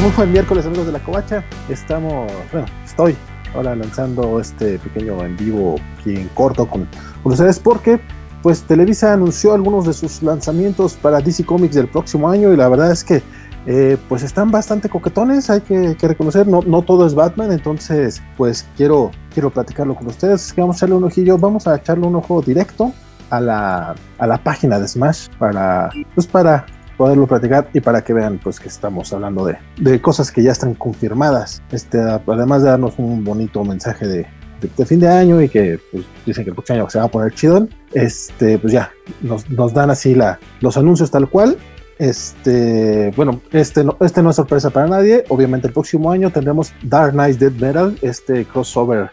Muy 0.00 0.10
buen 0.14 0.30
miércoles 0.30 0.66
amigos 0.66 0.86
de 0.86 0.92
la 0.92 0.98
Covacha. 1.00 1.42
Estamos, 1.68 2.30
bueno, 2.52 2.66
estoy 2.84 3.16
ahora 3.54 3.74
lanzando 3.74 4.38
este 4.38 4.78
pequeño 4.78 5.24
en 5.24 5.36
vivo 5.36 5.76
aquí 5.98 6.16
en 6.16 6.28
corto 6.28 6.66
con, 6.68 6.86
ustedes 7.24 7.58
porque 7.58 7.98
pues 8.42 8.62
Televisa 8.62 9.14
anunció 9.14 9.54
algunos 9.54 9.86
de 9.86 9.94
sus 9.94 10.22
lanzamientos 10.22 10.94
para 10.94 11.20
DC 11.20 11.44
Comics 11.44 11.74
del 11.74 11.88
próximo 11.88 12.28
año 12.28 12.52
y 12.52 12.56
la 12.56 12.68
verdad 12.68 12.92
es 12.92 13.02
que 13.02 13.22
eh, 13.66 13.96
pues 14.08 14.22
están 14.22 14.50
bastante 14.50 14.88
coquetones, 14.88 15.50
hay 15.50 15.62
que, 15.62 15.96
que, 15.96 16.06
reconocer, 16.06 16.46
no, 16.46 16.60
no 16.64 16.82
todo 16.82 17.04
es 17.06 17.14
Batman, 17.14 17.50
entonces 17.50 18.22
pues 18.36 18.68
quiero, 18.76 19.10
quiero 19.32 19.50
platicarlo 19.50 19.96
con 19.96 20.06
ustedes, 20.06 20.54
vamos 20.56 20.76
a 20.76 20.78
echarle 20.78 20.94
un 20.94 21.04
ojillo, 21.04 21.36
vamos 21.38 21.66
a 21.66 21.74
echarle 21.74 22.06
un 22.06 22.14
ojo 22.14 22.42
directo 22.42 22.92
a 23.30 23.40
la, 23.40 23.94
a 24.18 24.26
la 24.26 24.38
página 24.38 24.78
de 24.78 24.86
Smash 24.86 25.28
para, 25.38 25.90
pues 26.14 26.28
para 26.28 26.66
poderlo 26.96 27.26
platicar 27.26 27.68
y 27.72 27.80
para 27.80 28.02
que 28.02 28.12
vean 28.12 28.40
pues 28.42 28.60
que 28.60 28.68
estamos 28.68 29.12
hablando 29.12 29.44
de, 29.44 29.58
de 29.78 30.00
cosas 30.00 30.30
que 30.30 30.42
ya 30.42 30.52
están 30.52 30.74
confirmadas. 30.74 31.62
Este, 31.70 31.98
además 32.00 32.62
de 32.62 32.70
darnos 32.70 32.94
un 32.98 33.24
bonito 33.24 33.64
mensaje 33.64 34.06
de, 34.06 34.26
de, 34.60 34.70
de 34.76 34.86
fin 34.86 35.00
de 35.00 35.08
año 35.08 35.40
y 35.42 35.48
que 35.48 35.78
pues, 35.92 36.04
dicen 36.24 36.44
que 36.44 36.50
el 36.50 36.56
próximo 36.56 36.78
año 36.78 36.90
se 36.90 36.98
va 36.98 37.04
a 37.04 37.08
poner 37.08 37.32
chidón, 37.34 37.70
este, 37.92 38.58
pues 38.58 38.72
ya 38.72 38.92
nos, 39.22 39.48
nos 39.50 39.72
dan 39.74 39.90
así 39.90 40.14
la, 40.14 40.38
los 40.60 40.76
anuncios 40.76 41.10
tal 41.10 41.28
cual. 41.28 41.56
Este, 41.98 43.10
bueno, 43.16 43.40
este 43.52 43.82
no, 43.82 43.96
este 44.00 44.22
no 44.22 44.28
es 44.30 44.36
sorpresa 44.36 44.68
para 44.70 44.86
nadie. 44.86 45.24
Obviamente 45.28 45.68
el 45.68 45.72
próximo 45.72 46.10
año 46.10 46.30
tendremos 46.30 46.72
Dark 46.82 47.12
Knight 47.12 47.38
Dead 47.38 47.52
Metal, 47.52 47.96
este 48.02 48.44
crossover, 48.44 49.10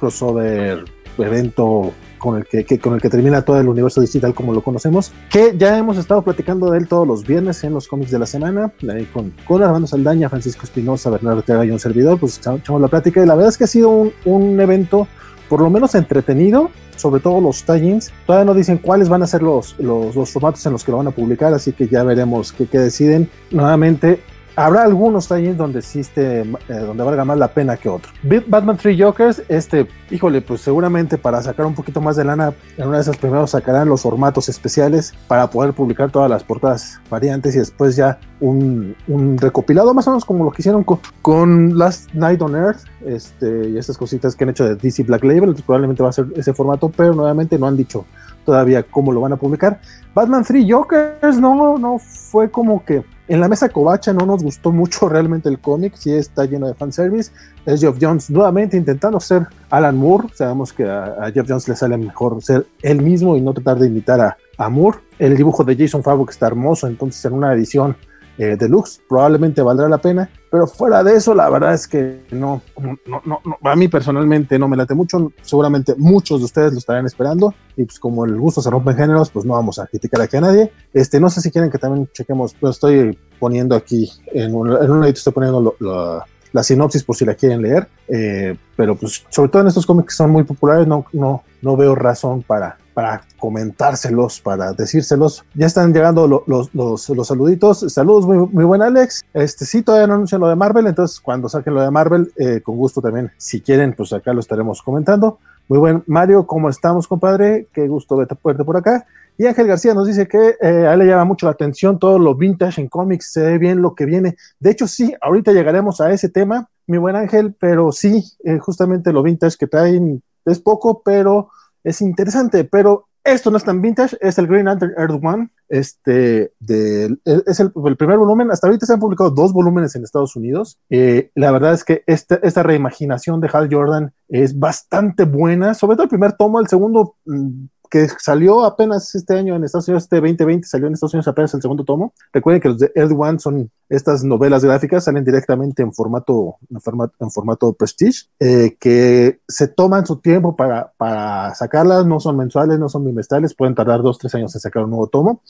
crossover 0.00 0.84
evento 1.18 1.92
con 2.24 2.38
el 2.38 2.46
que, 2.46 2.78
con 2.78 2.94
el 2.94 3.02
que 3.02 3.10
termina 3.10 3.42
todo 3.42 3.60
el 3.60 3.68
universo 3.68 4.00
digital 4.00 4.32
como 4.32 4.54
lo 4.54 4.62
conocemos, 4.62 5.12
que 5.28 5.54
ya 5.58 5.76
hemos 5.76 5.98
estado 5.98 6.22
platicando 6.22 6.70
de 6.70 6.78
él 6.78 6.88
todos 6.88 7.06
los 7.06 7.26
viernes 7.26 7.62
en 7.64 7.74
los 7.74 7.86
cómics 7.86 8.10
de 8.10 8.18
la 8.18 8.24
semana, 8.24 8.72
ahí 8.90 9.04
con, 9.12 9.34
con 9.46 9.62
Armando 9.62 9.86
Saldaña, 9.86 10.30
Francisco 10.30 10.62
Espinosa, 10.64 11.10
Bernardo 11.10 11.42
Teaga 11.42 11.66
y 11.66 11.70
un 11.70 11.78
servidor, 11.78 12.18
pues 12.18 12.38
echamos 12.38 12.80
la 12.80 12.88
plática 12.88 13.22
y 13.22 13.26
la 13.26 13.34
verdad 13.34 13.50
es 13.50 13.58
que 13.58 13.64
ha 13.64 13.66
sido 13.66 13.90
un, 13.90 14.12
un 14.24 14.58
evento 14.58 15.06
por 15.50 15.60
lo 15.60 15.68
menos 15.68 15.94
entretenido, 15.94 16.70
sobre 16.96 17.20
todo 17.20 17.42
los 17.42 17.62
tie-ins. 17.66 18.10
Todavía 18.26 18.46
no 18.46 18.54
dicen 18.54 18.78
cuáles 18.78 19.10
van 19.10 19.22
a 19.22 19.26
ser 19.26 19.42
los, 19.42 19.78
los, 19.78 20.16
los, 20.16 20.30
formatos 20.30 20.64
en 20.64 20.72
los 20.72 20.82
que 20.82 20.92
lo 20.92 20.96
van 20.96 21.08
a 21.08 21.10
publicar, 21.10 21.52
así 21.52 21.72
que 21.72 21.88
ya 21.88 22.04
veremos 22.04 22.52
qué, 22.52 22.66
qué 22.66 22.78
deciden. 22.78 23.28
Nuevamente, 23.50 24.20
habrá 24.56 24.84
algunos 24.84 25.28
tie-ins 25.28 25.56
donde 25.56 25.80
existe, 25.80 26.42
eh, 26.42 26.46
donde 26.68 27.02
valga 27.02 27.24
más 27.24 27.38
la 27.38 27.48
pena 27.48 27.76
que 27.76 27.88
otro. 27.88 28.12
Batman 28.46 28.76
Three 28.76 29.00
Jokers, 29.00 29.42
este, 29.48 29.86
híjole, 30.10 30.40
pues 30.40 30.60
seguramente 30.60 31.18
para 31.18 31.42
sacar 31.42 31.66
un 31.66 31.74
poquito 31.74 32.00
más 32.00 32.16
de 32.16 32.24
lana, 32.24 32.52
en 32.76 32.88
una 32.88 32.98
de 32.98 33.02
esas 33.02 33.16
primeros 33.16 33.50
sacarán 33.50 33.88
los 33.88 34.02
formatos 34.02 34.48
especiales 34.48 35.14
para 35.26 35.48
poder 35.50 35.72
publicar 35.72 36.10
todas 36.10 36.30
las 36.30 36.44
portadas 36.44 37.00
variantes 37.10 37.54
y 37.56 37.58
después 37.58 37.96
ya 37.96 38.18
un, 38.40 38.94
recopilado 39.38 39.94
más 39.94 40.06
o 40.06 40.10
menos 40.10 40.24
como 40.24 40.44
lo 40.44 40.50
que 40.50 40.62
hicieron 40.62 40.84
con, 41.22 41.78
Last 41.78 42.12
Night 42.14 42.40
on 42.42 42.54
Earth 42.54 42.84
este, 43.04 43.68
y 43.70 43.78
estas 43.78 43.96
cositas 43.96 44.36
que 44.36 44.44
han 44.44 44.50
hecho 44.50 44.64
de 44.64 44.76
DC 44.76 45.02
Black 45.04 45.24
Label, 45.24 45.54
probablemente 45.66 46.02
va 46.02 46.10
a 46.10 46.12
ser 46.12 46.26
ese 46.36 46.52
formato, 46.52 46.88
pero 46.88 47.14
nuevamente 47.14 47.58
no 47.58 47.66
han 47.66 47.76
dicho 47.76 48.04
todavía 48.44 48.82
cómo 48.82 49.12
lo 49.12 49.20
van 49.20 49.32
a 49.32 49.36
publicar. 49.36 49.80
Batman 50.14 50.44
Three 50.44 50.70
Jokers 50.70 51.38
no, 51.38 51.78
no 51.78 51.98
fue 51.98 52.50
como 52.50 52.84
que 52.84 53.04
en 53.26 53.40
la 53.40 53.48
mesa 53.48 53.68
covacha 53.68 54.12
no 54.12 54.26
nos 54.26 54.42
gustó 54.42 54.70
mucho 54.72 55.08
realmente 55.08 55.48
el 55.48 55.58
cómic, 55.58 55.94
sí 55.96 56.12
está 56.12 56.44
lleno 56.44 56.66
de 56.66 56.74
fanservice. 56.74 57.32
Es 57.64 57.80
Jeff 57.80 57.96
Jones 58.00 58.30
nuevamente 58.30 58.76
intentando 58.76 59.18
ser 59.20 59.46
Alan 59.70 59.96
Moore. 59.96 60.28
Sabemos 60.34 60.72
que 60.72 60.84
a, 60.84 61.04
a 61.20 61.30
Jeff 61.32 61.46
Jones 61.48 61.68
le 61.68 61.76
sale 61.76 61.96
mejor 61.96 62.42
ser 62.42 62.66
él 62.82 63.00
mismo 63.00 63.36
y 63.36 63.40
no 63.40 63.54
tratar 63.54 63.78
de 63.78 63.86
imitar 63.86 64.20
a, 64.20 64.68
Moore. 64.68 64.98
El 65.18 65.36
dibujo 65.36 65.64
de 65.64 65.76
Jason 65.76 66.02
Favreau 66.02 66.28
está 66.28 66.46
hermoso, 66.46 66.86
entonces 66.86 67.24
en 67.24 67.32
una 67.32 67.52
edición 67.52 67.96
eh, 68.38 68.56
deluxe 68.58 69.00
probablemente 69.08 69.62
valdrá 69.62 69.88
la 69.88 69.98
pena. 69.98 70.30
Pero 70.50 70.66
fuera 70.66 71.02
de 71.02 71.16
eso, 71.16 71.34
la 71.34 71.50
verdad 71.50 71.74
es 71.74 71.88
que 71.88 72.20
no, 72.30 72.62
no, 72.78 73.20
no, 73.24 73.40
no, 73.44 73.58
a 73.68 73.74
mí 73.74 73.88
personalmente 73.88 74.58
no 74.58 74.68
me 74.68 74.76
late 74.76 74.94
mucho. 74.94 75.32
Seguramente 75.42 75.94
muchos 75.96 76.40
de 76.40 76.44
ustedes 76.44 76.72
lo 76.72 76.78
estarán 76.78 77.06
esperando. 77.06 77.54
Y 77.76 77.84
pues 77.84 77.98
como 77.98 78.24
el 78.24 78.38
gusto 78.38 78.62
se 78.62 78.70
rompe 78.70 78.92
en 78.92 78.96
géneros, 78.96 79.30
pues 79.30 79.44
no 79.44 79.54
vamos 79.54 79.78
a 79.78 79.86
criticar 79.86 80.20
aquí 80.20 80.36
a 80.36 80.40
nadie. 80.40 80.70
Este, 80.92 81.18
no 81.18 81.28
sé 81.28 81.40
si 81.40 81.50
quieren 81.50 81.70
que 81.70 81.78
también 81.78 82.08
chequemos, 82.12 82.54
lo 82.60 82.70
estoy 82.70 83.18
poniendo 83.40 83.74
aquí 83.74 84.10
en 84.32 84.54
un, 84.54 84.70
en 84.70 84.90
un 84.90 85.04
edito, 85.04 85.18
estoy 85.18 85.32
poniendo 85.32 85.60
lo, 85.60 85.76
lo, 85.80 86.22
la 86.52 86.62
sinopsis 86.62 87.02
por 87.02 87.16
si 87.16 87.24
la 87.24 87.34
quieren 87.34 87.60
leer. 87.60 87.88
Eh, 88.08 88.56
pero 88.76 88.94
pues 88.94 89.24
sobre 89.28 89.50
todo 89.50 89.62
en 89.62 89.68
estos 89.68 89.84
cómics 89.84 90.08
que 90.08 90.14
son 90.14 90.30
muy 90.30 90.44
populares, 90.44 90.86
no, 90.86 91.04
no, 91.12 91.42
no 91.62 91.76
veo 91.76 91.94
razón 91.94 92.42
para, 92.42 92.78
para 92.94 93.22
comentárselos, 93.38 94.40
para 94.40 94.72
decírselos. 94.72 95.44
Ya 95.54 95.66
están 95.66 95.92
llegando 95.92 96.26
lo, 96.26 96.44
los, 96.46 96.70
los, 96.74 97.26
saluditos. 97.26 97.80
Saludos, 97.92 98.26
muy, 98.26 98.64
buen 98.64 98.80
Alex. 98.80 99.24
Este 99.34 99.66
sí, 99.66 99.82
todavía 99.82 100.06
no 100.06 100.14
anuncian 100.14 100.40
lo 100.40 100.48
de 100.48 100.54
Marvel, 100.54 100.86
entonces 100.86 101.20
cuando 101.20 101.48
saquen 101.48 101.74
lo 101.74 101.82
de 101.82 101.90
Marvel, 101.90 102.32
eh, 102.36 102.60
con 102.62 102.76
gusto 102.76 103.02
también, 103.02 103.30
si 103.36 103.60
quieren, 103.60 103.94
pues 103.94 104.12
acá 104.12 104.32
lo 104.32 104.40
estaremos 104.40 104.80
comentando. 104.80 105.38
Muy 105.68 105.78
buen 105.78 106.04
Mario, 106.06 106.46
¿cómo 106.46 106.68
estamos, 106.68 107.08
compadre? 107.08 107.66
Qué 107.72 107.88
gusto 107.88 108.16
verte, 108.16 108.36
verte 108.44 108.64
por 108.64 108.76
acá. 108.76 109.04
Y 109.36 109.46
Ángel 109.46 109.66
García 109.66 109.94
nos 109.94 110.06
dice 110.06 110.28
que 110.28 110.56
eh, 110.60 110.86
a 110.86 110.92
él 110.92 111.00
le 111.00 111.06
llama 111.06 111.24
mucho 111.24 111.46
la 111.46 111.52
atención 111.52 111.98
todo 111.98 112.18
lo 112.18 112.36
vintage 112.36 112.80
en 112.80 112.88
cómics, 112.88 113.32
se 113.32 113.42
ve 113.42 113.58
bien 113.58 113.82
lo 113.82 113.94
que 113.94 114.04
viene. 114.04 114.36
De 114.60 114.70
hecho, 114.70 114.86
sí, 114.86 115.12
ahorita 115.20 115.52
llegaremos 115.52 116.00
a 116.00 116.12
ese 116.12 116.28
tema, 116.28 116.68
mi 116.86 116.98
buen 116.98 117.16
Ángel, 117.16 117.54
pero 117.58 117.90
sí, 117.90 118.22
eh, 118.44 118.58
justamente 118.58 119.12
lo 119.12 119.22
vintage 119.22 119.56
que 119.58 119.66
traen 119.66 120.22
es 120.44 120.60
poco, 120.60 121.02
pero 121.04 121.48
es 121.84 122.00
interesante. 122.00 122.64
Pero 122.64 123.06
esto 123.22 123.50
no 123.50 123.56
es 123.56 123.64
tan 123.64 123.80
vintage, 123.80 124.18
es 124.20 124.36
el 124.38 124.46
Green 124.46 124.66
Lantern 124.66 124.92
Earth 124.98 125.20
One. 125.22 125.50
Este, 125.68 126.52
de, 126.60 127.16
es 127.24 127.58
el, 127.58 127.72
primer 127.96 128.18
volumen. 128.18 128.50
Hasta 128.50 128.66
ahorita 128.66 128.86
se 128.86 128.92
han 128.92 129.00
publicado 129.00 129.30
dos 129.30 129.52
volúmenes 129.52 129.94
en 129.96 130.04
Estados 130.04 130.36
Unidos. 130.36 130.78
Eh, 130.90 131.30
la 131.34 131.50
verdad 131.50 131.72
es 131.72 131.84
que 131.84 132.02
esta, 132.06 132.36
esta 132.36 132.62
reimaginación 132.62 133.40
de 133.40 133.48
Hal 133.52 133.68
Jordan 133.70 134.12
es 134.28 134.58
bastante 134.58 135.24
buena, 135.24 135.74
sobre 135.74 135.96
todo 135.96 136.04
el 136.04 136.10
primer 136.10 136.32
tomo, 136.32 136.60
el 136.60 136.68
segundo 136.68 137.16
mmm, 137.24 137.66
que 137.90 138.08
salió 138.18 138.64
apenas 138.64 139.14
este 139.14 139.38
año 139.38 139.54
en 139.54 139.64
Estados 139.64 139.88
Unidos, 139.88 140.04
este 140.04 140.16
2020 140.16 140.66
salió 140.66 140.86
en 140.86 140.94
Estados 140.94 141.14
Unidos 141.14 141.28
apenas 141.28 141.54
el 141.54 141.62
segundo 141.62 141.84
tomo. 141.84 142.12
Recuerden 142.32 142.60
que 142.60 142.68
los 142.68 142.78
de 142.78 142.92
Ed 142.94 143.10
One 143.16 143.38
son 143.38 143.70
estas 143.88 144.24
novelas 144.24 144.64
gráficas, 144.64 145.04
salen 145.04 145.24
directamente 145.24 145.82
en 145.82 145.92
formato, 145.92 146.56
en 146.70 147.30
formato, 147.30 147.72
Prestige, 147.74 148.26
eh, 148.40 148.76
que 148.80 149.40
se 149.46 149.68
toman 149.68 150.06
su 150.06 150.16
tiempo 150.16 150.56
para, 150.56 150.92
para 150.96 151.54
sacarlas, 151.54 152.06
no 152.06 152.20
son 152.20 152.36
mensuales, 152.36 152.78
no 152.78 152.88
son 152.88 153.04
bimestrales, 153.04 153.54
pueden 153.54 153.74
tardar 153.74 154.02
dos, 154.02 154.18
tres 154.18 154.34
años 154.34 154.54
en 154.54 154.60
sacar 154.60 154.84
un 154.84 154.90
nuevo 154.90 155.06
tomo. 155.08 155.42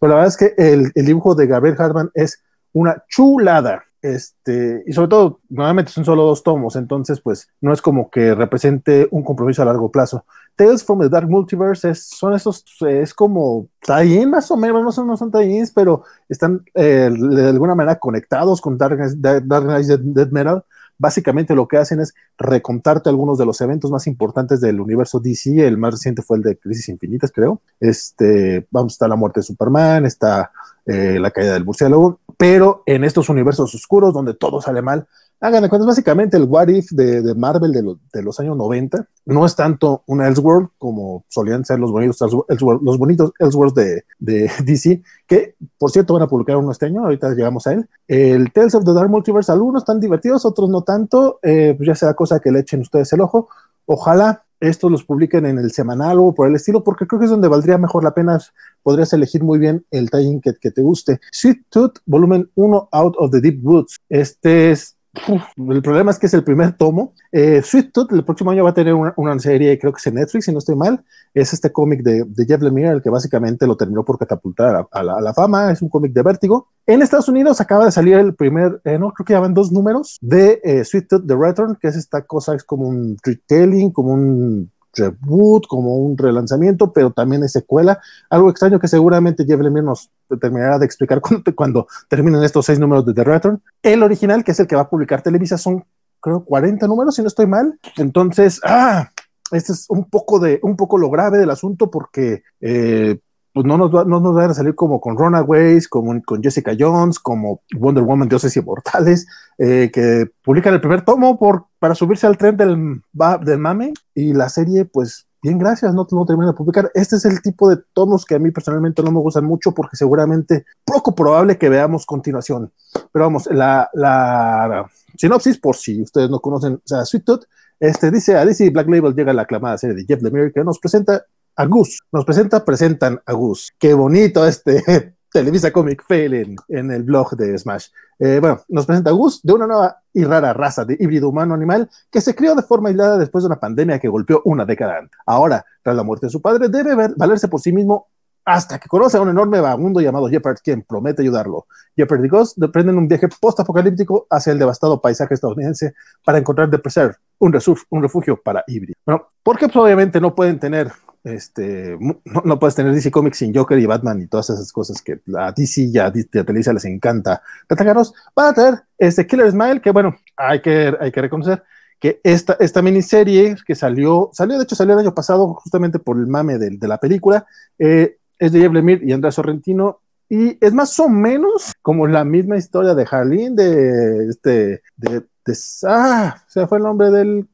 Pero 0.00 0.10
la 0.10 0.16
verdad 0.16 0.28
es 0.28 0.36
que 0.36 0.54
el, 0.56 0.90
el 0.94 1.06
dibujo 1.06 1.34
de 1.34 1.46
Gabriel 1.46 1.76
Hartman 1.78 2.10
es 2.14 2.42
una 2.72 3.04
chulada. 3.08 3.84
Este, 4.02 4.82
y 4.84 4.92
sobre 4.92 5.08
todo, 5.08 5.40
nuevamente 5.48 5.92
son 5.92 6.04
solo 6.04 6.24
dos 6.24 6.42
tomos, 6.42 6.74
entonces, 6.74 7.20
pues 7.20 7.48
no 7.60 7.72
es 7.72 7.80
como 7.80 8.10
que 8.10 8.34
represente 8.34 9.06
un 9.12 9.22
compromiso 9.22 9.62
a 9.62 9.64
largo 9.64 9.92
plazo. 9.92 10.26
Tales 10.56 10.84
from 10.84 11.00
the 11.00 11.08
Dark 11.08 11.30
Multiverse 11.30 11.90
es, 11.90 12.08
son 12.08 12.34
esos, 12.34 12.64
es 12.80 13.14
como 13.14 13.68
tie 13.80 14.26
más 14.26 14.50
o 14.50 14.56
menos, 14.56 14.82
no 14.82 14.90
son, 14.90 15.06
no 15.06 15.16
son 15.16 15.30
tie 15.30 15.64
pero 15.72 16.02
están 16.28 16.64
eh, 16.74 17.10
de 17.16 17.48
alguna 17.48 17.76
manera 17.76 17.98
conectados 17.98 18.60
con 18.60 18.76
Dark, 18.76 18.98
Dark 19.16 19.64
Knight 19.64 19.86
Dead, 19.86 20.00
Dead 20.00 20.30
Metal. 20.30 20.64
Básicamente 20.98 21.54
lo 21.54 21.66
que 21.68 21.78
hacen 21.78 22.00
es 22.00 22.14
recontarte 22.38 23.08
algunos 23.08 23.38
de 23.38 23.46
los 23.46 23.60
eventos 23.60 23.90
más 23.90 24.06
importantes 24.06 24.60
del 24.60 24.80
universo 24.80 25.20
DC. 25.20 25.66
El 25.66 25.78
más 25.78 25.94
reciente 25.94 26.22
fue 26.22 26.36
el 26.36 26.42
de 26.42 26.56
Crisis 26.56 26.88
Infinitas, 26.88 27.32
creo. 27.32 27.60
Este, 27.80 28.66
vamos, 28.70 28.92
está 28.94 29.08
la 29.08 29.16
muerte 29.16 29.40
de 29.40 29.44
Superman, 29.44 30.06
está 30.06 30.52
eh, 30.86 31.18
la 31.20 31.30
caída 31.30 31.54
del 31.54 31.64
murciélago, 31.64 32.20
pero 32.36 32.82
en 32.86 33.04
estos 33.04 33.28
universos 33.28 33.74
oscuros 33.74 34.12
donde 34.12 34.34
todo 34.34 34.60
sale 34.60 34.82
mal, 34.82 35.06
hagan 35.42 35.62
de 35.64 35.68
cuenta, 35.68 35.86
básicamente 35.86 36.36
el 36.36 36.44
What 36.44 36.68
If 36.68 36.92
de, 36.92 37.34
Marvel 37.34 37.72
de, 37.72 37.82
lo, 37.82 37.98
de, 38.12 38.22
los 38.22 38.38
años 38.38 38.56
90 38.56 39.06
no 39.26 39.44
es 39.44 39.56
tanto 39.56 40.04
un 40.06 40.22
Elseworld 40.22 40.68
como 40.78 41.24
solían 41.28 41.64
ser 41.64 41.80
los 41.80 41.90
bonitos 41.90 42.22
Elseworld, 42.48 42.82
los 42.82 42.96
bonitos 42.96 43.32
Elseworlds 43.40 43.74
de, 43.74 44.50
DC, 44.64 45.02
que 45.26 45.56
por 45.78 45.90
cierto 45.90 46.14
van 46.14 46.22
a 46.22 46.28
publicar 46.28 46.56
uno 46.56 46.70
este 46.70 46.86
año, 46.86 47.02
ahorita 47.02 47.34
llegamos 47.34 47.66
a 47.66 47.72
él. 47.72 47.88
El 48.06 48.52
Tales 48.52 48.74
of 48.76 48.84
the 48.84 48.92
Dark 48.92 49.10
Multiverse, 49.10 49.50
algunos 49.50 49.82
están 49.82 49.98
divertidos, 49.98 50.44
otros 50.44 50.70
no 50.70 50.82
tanto, 50.82 51.40
eh, 51.42 51.74
pues 51.76 51.88
ya 51.88 51.96
sea 51.96 52.14
cosa 52.14 52.38
que 52.38 52.52
le 52.52 52.60
echen 52.60 52.80
ustedes 52.80 53.12
el 53.12 53.20
ojo. 53.20 53.48
Ojalá 53.86 54.44
estos 54.60 54.92
los 54.92 55.02
publiquen 55.02 55.44
en 55.44 55.58
el 55.58 55.72
semanal 55.72 56.20
o 56.20 56.32
por 56.32 56.46
el 56.46 56.54
estilo, 56.54 56.84
porque 56.84 57.08
creo 57.08 57.18
que 57.18 57.24
es 57.24 57.30
donde 57.32 57.48
valdría 57.48 57.78
mejor 57.78 58.04
la 58.04 58.14
pena, 58.14 58.38
podrías 58.84 59.12
elegir 59.12 59.42
muy 59.42 59.58
bien 59.58 59.84
el 59.90 60.08
tie 60.08 60.40
que, 60.40 60.54
que 60.54 60.70
te 60.70 60.82
guste. 60.82 61.18
Sweet 61.32 61.64
Tooth, 61.68 61.96
volumen 62.06 62.48
1, 62.54 62.88
Out 62.92 63.16
of 63.18 63.32
the 63.32 63.40
Deep 63.40 63.58
Woods. 63.64 63.96
Este 64.08 64.70
es 64.70 64.96
El 65.14 65.82
problema 65.82 66.10
es 66.10 66.18
que 66.18 66.26
es 66.26 66.34
el 66.34 66.42
primer 66.42 66.72
tomo. 66.72 67.12
Eh, 67.30 67.60
Sweet 67.62 67.92
Tooth 67.92 68.12
el 68.12 68.24
próximo 68.24 68.50
año 68.50 68.64
va 68.64 68.70
a 68.70 68.74
tener 68.74 68.94
una, 68.94 69.12
una, 69.16 69.38
serie, 69.38 69.78
creo 69.78 69.92
que 69.92 69.98
es 69.98 70.06
en 70.06 70.14
Netflix, 70.14 70.46
si 70.46 70.52
no 70.52 70.58
estoy 70.58 70.74
mal. 70.74 71.04
Es 71.34 71.52
este 71.52 71.70
cómic 71.70 72.02
de, 72.02 72.24
Jeff 72.46 72.62
Lemire, 72.62 72.88
el 72.88 73.02
que 73.02 73.10
básicamente 73.10 73.66
lo 73.66 73.76
terminó 73.76 74.04
por 74.04 74.18
catapultar 74.18 74.74
a, 74.74 74.88
a, 74.90 75.02
la, 75.02 75.14
a 75.14 75.20
la, 75.20 75.34
fama. 75.34 75.70
Es 75.70 75.82
un 75.82 75.90
cómic 75.90 76.12
de 76.12 76.22
vértigo. 76.22 76.68
En 76.86 77.02
Estados 77.02 77.28
Unidos 77.28 77.60
acaba 77.60 77.84
de 77.84 77.92
salir 77.92 78.14
el 78.14 78.34
primer, 78.34 78.80
eh, 78.84 78.98
no, 78.98 79.12
creo 79.12 79.26
que 79.26 79.34
ya 79.34 79.40
van 79.40 79.54
dos 79.54 79.70
números 79.70 80.18
de 80.22 80.60
eh, 80.64 80.84
Sweet 80.84 81.08
Tooth 81.08 81.26
The 81.26 81.36
Return, 81.36 81.76
que 81.80 81.88
es 81.88 81.96
esta 81.96 82.22
cosa, 82.22 82.54
es 82.54 82.64
como 82.64 82.88
un 82.88 83.18
retelling, 83.22 83.92
como 83.92 84.14
un 84.14 84.70
reboot, 84.94 85.66
como 85.66 85.96
un 85.96 86.16
relanzamiento, 86.16 86.92
pero 86.92 87.10
también 87.10 87.42
es 87.44 87.52
secuela. 87.52 88.00
Algo 88.30 88.50
extraño 88.50 88.78
que 88.78 88.88
seguramente 88.88 89.44
Jeff 89.44 89.60
Lemire 89.60 89.86
nos 89.86 90.10
terminará 90.40 90.78
de 90.78 90.86
explicar 90.86 91.20
cuando, 91.54 91.86
terminen 92.08 92.42
estos 92.42 92.66
seis 92.66 92.78
números 92.78 93.06
de 93.06 93.14
The 93.14 93.24
Return. 93.24 93.62
El 93.82 94.02
original, 94.02 94.44
que 94.44 94.52
es 94.52 94.60
el 94.60 94.66
que 94.66 94.76
va 94.76 94.82
a 94.82 94.90
publicar 94.90 95.22
Televisa, 95.22 95.58
son 95.58 95.84
creo 96.20 96.44
40 96.44 96.86
números, 96.86 97.16
si 97.16 97.22
no 97.22 97.28
estoy 97.28 97.46
mal. 97.46 97.78
Entonces, 97.96 98.60
ah, 98.64 99.10
este 99.50 99.72
es 99.72 99.86
un 99.90 100.08
poco 100.08 100.38
de 100.38 100.60
un 100.62 100.76
poco 100.76 100.96
lo 100.96 101.10
grave 101.10 101.38
del 101.38 101.50
asunto 101.50 101.90
porque 101.90 102.42
eh, 102.60 103.18
pues 103.52 103.66
no 103.66 103.76
nos, 103.76 103.94
va, 103.94 104.04
no 104.04 104.20
nos 104.20 104.34
van 104.34 104.50
a 104.50 104.54
salir 104.54 104.74
como 104.74 105.00
con 105.00 105.16
Runaways, 105.16 105.88
como 105.88 106.20
con 106.22 106.42
Jessica 106.42 106.74
Jones, 106.78 107.18
como 107.18 107.60
Wonder 107.76 108.02
Woman, 108.02 108.28
Dioses 108.28 108.56
Inmortales, 108.56 109.26
eh, 109.58 109.90
que 109.92 110.30
publican 110.42 110.74
el 110.74 110.80
primer 110.80 111.04
tomo 111.04 111.38
por, 111.38 111.66
para 111.78 111.94
subirse 111.94 112.26
al 112.26 112.38
tren 112.38 112.56
del, 112.56 113.02
del 113.42 113.58
mame 113.58 113.92
y 114.14 114.32
la 114.32 114.48
serie, 114.48 114.84
pues 114.86 115.26
bien, 115.42 115.58
gracias, 115.58 115.92
no, 115.92 116.06
no 116.10 116.24
termina 116.24 116.52
de 116.52 116.56
publicar. 116.56 116.90
Este 116.94 117.16
es 117.16 117.24
el 117.24 117.42
tipo 117.42 117.68
de 117.68 117.78
tomos 117.92 118.24
que 118.24 118.36
a 118.36 118.38
mí 118.38 118.50
personalmente 118.50 119.02
no 119.02 119.10
me 119.10 119.18
gustan 119.18 119.44
mucho 119.44 119.72
porque 119.72 119.96
seguramente 119.96 120.64
poco 120.84 121.14
probable 121.14 121.58
que 121.58 121.68
veamos 121.68 122.06
continuación. 122.06 122.72
Pero 123.12 123.26
vamos, 123.26 123.48
la, 123.50 123.90
la 123.92 124.90
sinopsis, 125.16 125.58
por 125.58 125.76
si 125.76 126.00
ustedes 126.00 126.30
no 126.30 126.40
conocen, 126.40 126.74
o 126.74 126.82
sea, 126.84 127.04
Sweet 127.04 127.24
Tooth, 127.24 127.44
este, 127.80 128.12
dice, 128.12 128.36
a 128.36 128.46
DC 128.46 128.70
Black 128.70 128.88
Label 128.88 129.12
llega 129.12 129.32
la 129.32 129.42
aclamada 129.42 129.76
serie 129.76 129.96
de 129.96 130.04
Jeff 130.04 130.22
Lemire 130.22 130.52
que 130.52 130.62
nos 130.62 130.78
presenta 130.78 131.24
a 131.56 131.66
Gus. 131.66 132.00
Nos 132.12 132.24
presenta, 132.24 132.64
presentan 132.64 133.20
a 133.26 133.32
Gus. 133.32 133.70
Qué 133.78 133.94
bonito 133.94 134.46
este 134.46 135.14
Televisa 135.32 135.72
Comic 135.72 136.04
Fail 136.06 136.56
en, 136.68 136.90
el 136.90 137.02
blog 137.02 137.36
de 137.36 137.58
Smash. 137.58 137.88
Eh, 138.18 138.38
bueno, 138.40 138.60
nos 138.68 138.86
presenta 138.86 139.10
a 139.10 139.12
Gus 139.14 139.40
de 139.42 139.52
una 139.52 139.66
nueva 139.66 140.02
y 140.12 140.24
rara 140.24 140.52
raza 140.52 140.84
de 140.84 140.96
híbrido 141.00 141.30
humano-animal 141.30 141.88
que 142.10 142.20
se 142.20 142.34
crió 142.34 142.54
de 142.54 142.62
forma 142.62 142.90
aislada 142.90 143.18
después 143.18 143.42
de 143.42 143.46
una 143.46 143.58
pandemia 143.58 143.98
que 143.98 144.08
golpeó 144.08 144.42
una 144.44 144.64
década 144.64 144.98
antes. 144.98 145.18
Ahora, 145.26 145.64
tras 145.82 145.96
la 145.96 146.02
muerte 146.02 146.26
de 146.26 146.30
su 146.30 146.42
padre, 146.42 146.68
debe 146.68 146.94
valerse 147.16 147.48
por 147.48 147.60
sí 147.60 147.72
mismo 147.72 148.08
hasta 148.44 148.78
que 148.78 148.88
conoce 148.88 149.16
a 149.16 149.20
un 149.20 149.28
enorme 149.28 149.60
vagabundo 149.60 150.00
llamado 150.00 150.28
Jeopard, 150.28 150.58
quien 150.62 150.82
promete 150.82 151.22
ayudarlo. 151.22 151.66
Jeopard 151.96 152.24
y 152.24 152.28
Gus 152.28 152.58
emprenden 152.58 152.98
un 152.98 153.08
viaje 153.08 153.28
post-apocalíptico 153.40 154.26
hacia 154.28 154.52
el 154.52 154.58
devastado 154.58 155.00
paisaje 155.00 155.34
estadounidense 155.34 155.94
para 156.24 156.38
encontrar 156.38 156.68
The 156.70 156.78
Preserve, 156.78 157.14
un, 157.38 157.56
un 157.90 158.02
refugio 158.02 158.40
para 158.42 158.64
híbridos. 158.66 158.96
Bueno, 159.06 159.28
porque 159.42 159.66
pues, 159.66 159.76
obviamente 159.76 160.20
no 160.20 160.34
pueden 160.34 160.58
tener 160.58 160.90
este, 161.24 161.96
no, 162.44 162.58
puedes 162.58 162.74
tener 162.74 162.92
DC 162.92 163.10
Comics 163.10 163.38
sin 163.38 163.54
Joker 163.54 163.78
y 163.78 163.86
Batman 163.86 164.20
y 164.20 164.26
todas 164.26 164.50
esas 164.50 164.72
cosas 164.72 165.00
que 165.02 165.20
a 165.36 165.52
DC 165.52 165.82
y 165.82 165.98
a, 165.98 166.12
Televisa 166.12 166.72
les 166.72 166.84
encanta 166.84 167.42
atacarnos. 167.68 168.12
Van 168.34 168.48
a 168.48 168.54
tener 168.54 168.82
este 168.98 169.26
Killer 169.26 169.50
Smile, 169.50 169.80
que 169.80 169.90
bueno, 169.90 170.16
hay 170.36 170.60
que, 170.60 170.94
hay 170.98 171.12
que 171.12 171.20
reconocer 171.20 171.62
que 172.00 172.20
esta, 172.24 172.56
esta 172.58 172.82
miniserie 172.82 173.54
que 173.64 173.76
salió, 173.76 174.30
salió, 174.32 174.58
de 174.58 174.64
hecho 174.64 174.74
salió 174.74 174.94
el 174.94 175.00
año 175.00 175.14
pasado 175.14 175.54
justamente 175.54 176.00
por 176.00 176.16
el 176.16 176.26
mame 176.26 176.58
de, 176.58 176.70
de 176.70 176.88
la 176.88 176.98
película, 176.98 177.46
eh, 177.78 178.16
es 178.38 178.50
de 178.50 178.60
Jeff 178.60 178.72
Lemire 178.72 179.06
y 179.06 179.12
Andrea 179.12 179.30
Sorrentino, 179.30 180.00
y 180.28 180.58
es 180.60 180.72
más 180.72 180.98
o 180.98 181.08
menos 181.08 181.72
como 181.80 182.08
la 182.08 182.24
misma 182.24 182.56
historia 182.56 182.94
de 182.94 183.06
Harleen, 183.08 183.54
de 183.54 184.28
este, 184.30 184.82
de, 184.96 185.20
de 185.44 185.56
ah, 185.86 186.42
se 186.48 186.66
fue 186.66 186.78
el 186.78 186.84
nombre 186.84 187.10
del 187.10 187.46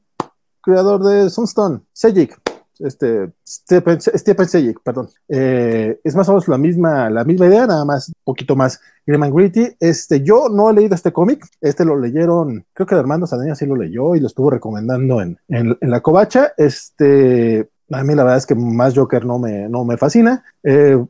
creador 0.62 1.04
de 1.04 1.28
Sunstone, 1.28 1.80
Sejic 1.92 2.40
este, 2.80 3.30
Stephen, 3.46 4.00
Stephen 4.00 4.74
perdón. 4.84 5.08
Eh, 5.28 5.98
es 6.02 6.14
más 6.14 6.28
o 6.28 6.32
menos 6.32 6.48
la 6.48 6.58
misma, 6.58 7.10
la 7.10 7.24
misma 7.24 7.46
idea, 7.46 7.66
nada 7.66 7.84
más 7.84 8.08
un 8.08 8.14
poquito 8.24 8.56
más 8.56 8.80
grim 9.06 9.22
and 9.22 9.34
gritty. 9.34 9.76
Este, 9.80 10.22
yo 10.22 10.48
no 10.48 10.70
he 10.70 10.74
leído 10.74 10.94
este 10.94 11.12
cómic, 11.12 11.44
este 11.60 11.84
lo 11.84 11.98
leyeron, 11.98 12.64
creo 12.72 12.86
que 12.86 12.94
Armando 12.94 13.26
Sadaña 13.26 13.54
sí 13.54 13.66
lo 13.66 13.76
leyó 13.76 14.14
y 14.14 14.20
lo 14.20 14.26
estuvo 14.26 14.50
recomendando 14.50 15.20
en, 15.20 15.38
en, 15.48 15.76
la 15.80 16.00
covacha. 16.00 16.52
Este, 16.56 17.68
a 17.90 18.04
mí 18.04 18.14
la 18.14 18.24
verdad 18.24 18.38
es 18.38 18.46
que 18.46 18.54
más 18.54 18.94
Joker 18.94 19.24
no 19.24 19.38
me, 19.38 19.68
no 19.68 19.84
me 19.84 19.96
fascina. 19.96 20.44
Eh, 20.62 21.02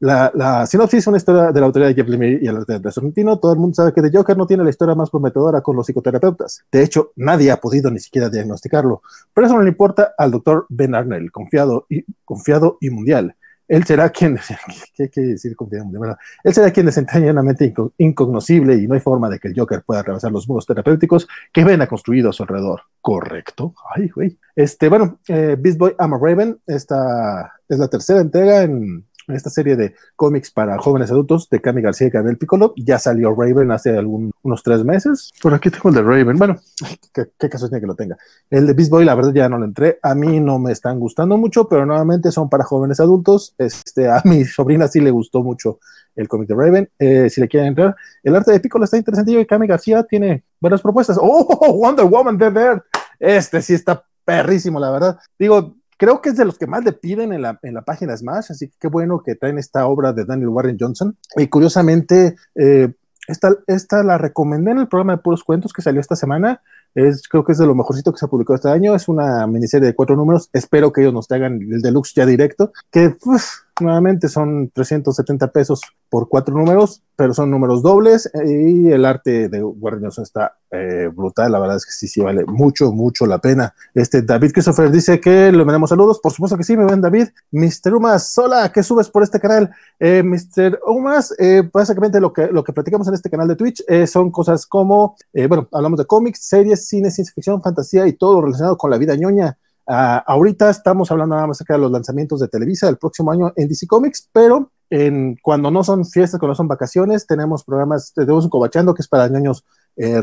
la, 0.00 0.30
la, 0.34 0.66
sinopsis 0.66 1.00
es 1.00 1.06
una 1.08 1.16
historia 1.16 1.50
de 1.50 1.60
la 1.60 1.66
autoridad 1.66 1.88
de 1.88 1.94
Jeff 1.94 2.08
Lemire 2.08 2.38
y 2.40 2.46
el 2.46 2.56
arte 2.58 2.78
de 2.78 2.92
Sorrentino. 2.92 3.38
Todo 3.38 3.52
el 3.52 3.58
mundo 3.58 3.74
sabe 3.74 3.92
que 3.92 4.00
The 4.00 4.16
Joker 4.16 4.36
no 4.36 4.46
tiene 4.46 4.62
la 4.62 4.70
historia 4.70 4.94
más 4.94 5.10
prometedora 5.10 5.60
con 5.60 5.74
los 5.74 5.86
psicoterapeutas. 5.86 6.64
De 6.70 6.82
hecho, 6.82 7.12
nadie 7.16 7.50
ha 7.50 7.56
podido 7.56 7.90
ni 7.90 7.98
siquiera 7.98 8.28
diagnosticarlo. 8.28 9.02
Pero 9.34 9.46
eso 9.46 9.56
no 9.56 9.62
le 9.62 9.70
importa 9.70 10.14
al 10.16 10.30
doctor 10.30 10.66
Ben 10.68 10.94
Arnell, 10.94 11.32
confiado 11.32 11.86
y, 11.88 12.04
confiado 12.24 12.78
y 12.80 12.90
mundial. 12.90 13.34
Él 13.68 13.84
será 13.84 14.08
quien, 14.10 14.38
¿qué 14.94 15.10
quiere 15.10 15.30
decir 15.30 15.54
confiado 15.54 15.84
mundial? 15.84 16.16
Él 16.42 16.54
será 16.54 16.70
quien 16.70 16.86
desentraña 16.86 17.32
una 17.32 17.42
mente 17.42 17.74
incognoscible 17.98 18.76
y 18.76 18.86
no 18.86 18.94
hay 18.94 19.00
forma 19.00 19.28
de 19.28 19.38
que 19.38 19.48
el 19.48 19.54
Joker 19.56 19.82
pueda 19.82 20.00
atravesar 20.00 20.32
los 20.32 20.48
muros 20.48 20.64
terapéuticos 20.64 21.28
que 21.52 21.64
Ben 21.64 21.82
ha 21.82 21.86
construido 21.86 22.30
a 22.30 22.32
su 22.32 22.42
alrededor. 22.44 22.82
Correcto. 23.00 23.74
Ay, 23.94 24.08
güey. 24.08 24.38
Este, 24.56 24.88
bueno, 24.88 25.18
eh, 25.28 25.56
Beast 25.58 25.78
Boy 25.78 25.94
I'm 25.98 26.14
a 26.14 26.18
Raven, 26.18 26.58
esta 26.66 27.52
es 27.68 27.78
la 27.78 27.88
tercera 27.88 28.20
entrega 28.20 28.62
en 28.62 29.04
esta 29.28 29.50
serie 29.50 29.76
de 29.76 29.94
cómics 30.16 30.50
para 30.50 30.78
jóvenes 30.78 31.10
adultos 31.10 31.48
de 31.50 31.60
Cami 31.60 31.82
García 31.82 32.06
y 32.06 32.10
Gabriel 32.10 32.38
Piccolo. 32.38 32.74
Ya 32.76 32.98
salió 32.98 33.34
Raven 33.34 33.70
hace 33.70 33.96
algún, 33.96 34.32
unos 34.42 34.62
tres 34.62 34.84
meses. 34.84 35.30
Por 35.42 35.54
aquí 35.54 35.70
tengo 35.70 35.88
el 35.90 35.94
de 35.94 36.02
Raven. 36.02 36.36
Bueno, 36.36 36.56
qué, 37.12 37.48
caso 37.48 37.68
tiene 37.68 37.80
que 37.80 37.86
lo 37.86 37.94
tenga. 37.94 38.16
El 38.50 38.66
de 38.66 38.72
Beast 38.72 38.90
Boy, 38.90 39.04
la 39.04 39.14
verdad, 39.14 39.32
ya 39.32 39.48
no 39.48 39.58
lo 39.58 39.64
entré. 39.64 39.98
A 40.02 40.14
mí 40.14 40.40
no 40.40 40.58
me 40.58 40.72
están 40.72 40.98
gustando 40.98 41.36
mucho, 41.36 41.68
pero 41.68 41.86
nuevamente 41.86 42.30
son 42.32 42.48
para 42.48 42.64
jóvenes 42.64 43.00
adultos. 43.00 43.54
Este, 43.58 44.08
a 44.08 44.22
mi 44.24 44.44
sobrina 44.46 44.88
sí 44.88 45.00
le 45.00 45.10
gustó 45.10 45.42
mucho 45.42 45.78
el 46.16 46.28
cómic 46.28 46.48
de 46.48 46.54
Raven. 46.54 46.90
Eh, 46.98 47.30
si 47.30 47.40
le 47.40 47.48
quieren 47.48 47.68
entrar, 47.68 47.96
el 48.22 48.34
arte 48.34 48.52
de 48.52 48.60
Piccolo 48.60 48.84
está 48.84 48.96
interesante 48.96 49.32
y 49.32 49.46
Cami 49.46 49.66
García 49.66 50.02
tiene 50.02 50.44
buenas 50.60 50.82
propuestas. 50.82 51.18
¡Oh! 51.20 51.46
Wonder 51.78 52.06
Woman 52.06 52.36
de 52.38 52.46
Earth. 52.46 52.82
Este 53.18 53.62
sí 53.62 53.74
está 53.74 54.04
perrísimo, 54.24 54.78
la 54.78 54.90
verdad. 54.90 55.18
Digo, 55.38 55.77
Creo 55.98 56.22
que 56.22 56.30
es 56.30 56.36
de 56.36 56.44
los 56.44 56.58
que 56.58 56.66
más 56.66 56.84
le 56.84 56.92
piden 56.92 57.32
en 57.32 57.42
la, 57.42 57.58
en 57.62 57.74
la 57.74 57.82
página 57.82 58.16
Smash, 58.16 58.52
así 58.52 58.68
que 58.68 58.76
qué 58.80 58.88
bueno 58.88 59.22
que 59.22 59.34
traen 59.34 59.58
esta 59.58 59.86
obra 59.86 60.12
de 60.12 60.24
Daniel 60.24 60.48
Warren 60.48 60.78
Johnson. 60.78 61.16
Y 61.36 61.48
curiosamente, 61.48 62.36
eh, 62.54 62.92
esta, 63.26 63.54
esta 63.66 64.02
la 64.02 64.16
recomendé 64.16 64.70
en 64.70 64.78
el 64.78 64.88
programa 64.88 65.16
de 65.16 65.22
puros 65.22 65.44
cuentos 65.44 65.72
que 65.72 65.82
salió 65.82 66.00
esta 66.00 66.16
semana. 66.16 66.62
Es, 66.94 67.28
creo 67.28 67.44
que 67.44 67.52
es 67.52 67.58
de 67.58 67.66
lo 67.66 67.74
mejorcito 67.74 68.10
que 68.10 68.18
se 68.18 68.24
ha 68.24 68.28
publicado 68.28 68.54
este 68.54 68.70
año. 68.70 68.94
Es 68.94 69.08
una 69.08 69.46
miniserie 69.46 69.88
de 69.88 69.94
cuatro 69.94 70.16
números. 70.16 70.48
Espero 70.52 70.92
que 70.92 71.02
ellos 71.02 71.12
nos 71.12 71.28
traigan 71.28 71.60
el 71.60 71.82
deluxe 71.82 72.14
ya 72.14 72.24
directo, 72.24 72.72
que 72.90 73.10
pues, 73.10 73.64
nuevamente 73.80 74.28
son 74.28 74.70
370 74.70 75.52
pesos 75.52 75.80
por 76.08 76.28
cuatro 76.28 76.54
números, 76.54 77.02
pero 77.16 77.34
son 77.34 77.50
números 77.50 77.82
dobles 77.82 78.30
y 78.46 78.90
el 78.90 79.04
arte 79.04 79.48
de 79.48 79.62
Warren 79.62 80.06
está 80.06 80.56
eh, 80.70 81.10
brutal, 81.12 81.52
la 81.52 81.58
verdad 81.58 81.76
es 81.76 81.86
que 81.86 81.92
sí, 81.92 82.08
sí 82.08 82.20
vale 82.20 82.44
mucho, 82.46 82.92
mucho 82.92 83.26
la 83.26 83.38
pena. 83.38 83.74
Este 83.94 84.22
David 84.22 84.52
Christopher 84.52 84.90
dice 84.90 85.20
que 85.20 85.50
le 85.50 85.64
mandamos 85.64 85.90
saludos, 85.90 86.20
por 86.20 86.32
supuesto 86.32 86.56
que 86.56 86.64
sí, 86.64 86.76
me 86.76 86.84
ven 86.84 87.00
David. 87.00 87.28
Mr. 87.50 87.94
Umas, 87.94 88.36
hola, 88.38 88.70
¿qué 88.72 88.82
subes 88.82 89.08
por 89.08 89.22
este 89.22 89.40
canal? 89.40 89.70
Eh, 89.98 90.22
Mr. 90.22 90.80
Umas, 90.86 91.34
eh, 91.38 91.68
básicamente 91.72 92.20
lo 92.20 92.32
que, 92.32 92.46
lo 92.48 92.64
que 92.64 92.72
platicamos 92.72 93.08
en 93.08 93.14
este 93.14 93.30
canal 93.30 93.48
de 93.48 93.56
Twitch 93.56 93.82
eh, 93.88 94.06
son 94.06 94.30
cosas 94.30 94.66
como, 94.66 95.16
bueno, 95.48 95.68
hablamos 95.72 95.98
de 95.98 96.06
cómics, 96.06 96.40
series, 96.42 96.86
cine, 96.86 97.10
ciencia 97.10 97.34
ficción, 97.34 97.62
fantasía 97.62 98.06
y 98.06 98.12
todo 98.12 98.40
relacionado 98.40 98.76
con 98.76 98.90
la 98.90 98.98
vida 98.98 99.14
ñoña. 99.14 99.56
Uh, 99.88 100.20
ahorita 100.26 100.68
estamos 100.68 101.10
hablando 101.10 101.34
nada 101.34 101.46
más 101.46 101.56
acerca 101.56 101.72
de 101.72 101.80
los 101.80 101.90
lanzamientos 101.90 102.40
de 102.40 102.48
Televisa 102.48 102.84
del 102.84 102.98
próximo 102.98 103.32
año 103.32 103.54
en 103.56 103.68
DC 103.68 103.86
Comics, 103.86 104.28
pero 104.30 104.70
en, 104.90 105.36
cuando 105.40 105.70
no 105.70 105.82
son 105.82 106.04
fiestas, 106.04 106.38
cuando 106.38 106.54
son 106.54 106.68
vacaciones, 106.68 107.26
tenemos 107.26 107.64
programas, 107.64 108.12
tenemos 108.14 108.44
un 108.44 108.50
cobachando 108.50 108.92
que 108.92 109.00
es 109.00 109.08
para 109.08 109.30
niños 109.30 109.64
eh, 109.96 110.22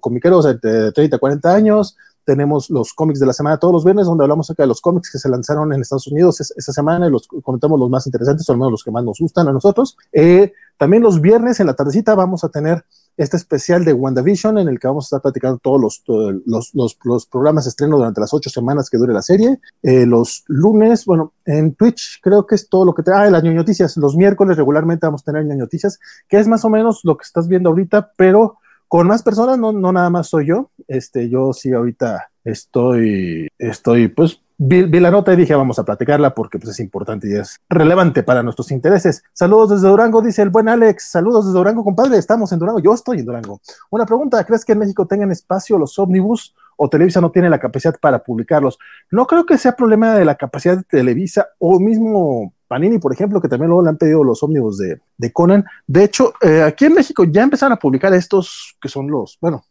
comiqueros 0.00 0.44
de 0.60 0.92
30 0.92 1.16
a 1.16 1.18
40 1.18 1.54
años, 1.54 1.96
tenemos 2.26 2.68
los 2.68 2.92
cómics 2.92 3.18
de 3.18 3.24
la 3.24 3.32
semana 3.32 3.56
todos 3.56 3.72
los 3.72 3.84
viernes, 3.84 4.04
donde 4.04 4.24
hablamos 4.24 4.46
acerca 4.46 4.64
de 4.64 4.66
los 4.66 4.82
cómics 4.82 5.10
que 5.10 5.18
se 5.18 5.30
lanzaron 5.30 5.72
en 5.72 5.80
Estados 5.80 6.08
Unidos 6.08 6.40
esa 6.40 6.72
semana 6.74 7.06
y 7.06 7.10
los 7.10 7.26
comentamos 7.26 7.80
los 7.80 7.88
más 7.88 8.04
interesantes, 8.06 8.46
o 8.46 8.52
al 8.52 8.58
menos 8.58 8.72
los 8.72 8.84
que 8.84 8.90
más 8.90 9.02
nos 9.02 9.18
gustan 9.18 9.48
a 9.48 9.52
nosotros. 9.52 9.96
Eh, 10.12 10.52
también 10.76 11.02
los 11.02 11.22
viernes 11.22 11.58
en 11.60 11.68
la 11.68 11.74
tardecita 11.74 12.14
vamos 12.14 12.44
a 12.44 12.50
tener 12.50 12.84
este 13.16 13.36
especial 13.36 13.84
de 13.84 13.92
WandaVision 13.92 14.58
en 14.58 14.68
el 14.68 14.78
que 14.78 14.88
vamos 14.88 15.04
a 15.04 15.06
estar 15.06 15.22
platicando 15.22 15.58
todos 15.58 15.80
los, 15.80 16.72
los, 16.74 16.96
los, 17.04 17.26
programas 17.26 17.64
de 17.64 17.70
estreno 17.70 17.96
durante 17.96 18.20
las 18.20 18.34
ocho 18.34 18.50
semanas 18.50 18.90
que 18.90 18.98
dure 18.98 19.12
la 19.12 19.22
serie. 19.22 19.58
Eh, 19.82 20.04
los 20.06 20.44
lunes, 20.48 21.04
bueno, 21.06 21.32
en 21.44 21.74
Twitch 21.74 22.20
creo 22.22 22.46
que 22.46 22.54
es 22.56 22.68
todo 22.68 22.84
lo 22.84 22.94
que 22.94 23.02
te... 23.02 23.12
Ah, 23.12 23.30
las 23.30 23.42
noticias. 23.42 23.96
Los 23.96 24.16
miércoles 24.16 24.56
regularmente 24.56 25.06
vamos 25.06 25.22
a 25.22 25.32
tener 25.32 25.44
noticias, 25.56 25.98
que 26.28 26.38
es 26.38 26.46
más 26.46 26.64
o 26.64 26.70
menos 26.70 27.00
lo 27.04 27.16
que 27.16 27.24
estás 27.24 27.48
viendo 27.48 27.70
ahorita, 27.70 28.12
pero 28.16 28.58
con 28.88 29.06
más 29.06 29.22
personas, 29.22 29.58
no, 29.58 29.72
no 29.72 29.92
nada 29.92 30.10
más 30.10 30.28
soy 30.28 30.46
yo. 30.46 30.70
Este, 30.86 31.28
yo 31.28 31.52
sí 31.52 31.72
ahorita 31.72 32.30
estoy, 32.44 33.48
estoy, 33.58 34.08
pues, 34.08 34.40
vi, 34.58 34.86
la 35.00 35.10
nota 35.10 35.32
y 35.32 35.36
dije, 35.36 35.54
vamos 35.54 35.78
a 35.78 35.84
platicarla 35.84 36.34
porque 36.34 36.58
pues, 36.58 36.72
es 36.72 36.80
importante 36.80 37.28
y 37.28 37.34
es 37.34 37.60
relevante 37.68 38.22
para 38.22 38.42
nuestros 38.42 38.70
intereses. 38.70 39.22
Saludos 39.32 39.70
desde 39.70 39.88
Durango, 39.88 40.22
dice 40.22 40.42
el 40.42 40.50
buen 40.50 40.68
Alex. 40.68 41.10
Saludos 41.10 41.46
desde 41.46 41.58
Durango, 41.58 41.84
compadre. 41.84 42.18
Estamos 42.18 42.52
en 42.52 42.58
Durango. 42.58 42.80
Yo 42.80 42.94
estoy 42.94 43.18
en 43.18 43.26
Durango. 43.26 43.60
Una 43.90 44.06
pregunta, 44.06 44.42
¿crees 44.44 44.64
que 44.64 44.72
en 44.72 44.78
México 44.78 45.06
tengan 45.06 45.30
espacio 45.30 45.78
los 45.78 45.98
ómnibus 45.98 46.54
o 46.76 46.88
Televisa 46.88 47.20
no 47.20 47.30
tiene 47.30 47.50
la 47.50 47.58
capacidad 47.58 47.98
para 48.00 48.22
publicarlos? 48.22 48.78
No 49.10 49.26
creo 49.26 49.46
que 49.46 49.58
sea 49.58 49.76
problema 49.76 50.14
de 50.14 50.24
la 50.24 50.36
capacidad 50.36 50.76
de 50.76 50.84
Televisa 50.84 51.48
o 51.58 51.78
mismo 51.78 52.52
Panini, 52.66 52.98
por 52.98 53.12
ejemplo, 53.12 53.40
que 53.40 53.48
también 53.48 53.68
luego 53.68 53.82
le 53.82 53.90
han 53.90 53.96
pedido 53.96 54.24
los 54.24 54.42
ómnibus 54.42 54.78
de, 54.78 55.00
de 55.16 55.32
Conan. 55.32 55.64
De 55.86 56.04
hecho, 56.04 56.34
eh, 56.42 56.62
aquí 56.62 56.86
en 56.86 56.94
México 56.94 57.24
ya 57.24 57.42
empezaron 57.42 57.72
a 57.72 57.78
publicar 57.78 58.12
estos 58.14 58.76
que 58.80 58.88
son 58.88 59.10
los, 59.10 59.38
bueno, 59.40 59.64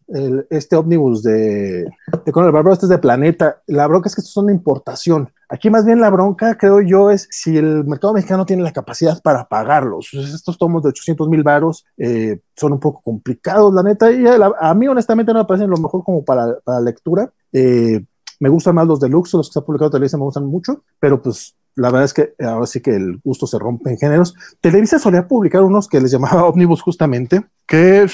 este 0.49 0.75
ómnibus 0.75 1.23
de, 1.23 1.85
de 2.25 2.31
Conan 2.31 2.47
el 2.47 2.53
Bárbaro, 2.53 2.73
este 2.73 2.85
es 2.85 2.89
de 2.89 2.97
Planeta. 2.97 3.61
La 3.67 3.87
bronca 3.87 4.07
es 4.07 4.15
que 4.15 4.21
estos 4.21 4.33
son 4.33 4.47
de 4.47 4.53
importación. 4.53 5.29
Aquí 5.47 5.69
más 5.69 5.85
bien 5.85 6.01
la 6.01 6.09
bronca, 6.09 6.57
creo 6.57 6.81
yo, 6.81 7.11
es 7.11 7.27
si 7.29 7.57
el 7.57 7.85
mercado 7.85 8.13
mexicano 8.13 8.45
tiene 8.45 8.63
la 8.63 8.73
capacidad 8.73 9.21
para 9.21 9.47
pagarlos. 9.47 10.09
Estos 10.13 10.57
tomos 10.57 10.81
de 10.81 10.89
800 10.89 11.29
mil 11.29 11.43
varos 11.43 11.85
eh, 11.97 12.39
son 12.55 12.73
un 12.73 12.79
poco 12.79 13.01
complicados, 13.01 13.73
la 13.73 13.83
neta, 13.83 14.11
y 14.11 14.25
a, 14.25 14.73
mí 14.73 14.87
honestamente 14.87 15.33
no 15.33 15.39
me 15.39 15.45
parecen 15.45 15.69
lo 15.69 15.77
mejor 15.77 16.03
como 16.03 16.25
para, 16.25 16.59
para 16.61 16.81
lectura. 16.81 17.31
Eh, 17.51 18.03
me 18.39 18.49
gustan 18.49 18.75
más 18.75 18.87
los 18.87 18.99
deluxe, 18.99 19.33
los 19.33 19.49
que 19.49 19.53
se 19.53 19.59
han 19.59 19.65
publicado 19.65 19.91
Televisa 19.91 20.17
me 20.17 20.23
gustan 20.23 20.45
mucho, 20.45 20.83
pero 20.99 21.21
pues 21.21 21.55
la 21.75 21.89
verdad 21.89 22.05
es 22.05 22.13
que 22.13 22.33
ahora 22.39 22.65
sí 22.65 22.81
que 22.81 22.95
el 22.95 23.19
gusto 23.23 23.47
se 23.47 23.59
rompe 23.59 23.89
en 23.89 23.97
géneros. 23.97 24.33
Televisa 24.61 24.97
solía 24.97 25.27
publicar 25.27 25.61
unos 25.61 25.87
que 25.87 25.99
les 25.99 26.11
llamaba 26.11 26.45
Omnibus 26.47 26.81
justamente, 26.81 27.45
que 27.67 28.07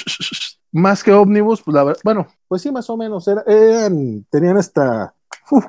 más 0.71 1.03
que 1.03 1.13
Omnibus, 1.13 1.61
pues 1.61 1.75
la 1.75 1.83
verdad, 1.83 2.01
bueno, 2.03 2.27
pues 2.47 2.61
sí, 2.61 2.71
más 2.71 2.89
o 2.89 2.97
menos, 2.97 3.27
eran, 3.27 4.25
tenían 4.29 4.57
hasta 4.57 5.13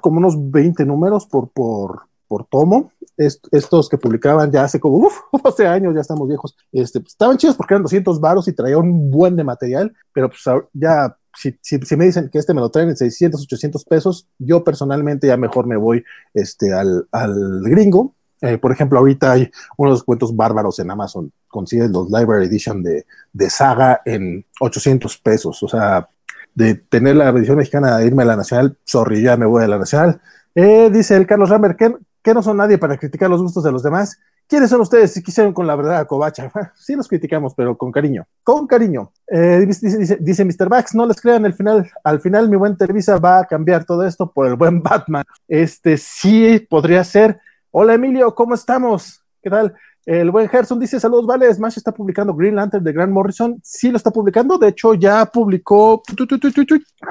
como 0.01 0.19
unos 0.19 0.51
20 0.51 0.85
números 0.85 1.27
por, 1.27 1.51
por, 1.51 2.03
por 2.27 2.47
tomo. 2.47 2.93
estos 3.17 3.89
que 3.89 3.99
publicaban 3.99 4.51
ya 4.51 4.65
hace 4.65 4.81
como 4.81 4.97
uf, 4.97 5.15
12 5.45 5.67
años, 5.67 5.95
ya 5.95 6.01
estamos 6.01 6.27
viejos. 6.29 6.57
Este, 6.73 7.01
pues, 7.01 7.13
estaban 7.13 7.37
chidos 7.37 7.57
porque 7.57 7.75
eran 7.75 7.83
200 7.83 8.21
varos 8.21 8.49
y 8.49 8.53
traían 8.53 8.81
un 8.81 9.11
buen 9.11 9.37
de 9.37 9.45
material, 9.45 9.93
pero 10.13 10.29
pues 10.29 10.43
ya 10.73 11.17
si, 11.35 11.97
me 11.97 12.07
dicen 12.07 12.29
que 12.31 12.39
este 12.39 12.55
me 12.55 12.61
lo 12.61 12.71
traen 12.71 12.91
en 12.91 12.97
600, 12.97 13.43
800 13.43 13.85
pesos, 13.85 14.29
yo 14.39 14.65
personalmente 14.65 15.27
ya 15.27 15.37
mejor 15.37 15.67
me 15.67 15.77
voy 15.77 16.05
este, 16.35 16.73
al, 16.73 17.07
al 17.11 17.63
gringo. 17.63 18.15
Eh, 18.41 18.59
por 18.59 18.73
ejemplo, 18.73 18.99
ahorita 18.99 19.33
hay 19.33 19.51
unos 19.77 20.03
cuentos 20.03 20.35
bárbaros 20.35 20.79
en 20.79 20.91
Amazon. 20.91 21.33
Consiguen 21.49 21.93
los 21.93 22.11
Library 22.11 22.47
Edition 22.47 22.83
de, 22.83 23.07
de 23.33 23.51
Saga 23.51 24.03
en 24.05 24.45
800 24.61 25.19
pesos. 25.19 25.63
O 25.63 25.69
sea, 25.69 26.09
de 26.55 26.75
tener 26.75 27.17
la 27.17 27.29
edición 27.29 27.57
mexicana 27.57 27.97
de 27.97 28.07
irme 28.07 28.25
a 28.25 28.27
la 28.27 28.37
nacional, 28.37 28.77
sorry, 28.85 29.23
ya 29.23 29.37
me 29.37 29.47
voy 29.47 29.65
a 29.65 29.69
la 29.69 29.79
nacional. 29.79 30.21
Eh, 30.55 30.91
dice 30.93 31.17
el 31.17 31.27
Carlos 31.27 31.49
Rammer, 31.49 31.77
que 31.77 32.35
no 32.35 32.43
son 32.43 32.57
nadie 32.57 32.79
para 32.79 32.99
criticar 32.99 33.31
los 33.31 33.43
gustos 33.43 33.65
de 33.65 33.73
los 33.73 33.83
demás. 33.83 34.19
¿Quiénes 34.53 34.69
son 34.69 34.83
ustedes 34.83 35.15
si 35.15 35.23
quisieron 35.23 35.55
con 35.55 35.67
la 35.67 35.75
verdad 35.75 36.01
a 36.01 36.05
Covacha? 36.05 36.53
sí 36.77 36.95
los 36.95 37.09
criticamos, 37.09 37.55
pero 37.55 37.79
con 37.79 37.91
cariño. 37.91 38.27
Con 38.45 38.67
cariño. 38.67 39.11
Eh, 39.27 39.65
dice, 39.67 40.19
dice, 40.21 40.45
Mr. 40.45 40.69
Bax, 40.69 40.95
no 40.95 41.07
les 41.07 41.19
crean 41.23 41.47
el 41.47 41.55
final. 41.55 41.91
Al 42.05 42.21
final 42.21 42.51
mi 42.51 42.57
buen 42.57 42.77
Televisa 42.77 43.17
va 43.17 43.39
a 43.39 43.47
cambiar 43.47 43.87
todo 43.87 44.07
esto 44.07 44.31
por 44.31 44.47
el 44.47 44.57
buen 44.57 44.83
Batman. 44.83 45.25
Este 45.49 45.97
sí 45.97 46.67
podría 46.69 47.03
ser. 47.03 47.41
Hola 47.71 47.95
Emilio, 47.95 48.35
¿cómo 48.35 48.55
estamos? 48.55 49.25
¿Qué 49.43 49.49
tal? 49.49 49.75
El 50.05 50.31
buen 50.31 50.49
Gerson 50.49 50.81
dice: 50.81 50.99
Saludos, 50.99 51.27
vale. 51.27 51.53
Smash 51.53 51.79
está 51.79 51.93
publicando 51.93 52.35
Green 52.35 52.57
Lantern 52.57 52.83
de 52.83 52.93
Grant 52.93 53.13
Morrison. 53.13 53.61
Sí, 53.63 53.91
lo 53.91 53.97
está 53.97 54.11
publicando. 54.11 54.59
De 54.59 54.69
hecho, 54.69 54.95
ya 54.95 55.27
publicó. 55.27 56.03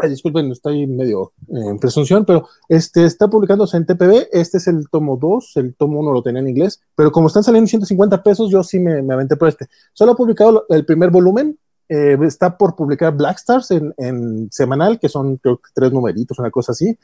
disculpen, 0.10 0.52
estoy 0.52 0.88
medio 0.88 1.32
en 1.48 1.80
presunción, 1.80 2.26
pero 2.26 2.48
este 2.68 3.06
está 3.06 3.30
publicándose 3.30 3.78
en 3.78 3.86
TPB. 3.86 4.28
Este 4.32 4.58
es 4.58 4.68
el 4.68 4.90
tomo 4.90 5.18
2. 5.18 5.54
El 5.56 5.76
tomo 5.76 6.00
1 6.02 6.12
lo 6.12 6.22
tenía 6.22 6.42
en 6.42 6.50
inglés. 6.50 6.82
Pero 6.96 7.12
como 7.12 7.28
están 7.28 7.44
saliendo 7.44 7.68
150 7.68 8.22
pesos, 8.24 8.50
yo 8.52 8.62
sí 8.64 8.80
me, 8.80 9.02
me 9.02 9.14
aventé 9.14 9.38
por 9.38 9.48
este. 9.48 9.68
Solo 9.94 10.12
ha 10.12 10.16
publicado 10.16 10.66
el 10.70 10.86
primer 10.86 11.12
volumen. 11.12 11.58
Eh, 11.94 12.18
está 12.22 12.58
por 12.58 12.78
publicar 12.78 13.14
Black 13.14 13.36
Stars 13.36 13.70
en, 13.70 14.48
semanal, 14.50 14.98
que 14.98 15.10
son 15.10 15.36
creo 15.36 15.58
que 15.58 15.72
tres 15.74 15.92
numeritos, 15.92 16.40
una 16.40 16.50
cosa 16.50 16.72
así. 16.72 16.98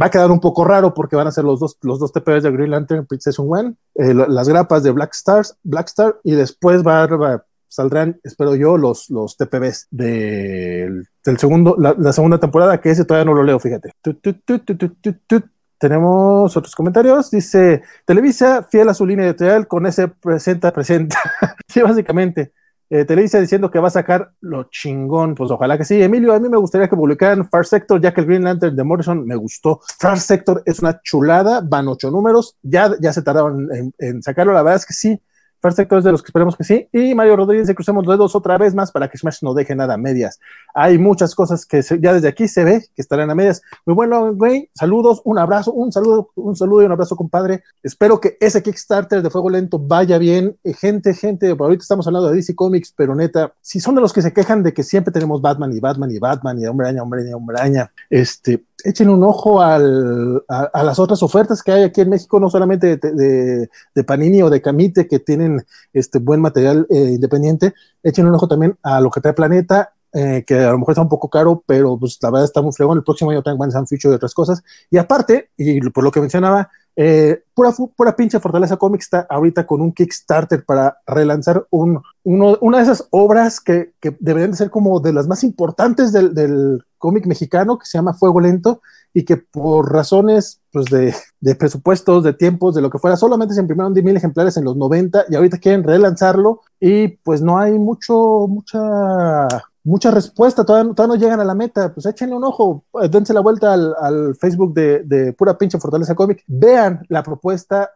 va 0.00 0.06
a 0.06 0.10
quedar 0.10 0.32
un 0.32 0.40
poco 0.40 0.64
raro 0.64 0.92
porque 0.92 1.14
van 1.14 1.28
a 1.28 1.30
ser 1.30 1.44
los 1.44 1.60
dos, 1.60 1.78
los 1.82 2.00
dos 2.00 2.10
TPs 2.10 2.42
de 2.42 2.50
Green 2.50 2.72
Lantern 2.72 3.06
Princess 3.06 3.38
One, 3.38 3.76
eh, 3.94 4.12
las 4.12 4.48
grapas 4.48 4.82
de 4.82 4.90
Black 4.90 5.12
Stars, 5.14 5.56
Black 5.62 5.86
Star, 5.86 6.16
y 6.24 6.32
después 6.32 6.82
va, 6.84 7.44
saldrán, 7.68 8.18
espero 8.24 8.56
yo, 8.56 8.76
los, 8.76 9.10
los 9.10 9.36
TPBs 9.36 9.86
del 9.92 11.06
segundo, 11.38 11.76
la, 11.78 12.12
segunda 12.12 12.40
temporada, 12.40 12.80
que 12.80 12.90
ese 12.90 13.04
todavía 13.04 13.26
no 13.26 13.34
lo 13.34 13.44
leo, 13.44 13.60
fíjate. 13.60 13.92
tenemos 15.78 16.56
otros 16.56 16.74
comentarios. 16.74 17.30
Dice 17.30 17.82
Televisa, 18.04 18.66
fiel 18.68 18.88
a 18.88 18.94
su 18.94 19.06
línea 19.06 19.24
editorial, 19.26 19.68
con 19.68 19.86
ese 19.86 20.08
presenta, 20.08 20.72
presenta. 20.72 21.16
sí, 21.68 21.80
básicamente. 21.80 22.52
Eh, 22.94 23.06
Televisa 23.06 23.40
diciendo 23.40 23.70
que 23.70 23.78
va 23.78 23.88
a 23.88 23.90
sacar 23.90 24.32
lo 24.42 24.64
chingón, 24.64 25.34
pues 25.34 25.50
ojalá 25.50 25.78
que 25.78 25.84
sí. 25.86 26.02
Emilio, 26.02 26.34
a 26.34 26.38
mí 26.38 26.50
me 26.50 26.58
gustaría 26.58 26.88
que 26.88 26.94
publicaran 26.94 27.48
Far 27.48 27.64
Sector, 27.64 27.98
ya 28.02 28.12
que 28.12 28.20
el 28.20 28.26
Green 28.26 28.44
Lantern 28.44 28.76
de 28.76 28.84
Morrison 28.84 29.26
me 29.26 29.34
gustó. 29.34 29.80
Far 29.98 30.20
Sector 30.20 30.62
es 30.66 30.80
una 30.80 31.00
chulada, 31.00 31.62
van 31.64 31.88
ocho 31.88 32.10
números, 32.10 32.58
ya, 32.62 32.90
ya 33.00 33.14
se 33.14 33.22
tardaron 33.22 33.94
en 33.96 34.22
sacarlo, 34.22 34.52
la 34.52 34.62
verdad 34.62 34.76
es 34.76 34.84
que 34.84 34.92
sí, 34.92 35.18
Sector 35.70 35.98
es 35.98 36.04
de 36.04 36.10
los 36.10 36.22
que 36.22 36.26
esperemos 36.26 36.56
que 36.56 36.64
sí. 36.64 36.88
Y 36.92 37.14
Mario 37.14 37.36
Rodríguez 37.36 37.68
de 37.68 37.74
Crucemos 37.76 38.04
los 38.04 38.16
Dedos 38.16 38.34
otra 38.34 38.58
vez 38.58 38.74
más 38.74 38.90
para 38.90 39.08
que 39.08 39.16
Smash 39.16 39.38
no 39.42 39.54
deje 39.54 39.76
nada 39.76 39.94
a 39.94 39.96
medias. 39.96 40.40
Hay 40.74 40.98
muchas 40.98 41.36
cosas 41.36 41.64
que 41.64 41.82
ya 42.00 42.12
desde 42.12 42.26
aquí 42.26 42.48
se 42.48 42.64
ve 42.64 42.84
que 42.96 43.02
estarán 43.02 43.30
a 43.30 43.34
medias. 43.36 43.62
Muy 43.86 43.94
bueno, 43.94 44.34
güey. 44.34 44.70
Saludos, 44.74 45.22
un 45.24 45.38
abrazo, 45.38 45.72
un 45.72 45.92
saludo, 45.92 46.30
un 46.34 46.56
saludo 46.56 46.82
y 46.82 46.86
un 46.86 46.92
abrazo, 46.92 47.14
compadre. 47.14 47.62
Espero 47.82 48.20
que 48.20 48.36
ese 48.40 48.62
Kickstarter 48.62 49.22
de 49.22 49.30
Fuego 49.30 49.50
Lento 49.50 49.78
vaya 49.78 50.18
bien. 50.18 50.56
Eh, 50.64 50.74
gente, 50.74 51.14
gente, 51.14 51.50
ahorita 51.50 51.82
estamos 51.82 52.06
hablando 52.08 52.28
de 52.30 52.36
DC 52.36 52.56
Comics, 52.56 52.92
pero 52.96 53.14
neta, 53.14 53.52
si 53.60 53.78
son 53.78 53.94
de 53.94 54.00
los 54.00 54.12
que 54.12 54.22
se 54.22 54.32
quejan 54.32 54.62
de 54.62 54.74
que 54.74 54.82
siempre 54.82 55.12
tenemos 55.12 55.40
Batman 55.40 55.72
y 55.72 55.78
Batman 55.78 56.10
y 56.10 56.18
Batman 56.18 56.58
y 56.58 56.66
Hombre 56.66 56.88
Araña, 56.88 57.02
Hombre 57.02 57.20
Araña, 57.20 57.36
Hombre 57.36 57.56
Araña, 57.58 57.92
este, 58.10 58.64
echen 58.84 59.08
un 59.08 59.22
ojo 59.24 59.60
al, 59.60 60.42
a, 60.48 60.82
las 60.82 60.98
otras 60.98 61.22
ofertas 61.22 61.62
que 61.62 61.72
hay 61.72 61.82
aquí 61.84 62.00
en 62.00 62.10
México, 62.10 62.40
no 62.40 62.50
solamente 62.50 62.96
de, 62.96 63.68
de, 63.94 64.04
Panini 64.04 64.42
o 64.42 64.50
de 64.50 64.60
Camite, 64.60 65.06
que 65.06 65.18
tienen 65.18 65.64
este 65.92 66.18
buen 66.18 66.40
material 66.40 66.86
eh, 66.90 67.12
independiente, 67.14 67.74
echen 68.02 68.26
un 68.26 68.34
ojo 68.34 68.48
también 68.48 68.76
a 68.82 69.00
lo 69.00 69.10
que 69.10 69.20
trae 69.20 69.32
Planeta, 69.32 69.92
eh, 70.14 70.44
que 70.46 70.56
a 70.56 70.72
lo 70.72 70.78
mejor 70.78 70.92
está 70.92 71.02
un 71.02 71.08
poco 71.08 71.30
caro, 71.30 71.64
pero 71.66 71.98
pues 71.98 72.18
la 72.20 72.30
verdad 72.30 72.44
está 72.44 72.60
muy 72.60 72.72
fregón. 72.72 72.98
El 72.98 73.04
próximo 73.04 73.30
año 73.30 73.42
también 73.42 73.70
van 73.70 73.82
a 73.82 73.86
Future 73.86 74.12
y 74.12 74.16
otras 74.16 74.34
cosas. 74.34 74.62
Y 74.90 74.98
aparte, 74.98 75.50
y 75.56 75.80
por 75.90 76.04
lo 76.04 76.10
que 76.10 76.20
mencionaba, 76.20 76.70
eh, 76.96 77.42
pura, 77.54 77.72
pura 77.96 78.14
pinche 78.14 78.38
Fortaleza 78.38 78.76
Comics 78.76 79.04
está 79.04 79.26
ahorita 79.30 79.66
con 79.66 79.80
un 79.80 79.92
Kickstarter 79.92 80.64
para 80.64 80.98
relanzar 81.06 81.66
un, 81.70 82.02
una 82.24 82.76
de 82.78 82.82
esas 82.82 83.06
obras 83.10 83.60
que, 83.60 83.92
que, 84.00 84.16
deberían 84.20 84.50
de 84.50 84.56
ser 84.58 84.70
como 84.70 85.00
de 85.00 85.12
las 85.12 85.26
más 85.26 85.42
importantes 85.42 86.12
del, 86.12 86.34
del 86.34 86.84
cómic 86.98 87.26
mexicano, 87.26 87.78
que 87.78 87.86
se 87.86 87.98
llama 87.98 88.14
Fuego 88.14 88.40
Lento, 88.40 88.82
y 89.14 89.24
que 89.24 89.36
por 89.36 89.92
razones 89.92 90.60
pues, 90.70 90.86
de, 90.86 91.14
de, 91.40 91.54
presupuestos, 91.54 92.24
de 92.24 92.32
tiempos, 92.32 92.74
de 92.74 92.82
lo 92.82 92.90
que 92.90 92.98
fuera, 92.98 93.16
solamente 93.16 93.54
se 93.54 93.60
imprimieron 93.60 93.94
10 93.94 94.04
mil 94.04 94.16
ejemplares 94.16 94.56
en 94.56 94.64
los 94.64 94.76
90 94.76 95.26
y 95.28 95.34
ahorita 95.34 95.58
quieren 95.58 95.84
relanzarlo 95.84 96.60
y 96.80 97.08
pues 97.08 97.42
no 97.42 97.58
hay 97.58 97.78
mucho, 97.78 98.46
mucha 98.48 99.48
mucha 99.84 100.10
respuesta, 100.10 100.64
todavía, 100.64 100.92
no 101.06 101.14
llegan 101.16 101.40
a 101.40 101.44
la 101.44 101.54
meta, 101.54 101.92
pues 101.92 102.06
échenle 102.06 102.34
un 102.34 102.44
ojo, 102.44 102.84
eh, 103.02 103.08
dense 103.08 103.34
la 103.34 103.40
vuelta 103.40 103.72
al, 103.72 104.36
Facebook 104.36 104.74
de, 104.74 105.34
Pura 105.36 105.58
Pinche 105.58 105.78
Fortaleza 105.78 106.14
Comic, 106.14 106.44
vean 106.46 107.04
la 107.08 107.22
propuesta 107.22 107.90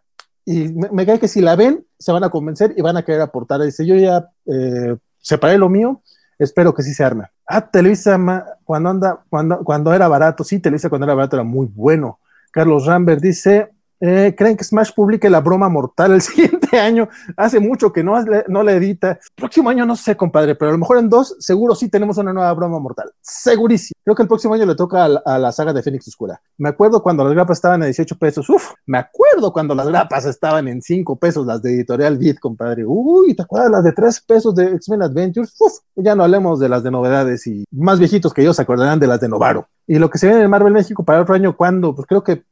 y 0.45 0.69
me, 0.69 1.07
cae 1.07 1.19
que 1.19 1.29
si 1.29 1.41
la 1.41 1.57
ven, 1.57 1.85
se 1.99 2.13
van 2.13 2.25
a 2.25 2.31
convencer 2.31 2.75
y 2.77 2.83
van 2.83 2.97
a 2.97 3.05
querer 3.05 3.21
aportar. 3.21 3.61
Dice, 3.63 3.85
yo 3.85 3.97
ya 3.97 4.29
eh, 4.47 4.97
separé 5.19 5.59
lo 5.59 5.69
mío, 5.69 6.03
espero 6.39 6.75
que 6.75 6.83
sí 6.83 6.95
se 6.95 7.05
arme. 7.05 7.25
Ah, 7.47 7.69
Televisa, 7.69 8.19
cuando, 8.65 8.91
anda, 8.91 9.25
cuando, 9.29 9.59
cuando 9.65 9.93
era 9.93 10.09
barato, 10.09 10.45
sí, 10.45 10.61
Televisa 10.61 10.89
cuando 10.89 11.05
era 11.07 11.15
barato 11.15 11.37
era 11.37 11.45
muy 11.45 11.67
bueno. 11.67 12.21
Carlos 12.53 12.87
Rambert 12.87 13.21
dice, 13.21 13.71
eh, 14.01 14.35
¿Creen 14.37 14.57
que 14.57 14.65
Smash 14.65 14.93
publique 14.95 15.31
la 15.31 15.41
broma 15.41 15.69
mortal 15.69 16.13
el 16.13 16.23
siguiente 16.23 16.66
año? 16.79 17.09
Hace 17.37 17.61
mucho 17.61 17.93
que 17.93 18.03
no, 18.03 18.17
no 18.49 18.63
la 18.63 18.73
edita. 18.73 19.19
Próximo 19.35 19.71
año 19.71 19.87
no 19.87 19.97
sé, 19.97 20.17
compadre, 20.17 20.55
pero 20.55 20.71
a 20.71 20.73
lo 20.73 20.79
mejor 20.79 20.99
en 20.99 21.09
dos, 21.09 21.37
seguro 21.39 21.75
sí 21.75 21.89
tenemos 21.89 22.19
una 22.19 22.33
nueva 22.33 22.53
broma 22.55 22.79
mortal. 22.79 23.11
Segurísimo. 23.21 23.97
Creo 24.05 24.15
que 24.15 24.23
el 24.23 24.29
próximo 24.29 24.55
año 24.55 24.67
le 24.67 24.75
toca 24.75 25.05
a, 25.05 25.39
la 25.39 25.53
saga 25.53 25.73
de 25.73 25.83
Fénix 25.83 26.09
Oscura. 26.09 26.41
Me 26.59 26.69
acuerdo 26.69 27.03
cuando 27.03 27.25
las 27.25 27.33
grapas 27.33 27.59
estaban 27.59 27.83
a 27.83 27.87
18 27.87 28.19
pesos. 28.19 28.49
Uf, 28.49 28.73
me 28.87 28.99
acuerdo 28.99 29.53
cuando 29.53 29.75
las 29.75 29.89
grapas 29.89 30.25
estaban 30.27 30.69
en 30.69 30.81
5 30.81 31.17
pesos, 31.17 31.47
las 31.47 31.63
de 31.63 31.75
Editorial 31.75 32.19
Beat, 32.19 32.39
compadre. 32.39 32.85
Uy, 32.87 33.35
¿te 33.35 33.43
acuerdas 33.43 33.71
las 33.71 33.85
de 33.85 33.93
3 33.93 34.21
pesos 34.23 34.55
de 34.55 34.75
X-Men 34.75 35.03
Adventures? 35.03 35.55
Uf, 35.59 35.79
ya 35.97 36.15
no 36.15 36.25
hablemos 36.25 36.61
de 36.61 36.69
las 36.69 36.83
de 36.83 36.91
novedades 36.91 37.47
y 37.47 37.65
más 37.71 37.99
viejitos 37.99 38.33
que 38.33 38.45
yo 38.45 38.55
se 38.55 38.63
acordarán 38.63 39.01
de 39.01 39.07
las 39.07 39.21
de 39.21 39.29
Novaro. 39.29 39.69
Y 39.89 39.99
lo 39.99 40.11
que 40.11 40.19
se 40.19 40.27
viene 40.27 40.43
en 40.43 40.51
Marvel 40.51 40.73
México 40.73 41.05
para 41.05 41.23
otro 41.23 41.35
año, 41.35 41.57
¿cuándo? 41.57 41.95
Pues 41.95 42.09
creo 42.09 42.25
que 42.25 42.45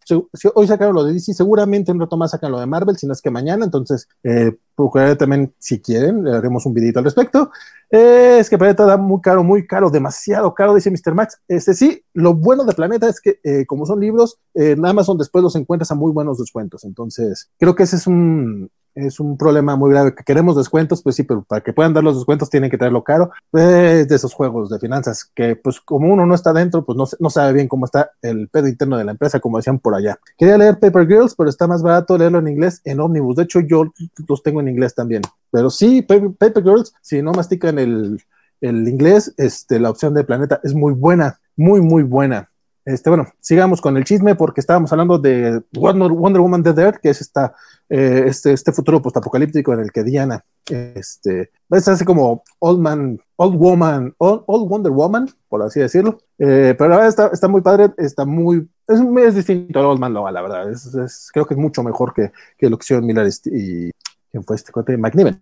hoy 0.55 0.67
sacaron 0.69 0.95
lo 0.95 1.03
de 1.03 1.13
DC, 1.13 1.35
seguramente 1.35 1.91
un 1.91 1.99
rato 1.99 2.17
más 2.17 2.31
sacan 2.31 2.53
lo 2.53 2.61
de 2.61 2.67
Marvel, 2.67 2.97
si 2.97 3.09
no 3.09 3.13
es 3.13 3.21
que 3.21 3.31
mañana, 3.31 3.65
entonces 3.65 4.09
eh, 4.23 4.53
también, 5.19 5.55
si 5.59 5.81
quieren, 5.81 6.25
le 6.25 6.37
haremos 6.37 6.67
un 6.67 6.75
videito 6.75 6.99
al 6.99 7.05
respecto. 7.05 7.51
Eh, 7.91 8.39
es 8.41 8.51
que 8.51 8.59
Planeta 8.59 8.85
da 8.85 8.97
muy 8.97 9.21
caro, 9.21 9.45
muy 9.45 9.67
caro, 9.67 9.89
demasiado 9.89 10.53
caro, 10.53 10.75
dice 10.75 10.91
Mr. 10.91 11.15
Max. 11.15 11.41
Este 11.47 11.75
sí, 11.75 12.03
lo 12.13 12.35
bueno 12.35 12.65
de 12.65 12.75
Planeta 12.75 13.09
es 13.09 13.21
que 13.21 13.39
eh, 13.45 13.67
como 13.67 13.87
son 13.87 14.01
libros, 14.01 14.39
en 14.55 14.85
Amazon 14.85 15.17
después 15.17 15.43
los 15.45 15.55
encuentras 15.55 15.91
a 15.93 15.95
muy 15.95 16.13
buenos 16.13 16.39
descuentos, 16.39 16.85
entonces 16.85 17.51
creo 17.59 17.75
que 17.75 17.85
ese 17.85 17.97
es 17.97 18.07
un, 18.07 18.71
es 18.95 19.21
un 19.21 19.37
problema 19.37 19.77
muy 19.77 19.91
grave. 19.91 20.15
Que 20.15 20.25
queremos 20.25 20.57
descuentos, 20.57 21.03
pues 21.03 21.17
sí, 21.17 21.23
pero 21.23 21.43
para 21.43 21.63
que 21.63 21.73
puedan 21.73 21.93
dar 21.93 22.05
los 22.05 22.17
descuentos 22.17 22.51
tienen 22.51 22.71
que 22.71 22.79
traerlo 22.79 23.03
caro. 23.03 23.31
Es 23.53 24.09
de 24.09 24.15
esos 24.15 24.33
juegos 24.33 24.71
de 24.71 24.79
finanzas 24.79 25.31
que, 25.35 25.57
pues, 25.57 25.81
como 25.81 26.13
uno 26.13 26.27
no 26.27 26.35
está 26.35 26.53
dentro, 26.53 26.85
pues 26.85 26.97
no, 26.97 27.05
no 27.19 27.31
sabe 27.31 27.53
bien 27.53 27.69
cómo 27.69 27.87
está 27.87 28.13
el 28.23 28.49
pedo 28.49 28.69
interno 28.69 28.97
de 28.97 29.05
la 29.05 29.13
empresa, 29.13 29.41
como 29.41 29.59
decían 29.59 29.79
por 29.79 29.95
allá. 29.95 30.19
Quería 30.39 30.59
leer 30.59 30.79
Paper 30.79 31.07
Girls, 31.07 31.35
pero 31.35 31.51
está 31.51 31.67
más 31.67 31.83
barato 31.83 32.17
leerlo 32.17 32.39
en 32.39 32.49
inglés 32.49 32.81
en 32.85 33.01
Omnibus. 33.01 33.37
De 33.37 33.45
hecho, 33.45 33.61
yo 33.61 33.93
los 34.29 34.43
tengo 34.43 34.61
en 34.61 34.69
inglés 34.69 34.95
también. 34.95 35.23
Pero 35.51 35.71
sí, 35.71 36.03
Paper, 36.03 36.63
Girls, 36.63 36.95
si 37.01 37.23
no 37.23 37.33
mastican 37.33 37.79
el, 37.79 38.23
el 38.61 38.89
inglés, 38.89 39.35
este, 39.37 39.79
la 39.79 39.91
opción 39.91 40.15
de 40.15 40.25
Planeta 40.25 40.61
es 40.63 40.75
muy 40.75 40.93
buena, 40.93 41.41
muy, 41.57 41.81
muy 41.81 42.03
buena. 42.03 42.51
Este, 42.85 43.09
bueno, 43.09 43.27
sigamos 43.41 43.81
con 43.81 43.97
el 43.97 44.05
chisme 44.05 44.35
porque 44.35 44.61
estábamos 44.61 44.93
hablando 44.93 45.19
de 45.19 45.63
Wonder, 45.73 46.11
Woman 46.13 46.63
Dead 46.63 46.79
Earth, 46.79 47.01
que 47.01 47.11
es 47.11 47.21
esta, 47.21 47.55
eh, 47.89 48.25
este, 48.27 48.53
este 48.53 48.73
futuro 48.73 49.01
postapocalíptico 49.01 49.73
en 49.73 49.81
el 49.81 49.93
que 49.93 50.05
Diana 50.05 50.45
este, 50.67 51.51
es 51.71 51.89
así 51.89 52.05
como 52.05 52.43
Old 52.59 52.81
Man, 52.81 53.21
Old 53.37 53.57
Woman, 53.57 54.15
Old, 54.19 54.45
Wonder 54.47 54.93
Woman, 54.93 55.29
por 55.49 55.63
así 55.63 55.81
decirlo. 55.81 56.19
Eh, 56.39 56.75
pero 56.77 56.91
la 56.91 56.97
verdad 56.97 57.09
está, 57.09 57.27
está, 57.29 57.49
muy 57.49 57.61
padre, 57.61 57.93
está 57.99 58.25
muy, 58.25 58.69
es, 58.87 59.01
es 59.01 59.35
distinto 59.35 59.79
al 59.79 59.87
Old 59.87 60.01
Man 60.01 60.15
Loa, 60.15 60.33
la 60.33 60.43
verdad. 60.43 60.71
Es, 60.71 61.31
creo 61.33 61.47
que 61.47 61.55
es 61.55 61.61
mucho 61.61 61.83
mejor 61.83 62.15
que, 62.15 62.33
que 62.59 62.71
lo 62.71 62.79
que 62.79 62.85
hicieron 62.85 63.07
Miller 63.07 63.29
y, 63.47 63.91
¿quién 64.31 64.45
fue 64.45 64.57
este 64.57 64.73
cuate? 64.73 64.97
McNiven. 64.97 65.41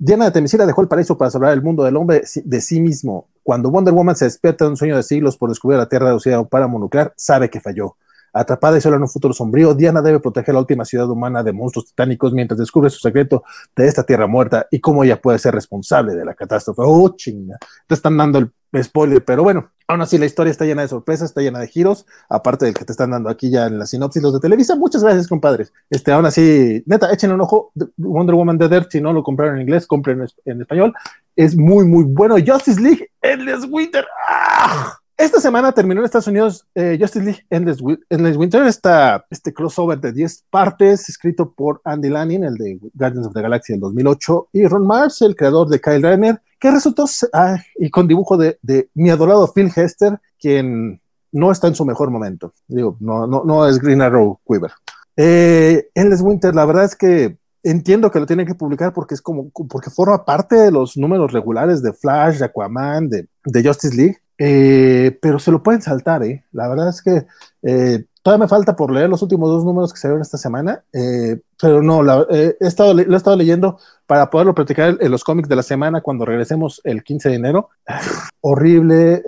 Diana 0.00 0.26
de 0.26 0.30
Temisira 0.30 0.64
dejó 0.64 0.80
el 0.80 0.86
paraíso 0.86 1.18
para 1.18 1.28
salvar 1.28 1.52
el 1.52 1.60
mundo 1.60 1.82
del 1.82 1.96
hombre 1.96 2.22
de 2.44 2.60
sí 2.60 2.80
mismo. 2.80 3.26
Cuando 3.42 3.68
Wonder 3.68 3.92
Woman 3.92 4.14
se 4.14 4.26
despierta 4.26 4.64
de 4.64 4.70
un 4.70 4.76
sueño 4.76 4.94
de 4.94 5.02
siglos 5.02 5.36
por 5.36 5.48
descubrir 5.48 5.76
la 5.76 5.88
Tierra 5.88 6.06
reducida 6.06 6.36
a 6.36 6.40
un 6.40 6.46
páramo 6.46 6.78
nuclear, 6.78 7.12
sabe 7.16 7.50
que 7.50 7.60
falló. 7.60 7.96
Atrapada 8.32 8.78
y 8.78 8.80
sola 8.80 8.94
en 8.94 9.02
un 9.02 9.08
futuro 9.08 9.34
sombrío, 9.34 9.74
Diana 9.74 10.00
debe 10.00 10.20
proteger 10.20 10.54
la 10.54 10.60
última 10.60 10.84
ciudad 10.84 11.10
humana 11.10 11.42
de 11.42 11.52
monstruos 11.52 11.86
titánicos 11.86 12.32
mientras 12.32 12.58
descubre 12.58 12.90
su 12.90 13.00
secreto 13.00 13.42
de 13.74 13.88
esta 13.88 14.04
Tierra 14.04 14.28
muerta 14.28 14.68
y 14.70 14.78
cómo 14.78 15.02
ella 15.02 15.20
puede 15.20 15.40
ser 15.40 15.52
responsable 15.52 16.14
de 16.14 16.24
la 16.24 16.34
catástrofe. 16.34 16.82
¡Oh, 16.84 17.16
chinga! 17.16 17.58
Te 17.88 17.94
están 17.94 18.16
dando 18.16 18.38
el 18.38 18.52
spoiler, 18.82 19.24
pero 19.24 19.42
bueno, 19.42 19.70
aún 19.86 20.00
así 20.02 20.18
la 20.18 20.26
historia 20.26 20.50
está 20.50 20.64
llena 20.64 20.82
de 20.82 20.88
sorpresas, 20.88 21.30
está 21.30 21.40
llena 21.40 21.58
de 21.58 21.68
giros, 21.68 22.06
aparte 22.28 22.66
del 22.66 22.74
que 22.74 22.84
te 22.84 22.92
están 22.92 23.10
dando 23.10 23.28
aquí 23.30 23.50
ya 23.50 23.66
en 23.66 23.78
la 23.78 23.86
sinopsis 23.86 24.22
los 24.22 24.34
de 24.34 24.40
Televisa. 24.40 24.76
Muchas 24.76 25.02
gracias, 25.02 25.26
compadres. 25.28 25.72
Este, 25.90 26.12
aún 26.12 26.26
así, 26.26 26.82
neta, 26.86 27.12
échenle 27.12 27.34
un 27.34 27.40
ojo. 27.40 27.72
Wonder 27.96 28.34
Woman 28.34 28.58
The 28.58 28.68
Dirt, 28.68 28.90
si 28.90 29.00
no 29.00 29.12
lo 29.12 29.22
compraron 29.22 29.56
en 29.56 29.62
inglés, 29.62 29.86
compren 29.86 30.26
en 30.44 30.60
español. 30.60 30.92
Es 31.36 31.56
muy, 31.56 31.84
muy 31.86 32.04
bueno. 32.04 32.36
Justice 32.44 32.80
League, 32.80 33.10
Endless 33.22 33.66
Winter. 33.70 34.04
¡Ah! 34.28 34.98
Esta 35.18 35.40
semana 35.40 35.72
terminó 35.72 36.00
en 36.00 36.04
Estados 36.04 36.28
Unidos 36.28 36.64
eh, 36.76 36.96
Justice 37.00 37.24
League 37.24 37.44
Endless, 37.50 37.80
Winter, 37.82 38.62
esta, 38.62 39.26
este 39.30 39.52
crossover 39.52 39.98
de 39.98 40.12
10 40.12 40.44
partes, 40.48 41.08
escrito 41.08 41.52
por 41.54 41.80
Andy 41.82 42.08
Lanning, 42.08 42.44
el 42.44 42.54
de 42.54 42.78
Guardians 42.94 43.26
of 43.26 43.34
the 43.34 43.42
Galaxy 43.42 43.72
del 43.72 43.80
2008, 43.80 44.50
y 44.52 44.64
Ron 44.68 44.86
Mars, 44.86 45.20
el 45.22 45.34
creador 45.34 45.68
de 45.70 45.80
Kyle 45.80 46.02
Renner, 46.02 46.40
que 46.58 46.70
resultó, 46.70 47.06
ah, 47.32 47.56
y 47.76 47.90
con 47.90 48.08
dibujo 48.08 48.36
de, 48.36 48.58
de, 48.62 48.88
mi 48.94 49.10
adorado 49.10 49.52
Phil 49.52 49.70
Hester, 49.74 50.18
quien 50.40 51.00
no 51.32 51.52
está 51.52 51.68
en 51.68 51.74
su 51.74 51.84
mejor 51.84 52.10
momento. 52.10 52.52
Digo, 52.66 52.96
no, 53.00 53.26
no, 53.26 53.44
no 53.44 53.66
es 53.66 53.78
Green 53.78 54.02
Arrow 54.02 54.40
Quiver. 54.46 54.72
Eh, 55.16 55.88
Endless 55.94 56.22
Winter, 56.22 56.54
la 56.54 56.64
verdad 56.64 56.84
es 56.84 56.96
que 56.96 57.38
entiendo 57.62 58.10
que 58.10 58.20
lo 58.20 58.26
tienen 58.26 58.46
que 58.46 58.54
publicar 58.54 58.92
porque 58.92 59.14
es 59.14 59.22
como, 59.22 59.50
porque 59.50 59.90
forma 59.90 60.24
parte 60.24 60.56
de 60.56 60.70
los 60.70 60.96
números 60.96 61.32
regulares 61.32 61.82
de 61.82 61.92
Flash, 61.92 62.38
de 62.38 62.44
Aquaman, 62.44 63.08
de, 63.08 63.28
de 63.44 63.62
Justice 63.64 63.96
League 63.96 64.18
eh, 64.38 65.18
pero 65.20 65.40
se 65.40 65.50
lo 65.50 65.62
pueden 65.62 65.82
saltar, 65.82 66.22
¿eh? 66.22 66.44
La 66.52 66.68
verdad 66.68 66.88
es 66.88 67.02
que 67.02 67.26
eh, 67.62 68.04
todavía 68.22 68.44
me 68.44 68.48
falta 68.48 68.76
por 68.76 68.92
leer 68.92 69.10
los 69.10 69.20
últimos 69.20 69.50
dos 69.50 69.64
números 69.64 69.92
que 69.92 69.98
se 69.98 70.06
vieron 70.06 70.22
esta 70.22 70.38
semana, 70.38 70.84
eh, 70.92 71.40
pero 71.60 71.82
no, 71.82 72.02
he 72.30 72.56
estado, 72.60 72.94
lo 72.94 73.14
he 73.14 73.16
estado 73.16 73.36
leyendo 73.36 73.78
para 74.06 74.30
poderlo 74.30 74.54
practicar 74.54 74.96
en 75.00 75.10
los 75.10 75.24
cómics 75.24 75.48
de 75.48 75.56
la 75.56 75.62
semana 75.62 76.00
cuando 76.00 76.24
regresemos 76.24 76.80
el 76.84 77.02
15 77.04 77.28
de 77.28 77.34
enero. 77.34 77.68
horrible, 78.40 79.22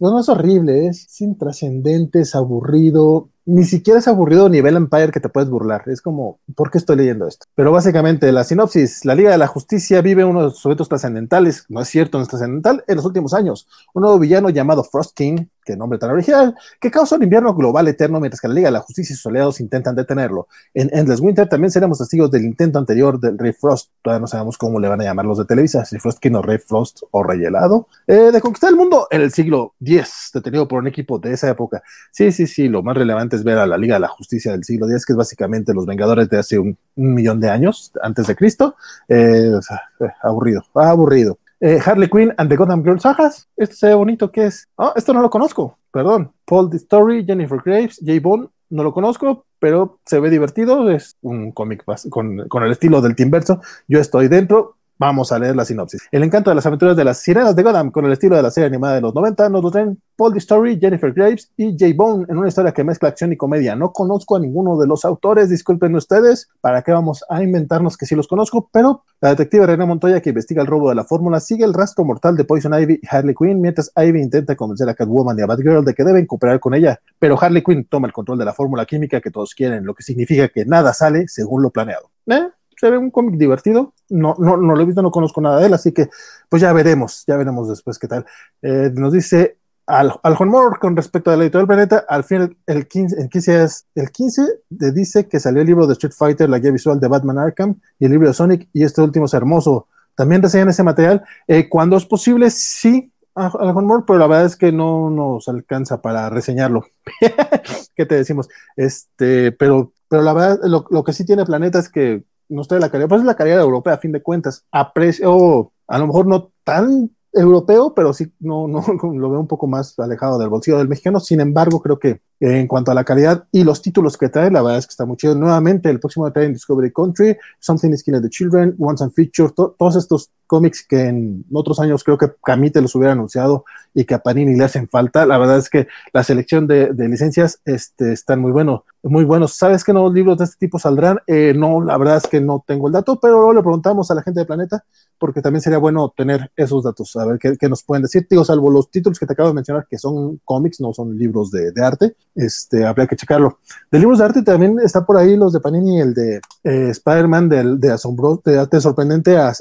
no, 0.00 0.10
no 0.10 0.20
es 0.20 0.28
horrible, 0.28 0.86
es 0.88 1.20
intrascendente, 1.20 2.20
es 2.20 2.34
aburrido, 2.34 3.30
ni 3.44 3.64
siquiera 3.64 3.98
es 3.98 4.06
aburrido 4.06 4.48
nivel 4.48 4.76
Empire 4.76 5.10
que 5.10 5.20
te 5.20 5.28
puedes 5.28 5.50
burlar. 5.50 5.82
Es 5.86 6.00
como, 6.00 6.38
¿por 6.54 6.70
qué 6.70 6.78
estoy 6.78 6.96
leyendo 6.96 7.26
esto? 7.26 7.46
Pero 7.54 7.72
básicamente, 7.72 8.30
la 8.30 8.44
sinopsis: 8.44 9.04
la 9.04 9.14
Liga 9.14 9.30
de 9.30 9.38
la 9.38 9.46
Justicia 9.46 10.00
vive 10.00 10.24
uno 10.24 10.40
de 10.40 10.46
los 10.46 10.64
eventos 10.64 10.88
trascendentales, 10.88 11.64
no 11.68 11.80
es 11.80 11.88
cierto, 11.88 12.18
no 12.18 12.22
es 12.22 12.28
trascendental, 12.28 12.84
en 12.86 12.96
los 12.96 13.04
últimos 13.04 13.34
años. 13.34 13.66
Un 13.94 14.02
nuevo 14.02 14.18
villano 14.18 14.50
llamado 14.50 14.84
Frost 14.84 15.16
King, 15.16 15.46
que 15.64 15.76
nombre 15.76 15.98
tan 15.98 16.10
original, 16.10 16.54
que 16.80 16.90
causa 16.90 17.16
un 17.16 17.22
invierno 17.24 17.54
global 17.54 17.88
eterno 17.88 18.20
mientras 18.20 18.40
que 18.40 18.48
la 18.48 18.54
Liga 18.54 18.68
de 18.68 18.72
la 18.72 18.80
Justicia 18.80 19.12
y 19.12 19.16
sus 19.16 19.26
aliados 19.26 19.60
intentan 19.60 19.96
detenerlo. 19.96 20.46
En 20.74 20.90
Endless 20.92 21.20
Winter 21.20 21.48
también 21.52 21.70
seremos 21.70 21.98
testigos 21.98 22.30
del 22.30 22.46
intento 22.46 22.78
anterior 22.78 23.20
del 23.20 23.36
Rey 23.36 23.52
Frost, 23.52 23.90
todavía 24.00 24.22
no 24.22 24.26
sabemos 24.26 24.56
cómo 24.56 24.80
le 24.80 24.88
van 24.88 25.02
a 25.02 25.04
llamar 25.04 25.26
los 25.26 25.36
de 25.36 25.44
Televisa, 25.44 25.84
si 25.84 25.98
Frost 25.98 26.18
King 26.18 26.32
o 26.32 26.40
Rey 26.40 26.56
Frost 26.56 27.02
o 27.10 27.22
Rey 27.22 27.44
Helado, 27.44 27.88
eh, 28.06 28.30
de 28.32 28.40
conquistar 28.40 28.70
el 28.70 28.76
mundo 28.76 29.06
en 29.10 29.20
el 29.20 29.32
siglo 29.32 29.74
X, 29.84 30.30
detenido 30.32 30.66
por 30.66 30.78
un 30.78 30.86
equipo 30.86 31.18
de 31.18 31.34
esa 31.34 31.50
época. 31.50 31.82
Sí, 32.10 32.32
sí, 32.32 32.46
sí, 32.46 32.68
lo 32.68 32.82
más 32.82 32.96
relevante 32.96 33.36
es 33.36 33.44
ver 33.44 33.58
a 33.58 33.66
la 33.66 33.76
Liga 33.76 33.96
de 33.96 34.00
la 34.00 34.08
Justicia 34.08 34.52
del 34.52 34.64
siglo 34.64 34.88
X, 34.88 35.04
que 35.04 35.12
es 35.12 35.16
básicamente 35.18 35.74
los 35.74 35.84
Vengadores 35.84 36.30
de 36.30 36.38
hace 36.38 36.58
un, 36.58 36.78
millón 36.94 37.38
de 37.38 37.50
años 37.50 37.92
antes 38.02 38.26
de 38.28 38.34
Cristo. 38.34 38.76
Eh, 39.06 39.52
eh, 40.00 40.06
aburrido, 40.22 40.62
aburrido. 40.72 41.38
Harley 41.84 42.08
Quinn 42.08 42.32
and 42.38 42.48
the 42.48 42.56
Gotham 42.56 42.82
Girls 42.82 43.02
sagas. 43.02 43.46
Esto 43.58 43.76
se 43.76 43.88
ve 43.88 43.94
bonito, 43.94 44.32
¿qué 44.32 44.46
es? 44.46 44.68
Ah, 44.78 44.94
esto 44.96 45.12
no 45.12 45.20
lo 45.20 45.28
conozco 45.28 45.76
perdón, 45.92 46.32
Paul 46.46 46.74
Story, 46.74 47.24
Jennifer 47.24 47.60
Graves, 47.64 48.00
Jay 48.04 48.18
Bond, 48.18 48.48
no 48.72 48.82
lo 48.82 48.92
conozco, 48.92 49.44
pero 49.58 50.00
se 50.06 50.18
ve 50.18 50.30
divertido, 50.30 50.90
es 50.90 51.16
un 51.20 51.52
cómic 51.52 51.84
con, 52.08 52.48
con, 52.48 52.62
el 52.62 52.72
estilo 52.72 53.00
del 53.00 53.14
Verso. 53.28 53.60
yo 53.86 54.00
estoy 54.00 54.28
dentro, 54.28 54.76
Vamos 54.98 55.32
a 55.32 55.38
leer 55.38 55.56
la 55.56 55.64
sinopsis. 55.64 56.02
El 56.12 56.22
encanto 56.22 56.50
de 56.50 56.56
las 56.56 56.66
aventuras 56.66 56.96
de 56.96 57.04
las 57.04 57.18
sirenas 57.18 57.56
de 57.56 57.62
Gotham 57.62 57.90
con 57.90 58.04
el 58.06 58.12
estilo 58.12 58.36
de 58.36 58.42
la 58.42 58.50
serie 58.50 58.68
animada 58.68 58.94
de 58.94 59.00
los 59.00 59.14
90 59.14 59.48
nos 59.48 59.62
lo 59.62 59.70
traen 59.70 60.00
Paul. 60.16 60.32
Story, 60.36 60.78
Jennifer 60.78 61.12
Graves 61.12 61.50
y 61.56 61.76
Jay 61.78 61.92
Bone 61.92 62.26
en 62.28 62.38
una 62.38 62.48
historia 62.48 62.72
que 62.72 62.84
mezcla 62.84 63.08
acción 63.08 63.32
y 63.32 63.36
comedia. 63.36 63.76
No 63.76 63.92
conozco 63.92 64.36
a 64.36 64.40
ninguno 64.40 64.78
de 64.78 64.86
los 64.86 65.04
autores, 65.04 65.50
disculpen 65.50 65.94
ustedes, 65.94 66.48
¿para 66.60 66.82
qué 66.82 66.92
vamos 66.92 67.24
a 67.28 67.42
inventarnos 67.42 67.96
que 67.96 68.06
sí 68.06 68.14
los 68.14 68.28
conozco? 68.28 68.68
Pero 68.72 69.04
la 69.20 69.30
detective 69.30 69.66
René 69.66 69.84
Montoya 69.84 70.20
que 70.20 70.30
investiga 70.30 70.62
el 70.62 70.68
robo 70.68 70.88
de 70.88 70.94
la 70.94 71.04
fórmula 71.04 71.40
sigue 71.40 71.64
el 71.64 71.74
rastro 71.74 72.04
mortal 72.04 72.36
de 72.36 72.44
Poison 72.44 72.72
Ivy 72.72 73.00
y 73.02 73.06
Harley 73.08 73.34
Quinn 73.34 73.60
mientras 73.60 73.92
Ivy 73.96 74.20
intenta 74.20 74.56
convencer 74.56 74.88
a 74.88 74.94
Catwoman 74.94 75.38
y 75.38 75.42
a 75.42 75.46
Batgirl 75.46 75.84
de 75.84 75.94
que 75.94 76.04
deben 76.04 76.26
cooperar 76.26 76.60
con 76.60 76.74
ella. 76.74 77.00
Pero 77.18 77.36
Harley 77.40 77.62
Quinn 77.62 77.84
toma 77.84 78.06
el 78.06 78.12
control 78.12 78.38
de 78.38 78.44
la 78.44 78.52
fórmula 78.52 78.86
química 78.86 79.20
que 79.20 79.30
todos 79.30 79.54
quieren, 79.54 79.84
lo 79.84 79.94
que 79.94 80.02
significa 80.02 80.48
que 80.48 80.64
nada 80.64 80.92
sale 80.92 81.28
según 81.28 81.62
lo 81.62 81.70
planeado. 81.70 82.10
¿Eh? 82.26 82.48
Se 82.82 82.90
ve 82.90 82.98
un 82.98 83.12
cómic 83.12 83.36
divertido. 83.36 83.94
No, 84.08 84.34
no, 84.40 84.56
no 84.56 84.74
lo 84.74 84.82
he 84.82 84.84
visto, 84.84 85.02
no 85.02 85.12
conozco 85.12 85.40
nada 85.40 85.60
de 85.60 85.66
él, 85.66 85.74
así 85.74 85.92
que 85.92 86.08
pues 86.48 86.60
ya 86.60 86.72
veremos, 86.72 87.22
ya 87.28 87.36
veremos 87.36 87.68
después 87.68 87.96
qué 87.96 88.08
tal. 88.08 88.26
Eh, 88.60 88.90
nos 88.92 89.12
dice 89.12 89.58
al, 89.86 90.12
al 90.20 90.46
Moore 90.46 90.80
con 90.80 90.96
respecto 90.96 91.30
a 91.30 91.36
la 91.36 91.44
editorial 91.44 91.68
Planeta, 91.68 92.04
al 92.08 92.24
fin 92.24 92.56
el 92.66 92.88
15, 92.88 93.20
el 93.20 93.28
15, 93.28 93.62
es, 93.62 93.86
el 93.94 94.10
15 94.10 94.42
de, 94.68 94.90
dice 94.90 95.28
que 95.28 95.38
salió 95.38 95.60
el 95.60 95.68
libro 95.68 95.86
de 95.86 95.92
Street 95.92 96.12
Fighter, 96.12 96.50
la 96.50 96.58
guía 96.58 96.72
visual 96.72 96.98
de 96.98 97.06
Batman 97.06 97.38
Arkham 97.38 97.80
y 98.00 98.06
el 98.06 98.10
libro 98.10 98.26
de 98.26 98.34
Sonic, 98.34 98.68
y 98.72 98.82
este 98.82 99.00
último 99.00 99.26
es 99.26 99.34
hermoso. 99.34 99.86
También 100.16 100.42
reseñan 100.42 100.68
ese 100.68 100.82
material. 100.82 101.22
Eh, 101.46 101.68
cuando 101.68 101.96
es 101.96 102.04
posible, 102.04 102.50
sí, 102.50 103.12
al 103.36 103.74
Moore, 103.74 104.02
pero 104.04 104.18
la 104.18 104.26
verdad 104.26 104.46
es 104.46 104.56
que 104.56 104.72
no 104.72 105.08
nos 105.08 105.46
alcanza 105.46 106.02
para 106.02 106.28
reseñarlo. 106.30 106.84
¿Qué 107.94 108.06
te 108.06 108.16
decimos? 108.16 108.48
Este, 108.74 109.52
pero, 109.52 109.92
pero 110.08 110.22
la 110.22 110.32
verdad, 110.32 110.58
lo, 110.64 110.84
lo 110.90 111.04
que 111.04 111.12
sí 111.12 111.24
tiene 111.24 111.44
Planeta 111.44 111.78
es 111.78 111.88
que 111.88 112.24
no 112.48 112.62
de 112.62 112.80
la 112.80 112.90
calidad, 112.90 113.08
pues 113.08 113.20
es 113.20 113.26
la 113.26 113.36
calidad 113.36 113.60
europea 113.60 113.94
a 113.94 113.98
fin 113.98 114.12
de 114.12 114.22
cuentas, 114.22 114.64
a 114.70 114.92
precio, 114.92 115.72
a 115.86 115.98
lo 115.98 116.06
mejor 116.06 116.26
no 116.26 116.50
tan 116.64 117.10
europeo, 117.32 117.94
pero 117.94 118.12
sí 118.12 118.32
no, 118.40 118.68
no 118.68 118.84
lo 119.14 119.30
veo 119.30 119.40
un 119.40 119.48
poco 119.48 119.66
más 119.66 119.98
alejado 119.98 120.38
del 120.38 120.48
bolsillo 120.48 120.78
del 120.78 120.88
mexicano. 120.88 121.20
Sin 121.20 121.40
embargo, 121.40 121.80
creo 121.80 121.98
que 121.98 122.20
en 122.42 122.66
cuanto 122.66 122.90
a 122.90 122.94
la 122.94 123.04
calidad 123.04 123.44
y 123.52 123.62
los 123.62 123.80
títulos 123.80 124.18
que 124.18 124.28
trae, 124.28 124.50
la 124.50 124.62
verdad 124.62 124.78
es 124.78 124.88
que 124.88 124.90
está 124.90 125.06
muy 125.06 125.16
chido. 125.16 125.36
Nuevamente, 125.36 125.88
el 125.88 126.00
próximo 126.00 126.30
trae 126.32 126.46
en 126.46 126.54
Discovery 126.54 126.92
Country, 126.92 127.36
Something 127.60 127.90
is 127.90 128.02
Killing 128.02 128.20
the 128.20 128.28
Children, 128.28 128.74
Once 128.80 129.04
and 129.04 129.12
Feature, 129.12 129.52
todos 129.54 129.94
estos 129.94 130.32
cómics 130.48 130.84
que 130.86 131.06
en 131.06 131.44
otros 131.52 131.78
años 131.78 132.02
creo 132.02 132.18
que 132.18 132.32
Camite 132.44 132.82
los 132.82 132.96
hubiera 132.96 133.12
anunciado 133.12 133.64
y 133.94 134.04
que 134.04 134.14
a 134.14 134.18
Panini 134.18 134.56
le 134.56 134.64
hacen 134.64 134.88
falta. 134.88 135.24
La 135.24 135.38
verdad 135.38 135.58
es 135.58 135.70
que 135.70 135.86
la 136.12 136.24
selección 136.24 136.66
de, 136.66 136.92
licencias 137.08 137.60
este, 137.64 138.12
están 138.12 138.40
muy 138.40 138.50
buenos, 138.50 138.80
muy 139.04 139.24
buenos. 139.24 139.54
¿Sabes 139.54 139.84
qué 139.84 139.92
nuevos 139.92 140.12
libros 140.12 140.36
de 140.38 140.44
este 140.44 140.56
tipo 140.58 140.80
saldrán? 140.80 141.20
Eh, 141.28 141.54
no, 141.56 141.80
la 141.80 141.96
verdad 141.96 142.16
es 142.16 142.26
que 142.26 142.40
no 142.40 142.64
tengo 142.66 142.88
el 142.88 142.92
dato, 142.92 143.20
pero 143.20 143.36
luego 143.36 143.54
le 143.54 143.60
preguntamos 143.60 144.10
a 144.10 144.14
la 144.16 144.22
gente 144.22 144.40
de 144.40 144.46
Planeta 144.46 144.84
porque 145.22 145.40
también 145.40 145.62
sería 145.62 145.78
bueno 145.78 146.12
tener 146.16 146.50
esos 146.56 146.82
datos, 146.82 147.14
a 147.14 147.24
ver 147.24 147.38
qué, 147.38 147.68
nos 147.68 147.84
pueden 147.84 148.02
decir. 148.02 148.26
Digo, 148.28 148.44
salvo 148.44 148.68
los 148.70 148.90
títulos 148.90 149.20
que 149.20 149.26
te 149.26 149.34
acabo 149.34 149.50
de 149.50 149.54
mencionar, 149.54 149.86
que 149.88 149.96
son 149.96 150.40
cómics, 150.44 150.80
no 150.80 150.92
son 150.92 151.16
libros 151.16 151.52
de, 151.52 151.72
arte, 151.80 152.16
este, 152.34 152.84
habría 152.84 153.06
que 153.06 153.16
checarlo. 153.16 153.58
De 153.90 153.98
libros 153.98 154.18
de 154.18 154.24
arte 154.24 154.42
también 154.42 154.78
está 154.80 155.04
por 155.04 155.16
ahí 155.16 155.36
los 155.36 155.52
de 155.52 155.60
Panini, 155.60 156.00
el 156.00 156.14
de 156.14 156.40
eh, 156.64 156.88
Spider-Man, 156.90 157.48
de, 157.48 157.76
de 157.76 157.92
asombroso, 157.92 158.42
de 158.44 158.58
arte 158.58 158.80
sorprendente 158.80 159.36
a, 159.36 159.52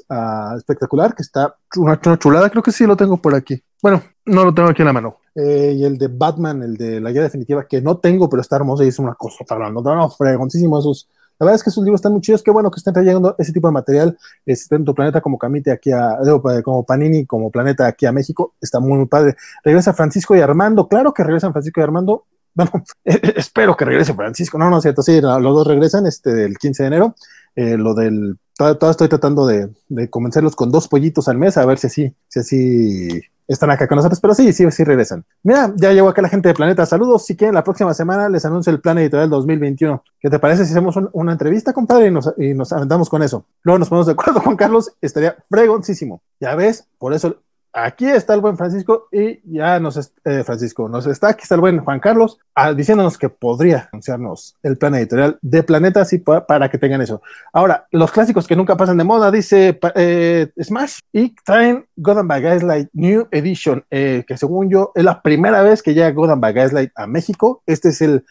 espectacular, 0.56 1.16
que 1.16 1.24
está 1.24 1.56
una, 1.76 2.00
chulada, 2.00 2.50
creo 2.50 2.64
que 2.64 2.72
sí 2.72 2.86
lo 2.86 2.96
tengo 2.96 3.18
por 3.18 3.36
aquí. 3.36 3.62
Bueno, 3.82 4.02
no 4.26 4.46
lo 4.46 4.54
tengo 4.54 4.70
aquí 4.70 4.82
en 4.82 4.88
la 4.88 4.94
mano. 4.94 5.18
Eh, 5.36 5.74
y 5.78 5.86
el 5.86 5.98
de 5.98 6.08
Batman, 6.08 6.62
el 6.62 6.78
de 6.78 7.00
la 7.00 7.12
guía 7.12 7.22
definitiva, 7.22 7.66
que 7.66 7.82
no 7.82 7.98
tengo, 7.98 8.30
pero 8.30 8.42
está 8.42 8.58
hermoso 8.58 8.84
y 8.84 8.88
es 8.88 9.00
una 9.00 9.16
cosa 9.16 9.44
para 9.48 9.70
no, 9.70 9.82
no, 9.82 10.10
fregoncísimo 10.10 10.78
esos 10.78 11.08
La 11.40 11.46
verdad 11.46 11.56
es 11.56 11.64
que 11.64 11.72
sus 11.72 11.84
libros 11.84 12.00
están 12.00 12.12
muy 12.12 12.22
chidos, 12.22 12.44
qué 12.44 12.52
bueno 12.52 12.70
que 12.70 12.80
estén 12.80 12.94
trayendo 12.94 13.36
ese 13.38 13.54
tipo 13.54 13.68
de 13.68 13.74
material, 13.74 14.18
este, 14.46 14.76
tanto 14.76 14.94
Planeta 14.94 15.22
como 15.22 15.38
Camite 15.38 15.72
aquí 15.72 15.92
a, 15.92 16.20
como 16.64 16.86
Panini, 16.86 17.26
como 17.26 17.50
Planeta 17.50 17.88
aquí 17.88 18.06
a 18.06 18.12
México, 18.12 18.54
está 18.62 18.80
muy, 18.80 18.98
muy 18.98 19.08
padre. 19.08 19.36
Regresa 19.64 19.94
Francisco 19.94 20.36
y 20.36 20.42
Armando, 20.42 20.88
claro 20.88 21.14
que 21.14 21.24
regresan 21.24 21.54
Francisco 21.54 21.80
y 21.80 21.84
Armando, 21.84 22.26
bueno, 22.54 22.72
espero 23.04 23.76
que 23.76 23.86
regrese 23.86 24.14
Francisco, 24.14 24.58
no, 24.58 24.70
no 24.70 24.78
es 24.78 24.84
cierto, 24.84 25.02
sí, 25.02 25.20
los 25.22 25.42
dos 25.42 25.68
regresan 25.68 26.06
este, 26.08 26.46
el 26.46 26.58
15 26.58 26.84
de 26.84 26.88
enero, 26.88 27.16
eh, 27.56 27.78
lo 27.78 27.94
del, 27.94 28.38
todavía 28.56 28.92
estoy 28.92 29.10
tratando 29.10 29.46
de, 29.46 29.70
de, 29.90 30.10
convencerlos 30.10 30.56
con 30.56 30.72
dos 30.72 30.88
pollitos 30.88 31.28
al 31.28 31.38
mes, 31.38 31.58
a 31.58 31.66
ver 31.66 31.78
si 31.78 31.88
así, 31.88 32.16
si 32.28 32.40
así 32.40 33.22
están 33.54 33.70
acá 33.70 33.88
con 33.88 33.98
nosotros, 33.98 34.20
pero 34.20 34.34
sí, 34.34 34.54
sí, 34.54 34.70
sí 34.72 34.84
regresan. 34.84 35.26
Mira, 35.44 35.74
ya 35.76 35.92
llegó 35.92 36.10
acá 36.10 36.22
la 36.22 36.30
gente 36.30 36.48
de 36.48 36.54
Planeta. 36.54 36.86
Saludos. 36.86 37.26
Si 37.26 37.36
quieren, 37.36 37.56
la 37.56 37.64
próxima 37.64 37.94
semana 37.94 38.30
les 38.30 38.46
anuncio 38.46 38.72
el 38.72 38.80
plan 38.80 38.98
editorial 38.98 39.30
2021. 39.30 40.04
¿Qué 40.20 40.30
te 40.30 40.40
parece 40.40 40.66
si 40.66 40.72
hacemos 40.72 40.96
una 41.12 41.34
entrevista, 41.34 41.74
compadre, 41.74 42.08
y 42.08 42.12
nos, 42.12 42.34
y 42.38 42.54
nos 42.54 42.72
aventamos 42.72 43.10
con 43.10 43.24
eso? 43.24 43.46
Luego 43.64 43.80
nos 43.80 43.90
ponemos 43.90 44.08
de 44.08 44.14
acuerdo, 44.14 44.40
Juan 44.42 44.56
Carlos. 44.56 44.94
Estaría 45.02 45.36
fregoncísimo. 45.50 46.22
Ya 46.40 46.56
ves, 46.56 46.88
por 46.98 47.14
eso 47.14 47.42
aquí 47.74 48.06
está 48.06 48.34
el 48.34 48.42
buen 48.42 48.58
Francisco 48.58 49.08
y 49.12 49.40
ya 49.44 49.80
nos, 49.80 50.14
eh, 50.26 50.44
Francisco, 50.44 50.90
nos 50.90 51.08
está, 51.08 51.30
aquí 51.30 51.44
está 51.44 51.56
el 51.56 51.62
buen 51.62 51.80
Juan 51.80 52.00
Carlos 52.00 52.38
ah, 52.56 52.74
diciéndonos 52.74 53.18
que 53.18 53.30
podría 53.30 53.90
anunciarnos 53.92 54.56
el 54.64 54.78
plan 54.78 54.96
editorial 54.96 55.38
de 55.42 55.64
Planeta, 55.64 56.02
así 56.02 56.18
para 56.20 56.70
que 56.70 56.78
tengan 56.78 57.02
eso. 57.02 57.22
Ahora, 57.54 57.88
los 57.92 58.12
clásicos 58.12 58.48
que 58.48 58.56
nunca 58.56 58.78
pasan 58.78 58.98
de 58.98 59.04
moda, 59.04 59.32
dice 59.32 59.80
eh, 59.96 60.52
Smash, 60.62 61.00
y 61.14 61.36
traen 61.44 61.86
Gotham 61.96 62.28
by 62.28 62.42
Gaslight 62.42 62.90
New 62.94 63.28
Edition, 63.32 63.84
eh, 63.90 64.24
que 64.28 64.38
según 64.38 64.70
yo 64.70 64.92
es 64.96 65.04
la 65.04 65.22
primera 65.22 65.62
vez 65.62 65.82
que 65.82 65.94
llega 65.94 66.12
Gotham 66.12 66.42
by 66.42 66.54
Gaslight 66.54 66.92
a 66.96 67.08
México. 67.08 67.64
Este 67.66 67.90
es 67.90 68.02
el, 68.02 68.24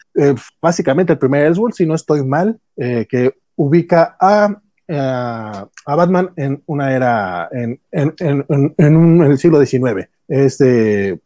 básicamente 0.61 1.13
el 1.13 1.19
primer 1.19 1.45
Elseworld, 1.45 1.75
si 1.75 1.85
no 1.85 1.95
estoy 1.95 2.23
mal, 2.23 2.59
que 2.75 3.35
ubica 3.55 4.17
a 4.19 4.59
eh, 4.93 4.97
a 4.97 5.95
Batman 5.95 6.31
en 6.35 6.61
una 6.65 6.93
era, 6.93 7.47
en, 7.51 7.79
en, 7.91 8.13
en, 8.19 8.75
en, 8.77 9.21
el 9.23 9.37
siglo 9.37 9.65
XIX. 9.65 10.09
Este, 10.27 11.21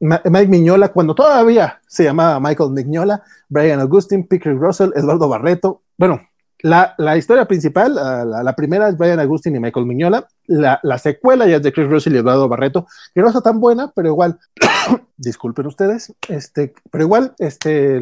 Mike 0.00 0.48
Miñola, 0.48 0.88
cuando 0.88 1.14
todavía 1.14 1.80
se 1.86 2.04
llamaba 2.04 2.40
Michael 2.40 2.70
Mignola, 2.70 3.22
Brian 3.48 3.80
Augustin, 3.80 4.26
Pickering 4.26 4.58
Russell, 4.58 4.90
Eduardo 4.96 5.28
Barreto. 5.28 5.82
Bueno, 5.98 6.20
la, 6.64 6.94
la 6.96 7.14
historia 7.18 7.44
principal, 7.44 7.94
la, 7.94 8.24
la, 8.24 8.56
primera 8.56 8.88
es 8.88 8.96
Brian 8.96 9.20
Augustin 9.20 9.54
y 9.54 9.60
Michael 9.60 9.84
Mignola. 9.84 10.26
La, 10.46 10.80
la, 10.82 10.96
secuela 10.96 11.46
ya 11.46 11.56
es 11.56 11.62
de 11.62 11.74
Chris 11.74 11.90
Russell 11.90 12.14
y 12.14 12.16
Eduardo 12.16 12.48
Barreto, 12.48 12.86
que 13.14 13.20
no 13.20 13.28
está 13.28 13.42
tan 13.42 13.60
buena, 13.60 13.92
pero 13.94 14.08
igual 14.08 14.38
disculpen 15.18 15.66
ustedes, 15.66 16.14
este, 16.26 16.72
pero 16.90 17.04
igual, 17.04 17.34
este, 17.38 18.00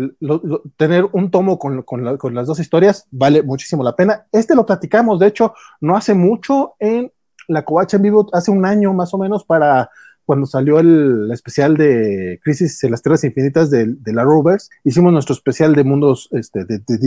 tener 0.77 1.09
un 1.11 1.33
tomo 1.33 1.59
con, 1.59 1.83
con, 1.83 2.17
con, 2.17 2.35
las 2.37 2.47
dos 2.47 2.61
historias 2.61 3.09
vale 3.11 3.43
muchísimo 3.43 3.83
la 3.83 3.97
pena. 3.97 4.27
Este 4.31 4.55
lo 4.55 4.65
platicamos, 4.65 5.19
de 5.19 5.27
hecho, 5.27 5.55
no 5.81 5.97
hace 5.97 6.15
mucho 6.15 6.75
en 6.79 7.11
la 7.49 7.65
Covacha 7.65 7.97
en 7.97 8.05
vivo, 8.05 8.29
hace 8.33 8.53
un 8.53 8.65
año 8.65 8.93
más 8.93 9.13
o 9.13 9.19
menos, 9.19 9.45
para 9.45 9.91
cuando 10.25 10.47
salió 10.47 10.79
el 10.79 11.31
especial 11.33 11.77
de 11.77 12.41
Crisis 12.43 12.83
en 12.85 12.91
las 12.93 13.03
Tierras 13.03 13.25
Infinitas 13.25 13.71
de, 13.71 13.87
de 13.87 14.13
la 14.13 14.25
Rovers, 14.25 14.71
hicimos 14.85 15.13
nuestro 15.13 15.35
especial 15.35 15.75
de 15.75 15.85
mundos, 15.85 16.29
este, 16.33 16.65
de, 16.65 16.79
de, 16.79 16.99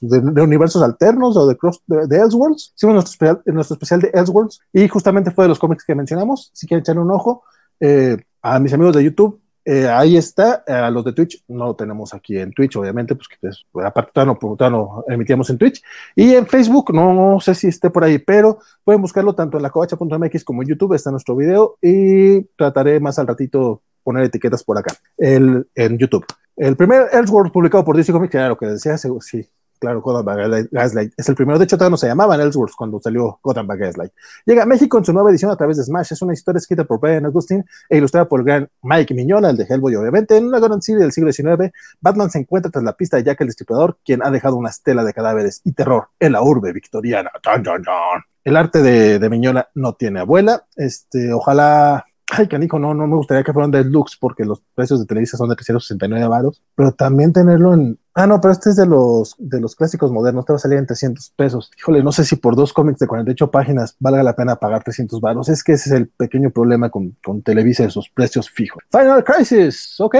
de, 0.00 0.42
universos 0.42 0.82
alternos 0.82 1.36
o 1.36 1.46
de, 1.46 1.56
cross, 1.56 1.82
de, 1.86 2.16
Elseworlds, 2.16 2.72
hicimos 2.76 2.94
nuestro 2.94 3.12
especial, 3.12 3.42
nuestro 3.54 3.74
especial 3.74 4.00
de 4.00 4.10
Elseworlds 4.14 4.60
y 4.72 4.88
justamente 4.88 5.30
fue 5.30 5.44
de 5.44 5.48
los 5.48 5.58
cómics 5.58 5.84
que 5.84 5.94
mencionamos, 5.94 6.50
si 6.52 6.66
quieren 6.66 6.82
echarle 6.82 7.02
un 7.02 7.10
ojo, 7.10 7.42
eh, 7.80 8.16
a 8.42 8.60
mis 8.60 8.72
amigos 8.72 8.94
de 8.94 9.04
YouTube, 9.04 9.40
eh, 9.64 9.88
ahí 9.88 10.16
está, 10.16 10.62
a 10.66 10.90
los 10.90 11.04
de 11.04 11.12
Twitch, 11.12 11.42
no 11.48 11.66
lo 11.66 11.76
tenemos 11.76 12.12
aquí 12.12 12.36
en 12.36 12.52
Twitch, 12.52 12.76
obviamente, 12.76 13.14
pues, 13.14 13.28
pues 13.72 13.86
aparte 13.86 14.12
todavía 14.12 14.70
no, 14.70 15.04
emitíamos 15.08 15.48
en 15.50 15.58
Twitch. 15.58 15.82
Y 16.14 16.34
en 16.34 16.46
Facebook, 16.46 16.92
no, 16.92 17.38
sé 17.40 17.54
si 17.54 17.68
esté 17.68 17.88
por 17.88 18.04
ahí, 18.04 18.18
pero 18.18 18.58
pueden 18.84 19.00
buscarlo 19.00 19.34
tanto 19.34 19.56
en 19.56 19.62
la 19.62 19.70
covacha.mx 19.70 20.44
como 20.44 20.62
en 20.62 20.68
YouTube, 20.68 20.94
está 20.94 21.10
nuestro 21.10 21.34
video 21.34 21.78
y 21.80 22.42
trataré 22.56 23.00
más 23.00 23.18
al 23.18 23.26
ratito 23.26 23.82
poner 24.02 24.24
etiquetas 24.24 24.62
por 24.62 24.76
acá, 24.76 24.94
el, 25.16 25.66
en 25.74 25.96
YouTube. 25.98 26.26
El 26.56 26.76
primer 26.76 27.08
Elseworld 27.12 27.50
publicado 27.50 27.84
por 27.84 27.96
DC 27.96 28.12
Comics, 28.12 28.34
era 28.34 28.48
lo 28.48 28.58
que 28.58 28.66
decía, 28.66 28.98
sí, 28.98 29.48
claro, 29.78 30.00
Gotham 30.00 30.24
by 30.24 30.68
Gaslight. 30.70 31.12
Es 31.16 31.28
el 31.28 31.34
primero, 31.34 31.58
de 31.58 31.64
hecho, 31.64 31.76
todavía 31.76 31.90
no 31.90 31.96
se 31.96 32.06
llamaban 32.06 32.40
Ellsworth 32.40 32.74
cuando 32.76 33.00
salió 33.00 33.38
Gotham 33.42 33.66
by 33.66 33.78
Gaslight. 33.78 34.12
Llega 34.44 34.62
a 34.62 34.66
México 34.66 34.98
en 34.98 35.04
su 35.04 35.12
nueva 35.12 35.30
edición 35.30 35.50
a 35.50 35.56
través 35.56 35.76
de 35.76 35.84
Smash. 35.84 36.12
Es 36.12 36.22
una 36.22 36.32
historia 36.32 36.58
escrita 36.58 36.84
por 36.84 37.00
Brian 37.00 37.26
Augustin 37.26 37.64
e 37.88 37.98
ilustrada 37.98 38.28
por 38.28 38.40
el 38.40 38.46
gran 38.46 38.68
Mike 38.82 39.14
Miñola, 39.14 39.50
el 39.50 39.56
de 39.56 39.64
Hellboy, 39.64 39.94
obviamente. 39.96 40.36
En 40.36 40.46
una 40.46 40.58
gran 40.58 40.80
serie 40.82 41.02
del 41.02 41.12
siglo 41.12 41.32
XIX, 41.32 41.72
Batman 42.00 42.30
se 42.30 42.38
encuentra 42.38 42.70
tras 42.70 42.84
la 42.84 42.94
pista 42.94 43.16
de 43.16 43.24
Jack 43.24 43.40
el 43.40 43.48
Destripador, 43.48 43.98
quien 44.04 44.24
ha 44.24 44.30
dejado 44.30 44.56
una 44.56 44.70
estela 44.70 45.04
de 45.04 45.12
cadáveres 45.12 45.60
y 45.64 45.72
terror 45.72 46.08
en 46.18 46.32
la 46.32 46.42
urbe 46.42 46.72
victoriana. 46.72 47.30
El 48.44 48.56
arte 48.56 48.82
de, 48.82 49.18
de 49.18 49.30
Miñola 49.30 49.70
no 49.74 49.94
tiene 49.94 50.20
abuela. 50.20 50.66
Este, 50.76 51.32
ojalá 51.32 52.04
ay, 52.32 52.48
canijo, 52.48 52.78
no, 52.78 52.94
no 52.94 53.06
me 53.06 53.16
gustaría 53.16 53.44
que 53.44 53.52
fueran 53.52 53.70
de 53.70 53.84
Lux 53.84 54.16
porque 54.16 54.44
los 54.44 54.62
precios 54.74 55.00
de 55.00 55.06
Televisa 55.06 55.36
son 55.36 55.48
de 55.48 55.56
369 55.56 56.26
varos, 56.28 56.62
pero 56.74 56.92
también 56.92 57.32
tenerlo 57.32 57.74
en, 57.74 57.98
ah, 58.14 58.26
no, 58.26 58.40
pero 58.40 58.52
este 58.52 58.70
es 58.70 58.76
de 58.76 58.86
los, 58.86 59.34
de 59.38 59.60
los 59.60 59.76
clásicos 59.76 60.10
modernos, 60.10 60.44
te 60.44 60.52
va 60.52 60.56
a 60.56 60.60
salir 60.60 60.78
en 60.78 60.86
300 60.86 61.30
pesos. 61.36 61.70
Híjole, 61.78 62.02
no 62.02 62.12
sé 62.12 62.24
si 62.24 62.36
por 62.36 62.56
dos 62.56 62.72
cómics 62.72 62.98
de 62.98 63.06
48 63.06 63.50
páginas 63.50 63.96
valga 64.00 64.22
la 64.22 64.36
pena 64.36 64.56
pagar 64.56 64.82
300 64.82 65.20
varos, 65.20 65.48
es 65.48 65.62
que 65.62 65.72
ese 65.72 65.90
es 65.90 65.96
el 65.96 66.08
pequeño 66.08 66.50
problema 66.50 66.90
con, 66.90 67.16
con 67.22 67.42
Televisa, 67.42 67.84
esos 67.84 68.08
precios 68.08 68.50
fijos. 68.50 68.82
Final 68.90 69.24
Crisis, 69.24 70.00
ok, 70.00 70.16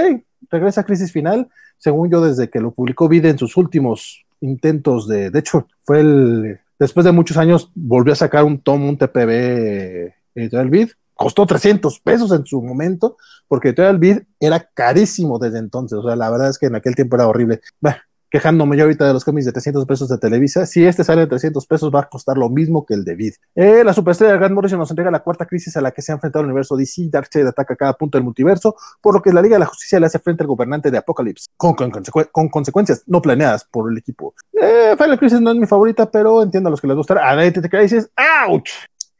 regresa 0.49 0.81
a 0.81 0.85
Crisis 0.85 1.11
Final, 1.11 1.49
según 1.77 2.09
yo 2.09 2.21
desde 2.21 2.49
que 2.49 2.59
lo 2.59 2.71
publicó 2.71 3.09
Vida 3.09 3.29
en 3.29 3.37
sus 3.37 3.57
últimos 3.57 4.25
intentos 4.41 5.07
de, 5.07 5.31
de 5.31 5.39
hecho, 5.39 5.67
fue 5.83 6.01
el, 6.01 6.59
después 6.79 7.05
de 7.05 7.11
muchos 7.11 7.37
años 7.37 7.71
volvió 7.73 8.13
a 8.13 8.17
sacar 8.17 8.43
un 8.43 8.59
tomo, 8.59 8.87
un 8.87 8.97
TPB 8.97 10.13
Vid, 10.35 10.89
costó 11.15 11.45
300 11.45 11.99
pesos 11.99 12.31
en 12.31 12.45
su 12.45 12.61
momento, 12.61 13.17
porque 13.47 13.73
el 13.75 13.97
bid 13.97 14.19
era 14.39 14.69
carísimo 14.73 15.39
desde 15.39 15.59
entonces. 15.59 15.97
O 15.97 16.03
sea, 16.03 16.15
la 16.15 16.29
verdad 16.29 16.49
es 16.49 16.59
que 16.59 16.67
en 16.67 16.75
aquel 16.75 16.95
tiempo 16.95 17.15
era 17.15 17.27
horrible. 17.27 17.61
Bueno, 17.79 17.97
quejándome 18.35 18.75
yo 18.75 18.83
ahorita 18.83 19.07
de 19.07 19.13
los 19.13 19.23
cómics 19.23 19.45
de 19.45 19.53
300 19.53 19.85
pesos 19.85 20.09
de 20.09 20.17
Televisa, 20.17 20.65
si 20.65 20.85
este 20.85 21.05
sale 21.05 21.21
de 21.21 21.27
300 21.27 21.65
pesos 21.67 21.89
va 21.93 22.01
a 22.01 22.09
costar 22.09 22.37
lo 22.37 22.49
mismo 22.49 22.85
que 22.85 22.93
el 22.93 23.05
de 23.05 23.15
Vid. 23.15 23.33
Eh, 23.55 23.81
la 23.85 23.93
superestrella 23.93 24.35
Grant 24.35 24.53
Morrison 24.53 24.77
nos 24.77 24.89
entrega 24.89 25.09
la 25.09 25.23
cuarta 25.23 25.45
crisis 25.45 25.77
a 25.77 25.81
la 25.81 25.91
que 25.91 26.01
se 26.01 26.11
ha 26.11 26.15
enfrentado 26.15 26.41
el 26.41 26.47
universo 26.47 26.75
DC. 26.75 27.07
Darkseid 27.09 27.47
ataca 27.47 27.77
cada 27.77 27.93
punto 27.93 28.17
del 28.17 28.25
multiverso, 28.25 28.75
por 29.01 29.13
lo 29.13 29.21
que 29.21 29.31
la 29.31 29.41
Liga 29.41 29.55
de 29.55 29.59
la 29.59 29.65
Justicia 29.67 30.01
le 30.01 30.07
hace 30.07 30.19
frente 30.19 30.43
al 30.43 30.47
gobernante 30.47 30.91
de 30.91 30.97
Apocalypse, 30.97 31.47
con, 31.55 31.75
con, 31.75 32.49
consecuencias 32.49 33.03
no 33.07 33.21
planeadas 33.21 33.63
por 33.63 33.89
el 33.89 33.97
equipo. 33.97 34.33
Eh, 34.51 34.95
Final 34.97 35.17
Crisis 35.17 35.39
no 35.39 35.51
es 35.51 35.57
mi 35.57 35.65
favorita, 35.65 36.09
pero 36.11 36.43
entiendo 36.43 36.67
a 36.67 36.71
los 36.71 36.81
que 36.81 36.87
les 36.87 36.97
gusta. 36.97 37.15
Identity 37.33 37.69
Crisis, 37.69 38.09
¡ouch! 38.49 38.69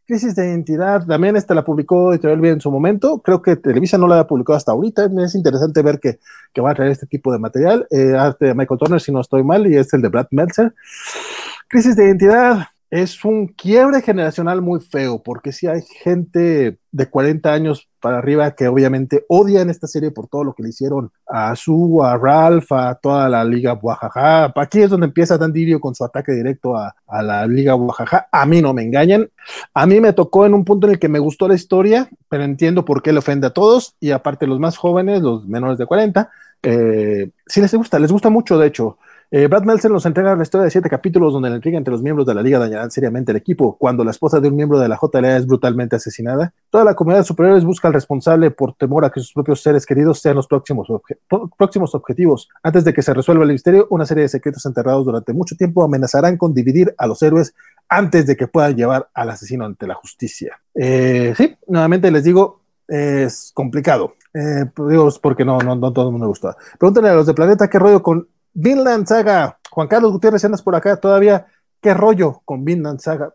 Crisis 0.07 0.35
de 0.35 0.45
identidad, 0.45 1.03
también 1.05 1.35
esta 1.35 1.55
la 1.55 1.63
publicó 1.63 2.13
Editorial 2.13 2.39
Bien 2.39 2.53
en 2.53 2.61
su 2.61 2.69
momento. 2.69 3.21
Creo 3.23 3.41
que 3.41 3.55
Televisa 3.55 3.97
no 3.97 4.07
la 4.07 4.19
ha 4.19 4.27
publicado 4.27 4.55
hasta 4.55 4.71
ahorita. 4.71 5.09
Es 5.23 5.33
interesante 5.33 5.81
ver 5.81 5.99
que, 5.99 6.19
que 6.53 6.61
va 6.61 6.71
a 6.71 6.75
traer 6.75 6.91
este 6.91 7.07
tipo 7.07 7.33
de 7.33 7.39
material. 7.39 7.87
Eh, 7.89 8.13
arte 8.15 8.45
de 8.45 8.53
Michael 8.53 8.79
Turner, 8.79 9.01
si 9.01 9.11
no 9.11 9.21
estoy 9.21 9.43
mal, 9.43 9.65
y 9.65 9.75
es 9.75 9.91
el 9.93 10.03
de 10.03 10.09
Brad 10.09 10.27
Meltzer. 10.29 10.75
Crisis 11.67 11.95
de 11.95 12.05
identidad, 12.05 12.67
es 12.95 13.25
un 13.25 13.47
quiebre 13.47 14.01
generacional 14.01 14.61
muy 14.61 14.79
feo, 14.79 15.21
porque 15.21 15.51
si 15.51 15.67
hay 15.67 15.81
gente 15.81 16.77
de 16.93 17.09
40 17.09 17.51
años 17.51 17.89
para 17.99 18.19
arriba 18.19 18.55
que 18.55 18.69
obviamente 18.69 19.25
odian 19.27 19.69
esta 19.69 19.85
serie 19.85 20.11
por 20.11 20.29
todo 20.29 20.45
lo 20.45 20.53
que 20.53 20.63
le 20.63 20.69
hicieron 20.69 21.11
a 21.27 21.53
Su, 21.57 22.01
a 22.01 22.17
Ralph, 22.17 22.71
a 22.71 22.95
toda 22.95 23.27
la 23.27 23.43
Liga 23.43 23.73
Guajaja. 23.73 24.53
Aquí 24.55 24.81
es 24.81 24.89
donde 24.89 25.07
empieza 25.07 25.37
Dan 25.37 25.51
Dirio 25.51 25.81
con 25.81 25.93
su 25.93 26.05
ataque 26.05 26.31
directo 26.31 26.77
a, 26.77 26.95
la 27.21 27.45
Liga 27.47 27.73
Guajaja. 27.73 28.29
A 28.31 28.45
mí 28.45 28.61
no 28.61 28.73
me 28.73 28.83
engañan. 28.83 29.29
A 29.73 29.85
mí 29.85 29.99
me 29.99 30.13
tocó 30.13 30.45
en 30.45 30.53
un 30.53 30.63
punto 30.63 30.87
en 30.87 30.93
el 30.93 30.99
que 30.99 31.09
me 31.09 31.19
gustó 31.19 31.49
la 31.49 31.55
historia, 31.55 32.09
pero 32.29 32.45
entiendo 32.45 32.85
por 32.85 33.03
qué 33.03 33.11
le 33.11 33.19
ofende 33.19 33.47
a 33.47 33.53
todos. 33.53 33.97
Y 33.99 34.11
aparte, 34.11 34.47
los 34.47 34.61
más 34.61 34.77
jóvenes, 34.77 35.21
los 35.21 35.45
menores 35.45 35.77
de 35.77 35.85
40, 35.85 36.29
eh, 36.63 37.29
sí 37.45 37.59
les 37.59 37.73
gusta, 37.73 37.99
les 37.99 38.11
gusta 38.11 38.29
mucho, 38.29 38.57
de 38.57 38.67
hecho. 38.67 38.97
Eh, 39.31 39.47
Brad 39.47 39.63
Meltzer 39.63 39.91
nos 39.91 40.05
entrega 40.05 40.35
la 40.35 40.43
historia 40.43 40.65
de 40.65 40.71
siete 40.71 40.89
capítulos 40.89 41.33
donde 41.33 41.49
la 41.49 41.55
intriga 41.55 41.77
entre 41.77 41.91
los 41.91 42.01
miembros 42.01 42.27
de 42.27 42.35
la 42.35 42.41
liga 42.41 42.59
dañarán 42.59 42.91
seriamente 42.91 43.31
el 43.31 43.37
equipo 43.37 43.75
cuando 43.77 44.03
la 44.03 44.11
esposa 44.11 44.39
de 44.39 44.49
un 44.49 44.55
miembro 44.55 44.79
de 44.79 44.87
la 44.87 44.99
JLA 45.01 45.37
es 45.37 45.47
brutalmente 45.47 45.95
asesinada. 45.95 46.53
Toda 46.69 46.83
la 46.83 46.93
comunidad 46.93 47.21
de 47.21 47.25
superiores 47.25 47.65
busca 47.65 47.87
al 47.87 47.93
responsable 47.93 48.51
por 48.51 48.73
temor 48.73 49.03
a 49.03 49.09
que 49.09 49.19
sus 49.19 49.33
propios 49.33 49.61
seres 49.61 49.85
queridos 49.85 50.19
sean 50.21 50.35
los 50.35 50.47
próximos, 50.47 50.87
próximos 51.57 51.95
objetivos. 51.95 52.49
Antes 52.61 52.85
de 52.85 52.93
que 52.93 53.01
se 53.01 53.13
resuelva 53.13 53.43
el 53.43 53.51
misterio, 53.51 53.87
una 53.89 54.05
serie 54.05 54.23
de 54.23 54.29
secretos 54.29 54.65
enterrados 54.65 55.05
durante 55.05 55.33
mucho 55.33 55.55
tiempo 55.55 55.83
amenazarán 55.83 56.37
con 56.37 56.53
dividir 56.53 56.93
a 56.97 57.07
los 57.07 57.21
héroes 57.21 57.53
antes 57.89 58.27
de 58.27 58.35
que 58.35 58.47
puedan 58.47 58.75
llevar 58.75 59.09
al 59.13 59.29
asesino 59.29 59.65
ante 59.65 59.87
la 59.87 59.95
justicia. 59.95 60.59
Eh, 60.73 61.33
sí, 61.35 61.55
nuevamente 61.67 62.11
les 62.11 62.23
digo, 62.23 62.61
es 62.87 63.51
complicado. 63.53 64.15
Eh, 64.33 64.65
digo, 64.89 65.09
porque 65.21 65.45
no, 65.45 65.57
no, 65.59 65.75
no 65.75 65.93
todo 65.93 66.07
el 66.07 66.11
mundo 66.11 66.25
me 66.25 66.29
gusta. 66.29 66.55
Pregúntenle 66.77 67.09
a 67.09 67.15
los 67.15 67.25
de 67.25 67.33
Planeta 67.33 67.69
qué 67.69 67.79
rollo 67.79 68.03
con 68.03 68.27
Vinland 68.55 69.05
Saga. 69.05 69.59
Juan 69.69 69.87
Carlos 69.87 70.13
Gutiérrez, 70.13 70.43
andas 70.45 70.61
por 70.63 70.75
acá 70.75 70.95
todavía. 70.95 71.45
¿Qué 71.81 71.93
rollo 71.93 72.41
con 72.45 72.63
Vinland 72.63 72.99
Saga? 72.99 73.33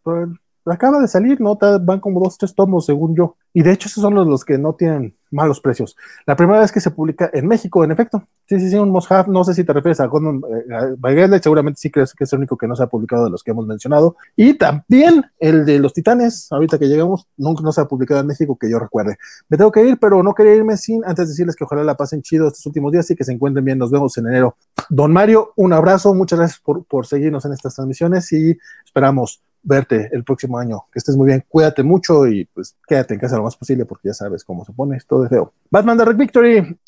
Acaba 0.67 1.01
de 1.01 1.09
salir, 1.09 1.41
¿no? 1.41 1.59
Van 1.83 2.01
como 2.01 2.21
dos, 2.21 2.37
tres 2.39 2.55
tomos, 2.55 2.87
según 2.87 3.15
yo. 3.17 3.37
Y 3.53 3.63
de 3.63 3.73
hecho, 3.73 3.89
esos 3.89 4.03
son 4.03 4.15
los, 4.15 4.45
que 4.45 4.59
no 4.59 4.75
tienen 4.75 5.17
malos 5.31 5.61
precios. 5.61 5.97
La 6.27 6.37
primera 6.37 6.61
vez 6.61 6.71
que 6.71 6.81
se 6.81 6.91
publica 6.91 7.31
en 7.33 7.47
México, 7.47 7.83
en 7.85 7.91
efecto. 7.91 8.23
Sí, 8.49 8.59
sí, 8.61 8.71
sí, 8.71 8.77
un 8.77 8.91
must 8.91 9.11
no 9.29 9.45
sé 9.45 9.55
si 9.55 9.65
te 9.65 9.73
refieres 9.73 10.01
a 10.01 10.07
Gordon 10.07 10.43
eh, 10.45 11.41
seguramente 11.41 11.79
sí 11.81 11.91
crees 11.91 12.13
que 12.15 12.25
es 12.25 12.33
el 12.33 12.41
único 12.41 12.57
que 12.57 12.67
no 12.67 12.75
se 12.75 12.83
ha 12.83 12.89
publicado 12.89 13.25
de 13.25 13.31
los 13.31 13.43
que 13.43 13.53
hemos 13.53 13.67
mencionado. 13.67 14.17
Y 14.37 14.55
también 14.55 15.25
el 15.39 15.65
de 15.65 15.79
los 15.79 15.93
Titanes, 15.93 16.51
ahorita 16.51 16.79
que 16.79 16.87
llegamos, 16.87 17.27
nunca 17.37 17.63
no 17.63 17.73
se 17.73 17.81
ha 17.81 17.87
publicado 17.87 18.21
en 18.21 18.27
México, 18.27 18.57
que 18.57 18.71
yo 18.71 18.79
recuerde. 18.79 19.17
Me 19.49 19.57
tengo 19.57 19.73
que 19.73 19.85
ir, 19.85 19.99
pero 19.99 20.23
no 20.23 20.35
quería 20.35 20.55
irme 20.55 20.77
sin 20.77 21.05
antes 21.05 21.29
decirles 21.29 21.57
que 21.57 21.65
ojalá 21.65 21.85
la 21.85 21.97
pasen 21.97 22.23
chido 22.23 22.49
estos 22.49 22.67
últimos 22.67 22.93
días 22.93 23.11
y 23.11 23.17
que 23.17 23.25
se 23.25 23.33
encuentren 23.33 23.65
bien. 23.65 23.79
Nos 23.79 23.91
vemos 23.91 24.17
en 24.19 24.29
enero. 24.29 24.57
Don 24.89 25.13
Mario, 25.13 25.53
un 25.57 25.73
abrazo, 25.73 26.15
muchas 26.15 26.39
gracias 26.39 26.61
por, 26.61 26.85
por 26.85 27.07
seguirnos 27.07 27.45
en 27.45 27.53
estas 27.53 27.75
transmisiones 27.75 28.33
y 28.33 28.57
esperamos 28.85 29.43
verte 29.63 30.09
el 30.13 30.25
próximo 30.25 30.59
año. 30.59 30.85
Que 30.93 30.99
estés 30.99 31.17
muy 31.17 31.27
bien, 31.27 31.45
cuídate 31.49 31.83
mucho 31.83 32.27
y 32.27 32.47
pues 32.47 32.77
quédate 32.87 33.15
en 33.15 33.21
casa 33.21 33.37
lo 33.37 33.45
más 33.45 33.57
posible 33.57 33.85
porque 33.85 34.09
ya 34.09 34.15
sabes 34.15 34.45
cómo 34.45 34.65
se 34.65 34.73
pone 34.73 34.97
esto 34.97 35.23
de 35.23 35.29
feo. 35.29 35.53
Batman 35.71 35.99
Red 35.99 36.17
Victory, 36.17 36.79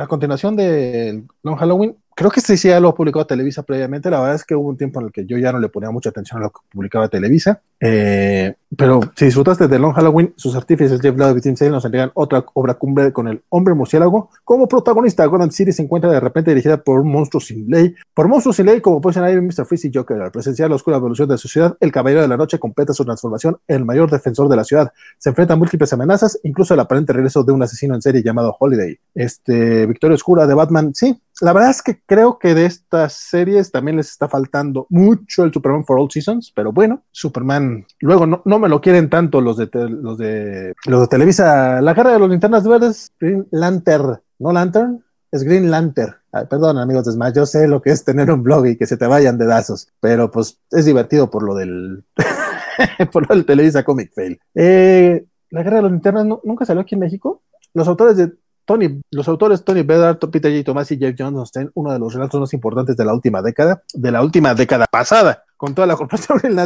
a 0.00 0.06
continuación 0.06 0.56
de 0.56 1.24
Long 1.42 1.56
Halloween, 1.56 1.96
creo 2.16 2.30
que 2.30 2.40
este 2.40 2.56
sí 2.56 2.68
ya 2.68 2.80
lo 2.80 2.94
publicó 2.94 3.26
Televisa 3.26 3.62
previamente. 3.62 4.10
La 4.10 4.20
verdad 4.20 4.34
es 4.34 4.44
que 4.44 4.56
hubo 4.56 4.68
un 4.68 4.76
tiempo 4.76 5.00
en 5.00 5.06
el 5.06 5.12
que 5.12 5.26
yo 5.26 5.36
ya 5.38 5.52
no 5.52 5.60
le 5.60 5.68
ponía 5.68 5.90
mucha 5.90 6.08
atención 6.10 6.40
a 6.40 6.44
lo 6.44 6.50
que 6.50 6.60
publicaba 6.72 7.08
Televisa. 7.08 7.60
Eh, 7.78 8.54
pero 8.74 9.00
si 9.14 9.26
disfrutaste 9.26 9.68
de 9.68 9.78
Long 9.78 9.92
Halloween, 9.94 10.34
sus 10.36 10.56
artífices 10.56 11.00
Jeff 11.00 11.16
Lowe 11.16 11.38
y 11.38 11.40
Tim 11.40 11.56
Sale 11.56 11.70
nos 11.70 11.84
entregan 11.84 12.10
otra 12.14 12.44
obra 12.54 12.74
cumbre 12.74 13.12
con 13.12 13.28
el 13.28 13.42
hombre 13.48 13.74
murciélago. 13.74 14.30
Como 14.44 14.66
protagonista, 14.66 15.24
Gotham 15.26 15.50
City 15.50 15.72
se 15.72 15.82
encuentra 15.82 16.10
de 16.10 16.18
repente 16.18 16.50
dirigida 16.50 16.78
por 16.78 17.00
un 17.00 17.12
monstruo 17.12 17.40
sin 17.40 17.68
ley. 17.68 17.94
Por 18.12 18.28
monstruo 18.28 18.52
sin 18.52 18.66
ley, 18.66 18.80
como 18.80 19.00
pueden 19.00 19.22
ver 19.22 19.40
Mr. 19.40 19.66
Freeze 19.66 19.88
y 19.88 19.92
Joker, 19.94 20.20
al 20.20 20.32
presenciar 20.32 20.68
la 20.68 20.76
oscura 20.76 20.96
evolución 20.96 21.28
de 21.28 21.38
su 21.38 21.48
ciudad, 21.48 21.76
el 21.80 21.92
Caballero 21.92 22.22
de 22.22 22.28
la 22.28 22.36
Noche 22.36 22.58
completa 22.58 22.92
su 22.92 23.04
transformación 23.04 23.58
en 23.68 23.76
el 23.76 23.84
mayor 23.84 24.10
defensor 24.10 24.48
de 24.48 24.56
la 24.56 24.64
ciudad. 24.64 24.92
Se 25.18 25.30
enfrenta 25.30 25.54
a 25.54 25.56
múltiples 25.56 25.92
amenazas, 25.92 26.38
incluso 26.42 26.74
el 26.74 26.80
aparente 26.80 27.12
regreso 27.12 27.44
de 27.44 27.52
un 27.52 27.62
asesino 27.62 27.94
en 27.94 28.02
serie 28.02 28.22
llamado 28.22 28.56
Holiday. 28.58 28.98
Este, 29.14 29.86
Victoria 29.86 30.16
Oscura 30.16 30.46
de 30.46 30.54
Batman, 30.54 30.92
sí, 30.94 31.20
la 31.42 31.52
verdad 31.52 31.70
es 31.70 31.82
que 31.82 32.00
creo 32.06 32.38
que 32.38 32.54
de 32.54 32.64
estas 32.64 33.12
series 33.12 33.70
también 33.70 33.98
les 33.98 34.08
está 34.08 34.26
faltando 34.26 34.86
mucho 34.88 35.44
el 35.44 35.52
Superman 35.52 35.84
for 35.84 36.00
All 36.00 36.10
Seasons, 36.10 36.50
pero 36.54 36.72
bueno, 36.72 37.02
Superman, 37.10 37.86
luego 38.00 38.26
no, 38.26 38.40
no 38.46 38.58
me 38.58 38.65
lo 38.68 38.80
quieren 38.80 39.08
tanto 39.10 39.40
los 39.40 39.56
de, 39.56 39.68
los 39.72 40.18
de 40.18 40.74
los 40.86 41.00
de 41.02 41.06
Televisa. 41.08 41.80
La 41.80 41.94
guerra 41.94 42.12
de 42.12 42.18
los 42.18 42.30
linternas 42.30 42.66
verdes, 42.66 43.12
Green 43.18 43.46
Lantern, 43.50 44.20
no 44.38 44.52
Lantern, 44.52 45.04
es 45.30 45.42
Green 45.44 45.70
Lantern. 45.70 46.14
perdón, 46.48 46.78
amigos 46.78 47.06
de 47.06 47.12
Smash, 47.12 47.34
yo 47.34 47.46
sé 47.46 47.68
lo 47.68 47.82
que 47.82 47.90
es 47.90 48.04
tener 48.04 48.30
un 48.30 48.42
blog 48.42 48.66
y 48.66 48.76
que 48.76 48.86
se 48.86 48.96
te 48.96 49.06
vayan 49.06 49.38
dedazos, 49.38 49.88
pero 50.00 50.30
pues 50.30 50.58
es 50.70 50.84
divertido 50.84 51.30
por 51.30 51.42
lo 51.42 51.54
del 51.54 52.04
por 53.12 53.28
lo 53.28 53.34
del 53.34 53.46
Televisa 53.46 53.84
Comic 53.84 54.12
Fail. 54.14 54.38
Eh, 54.54 55.24
la 55.50 55.62
guerra 55.62 55.76
de 55.76 55.82
los 55.82 55.92
linternas 55.92 56.26
nunca 56.44 56.64
salió 56.64 56.82
aquí 56.82 56.94
en 56.94 57.00
México. 57.00 57.42
Los 57.72 57.88
autores 57.88 58.16
de 58.16 58.32
Tony, 58.64 59.00
los 59.10 59.28
autores 59.28 59.64
Tony 59.64 59.82
Bedard, 59.82 60.18
Peter 60.18 60.52
J. 60.52 60.64
Thomas 60.64 60.90
y 60.90 60.98
Jeff 60.98 61.14
tienen 61.14 61.70
uno 61.74 61.92
de 61.92 61.98
los 61.98 62.12
relatos 62.12 62.40
más 62.40 62.52
importantes 62.52 62.96
de 62.96 63.04
la 63.04 63.14
última 63.14 63.40
década, 63.40 63.82
de 63.94 64.10
la 64.10 64.22
última 64.22 64.54
década 64.54 64.86
pasada 64.90 65.45
con 65.56 65.74
toda 65.74 65.86
la 65.86 65.96
corporación 65.96 66.38
Green 66.42 66.56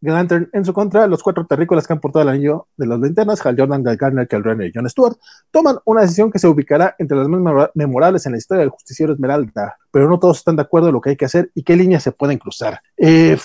Lantern, 0.00 0.48
en 0.52 0.64
su 0.64 0.72
contra, 0.72 1.06
los 1.06 1.22
cuatro 1.22 1.46
terrícolas 1.46 1.86
que 1.86 1.92
han 1.92 2.00
portado 2.00 2.22
el 2.22 2.30
anillo 2.30 2.66
de 2.76 2.86
las 2.86 2.98
linternas, 2.98 3.44
Hal 3.44 3.56
Jordan, 3.58 3.82
Guy 3.82 3.96
Gardner, 3.96 4.28
Kel 4.28 4.44
Renner 4.44 4.68
y 4.68 4.72
John 4.74 4.88
Stewart, 4.88 5.16
toman 5.50 5.78
una 5.84 6.02
decisión 6.02 6.30
que 6.30 6.38
se 6.38 6.48
ubicará 6.48 6.94
entre 6.98 7.16
las 7.16 7.28
más 7.28 7.70
memorables 7.74 8.24
en 8.26 8.32
la 8.32 8.38
historia 8.38 8.60
del 8.60 8.70
justiciero 8.70 9.12
Esmeralda, 9.12 9.76
pero 9.90 10.08
no 10.08 10.18
todos 10.18 10.38
están 10.38 10.56
de 10.56 10.62
acuerdo 10.62 10.88
en 10.88 10.94
lo 10.94 11.00
que 11.00 11.10
hay 11.10 11.16
que 11.16 11.24
hacer 11.24 11.50
y 11.54 11.62
qué 11.62 11.76
líneas 11.76 12.02
se 12.02 12.12
pueden 12.12 12.38
cruzar. 12.38 12.80
Eh, 12.96 13.36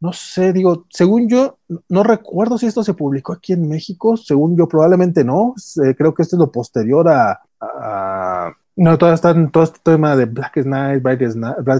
no 0.00 0.12
sé, 0.12 0.52
digo, 0.52 0.86
según 0.90 1.28
yo, 1.28 1.58
no 1.88 2.02
recuerdo 2.02 2.58
si 2.58 2.66
esto 2.66 2.82
se 2.82 2.94
publicó 2.94 3.32
aquí 3.32 3.52
en 3.52 3.68
México, 3.68 4.16
según 4.16 4.56
yo 4.56 4.66
probablemente 4.68 5.24
no, 5.24 5.54
creo 5.96 6.14
que 6.14 6.22
esto 6.22 6.36
es 6.36 6.40
lo 6.40 6.50
posterior 6.50 7.08
a, 7.08 7.40
no, 8.76 8.96
todo, 8.96 9.12
está, 9.12 9.34
todo 9.50 9.62
este 9.62 9.80
tema 9.82 10.16
de 10.16 10.24
Blackest 10.24 10.66
Night, 10.66 11.02
Brightest, 11.02 11.36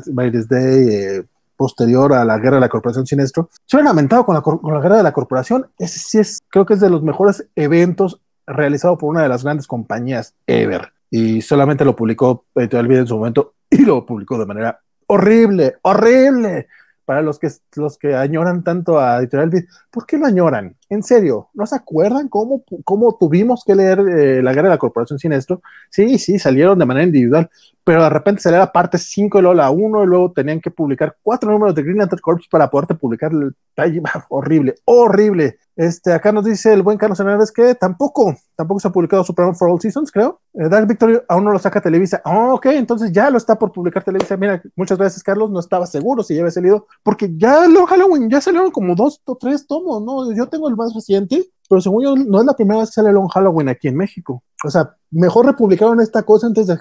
Brightest 0.08 0.50
Day, 0.50 0.94
eh, 0.94 1.24
posterior 1.61 2.14
a 2.14 2.25
la 2.25 2.38
guerra 2.38 2.55
de 2.55 2.62
la 2.62 2.70
corporación 2.70 3.07
Sinestro, 3.07 3.51
se 3.66 3.77
han 3.77 3.85
lamentado 3.85 4.25
con 4.25 4.35
la, 4.35 4.40
con 4.40 4.73
la 4.73 4.81
guerra 4.81 4.96
de 4.96 5.03
la 5.03 5.12
corporación. 5.12 5.66
Ese 5.79 5.99
sí 5.99 6.16
es, 6.16 6.40
creo 6.49 6.64
que 6.64 6.73
es 6.73 6.81
de 6.81 6.88
los 6.88 7.03
mejores 7.03 7.46
eventos 7.55 8.18
realizado 8.46 8.96
por 8.96 9.11
una 9.11 9.23
de 9.23 9.29
las 9.29 9.44
grandes 9.44 9.66
compañías 9.66 10.33
ever. 10.46 10.90
Y 11.11 11.42
solamente 11.42 11.85
lo 11.85 11.94
publicó 11.94 12.46
Editorial 12.55 12.88
Vida 12.88 13.01
en 13.01 13.07
su 13.09 13.18
momento 13.18 13.53
y 13.68 13.83
lo 13.83 14.07
publicó 14.07 14.38
de 14.38 14.46
manera 14.46 14.81
horrible, 15.07 15.75
horrible 15.83 16.66
para 17.11 17.23
los 17.23 17.40
que, 17.40 17.51
los 17.75 17.99
que 17.99 18.14
añoran 18.14 18.62
tanto 18.62 19.01
a 19.01 19.18
Editorial 19.18 19.51
Beat, 19.51 19.64
¿por 19.90 20.07
qué 20.07 20.16
lo 20.16 20.27
añoran? 20.27 20.77
En 20.88 21.03
serio, 21.03 21.49
¿no 21.55 21.66
se 21.66 21.75
acuerdan 21.75 22.29
cómo, 22.29 22.62
cómo 22.85 23.16
tuvimos 23.18 23.64
que 23.64 23.75
leer 23.75 23.99
eh, 23.99 24.40
La 24.40 24.53
Guerra 24.53 24.68
de 24.68 24.75
la 24.75 24.79
Corporación 24.79 25.18
Sinestro? 25.18 25.61
Sí, 25.90 26.20
sí, 26.20 26.38
salieron 26.38 26.79
de 26.79 26.87
manera 26.87 27.05
individual, 27.05 27.51
pero 27.83 28.05
de 28.05 28.11
repente 28.11 28.42
salía 28.42 28.61
la 28.61 28.70
parte 28.70 28.96
5 28.96 29.40
y 29.40 29.42
luego 29.42 29.55
la 29.55 29.73
1 29.73 30.05
y 30.05 30.07
luego 30.07 30.31
tenían 30.31 30.61
que 30.61 30.70
publicar 30.70 31.16
cuatro 31.20 31.51
números 31.51 31.75
de 31.75 31.83
Green 31.83 31.99
Lantern 31.99 32.23
Corps 32.23 32.46
para 32.49 32.70
poderte 32.70 32.94
publicar 32.94 33.33
el 33.33 33.57
horrible, 34.29 34.77
horrible. 34.85 35.59
Este, 35.80 36.12
acá 36.12 36.30
nos 36.30 36.44
dice 36.44 36.74
el 36.74 36.82
buen 36.82 36.98
Carlos 36.98 37.18
Hernández 37.20 37.50
que 37.50 37.74
tampoco, 37.74 38.36
tampoco 38.54 38.80
se 38.80 38.88
ha 38.88 38.92
publicado 38.92 39.24
Superman 39.24 39.56
for 39.56 39.70
All 39.70 39.80
Seasons, 39.80 40.12
creo. 40.12 40.38
Eh, 40.52 40.68
Dark 40.68 40.86
Victory 40.86 41.18
aún 41.26 41.42
no 41.42 41.52
lo 41.52 41.58
saca 41.58 41.80
Televisa. 41.80 42.20
Oh, 42.26 42.52
ok, 42.56 42.66
entonces 42.66 43.10
ya 43.12 43.30
lo 43.30 43.38
está 43.38 43.58
por 43.58 43.72
publicar 43.72 44.04
Televisa. 44.04 44.36
Mira, 44.36 44.62
muchas 44.76 44.98
gracias, 44.98 45.22
Carlos. 45.22 45.50
No 45.50 45.58
estaba 45.58 45.86
seguro 45.86 46.22
si 46.22 46.34
ya 46.34 46.42
había 46.42 46.50
salido, 46.50 46.86
porque 47.02 47.30
ya 47.34 47.66
lo 47.66 47.86
Halloween 47.86 48.28
ya 48.28 48.42
salieron 48.42 48.70
como 48.70 48.94
dos 48.94 49.22
o 49.24 49.36
tres 49.36 49.66
tomos, 49.66 50.02
¿no? 50.02 50.30
Yo 50.34 50.50
tengo 50.50 50.68
el 50.68 50.76
más 50.76 50.92
reciente, 50.94 51.46
pero 51.66 51.80
según 51.80 52.04
yo, 52.04 52.14
no 52.14 52.40
es 52.40 52.44
la 52.44 52.52
primera 52.52 52.80
vez 52.80 52.90
que 52.90 52.96
sale 52.96 53.10
Long 53.10 53.30
Halloween 53.30 53.70
aquí 53.70 53.88
en 53.88 53.96
México. 53.96 54.42
O 54.64 54.70
sea, 54.70 54.94
mejor 55.11 55.46
republicaron 55.46 56.01
esta 56.01 56.23
cosa 56.23 56.46
antes 56.46 56.66
de, 56.66 56.79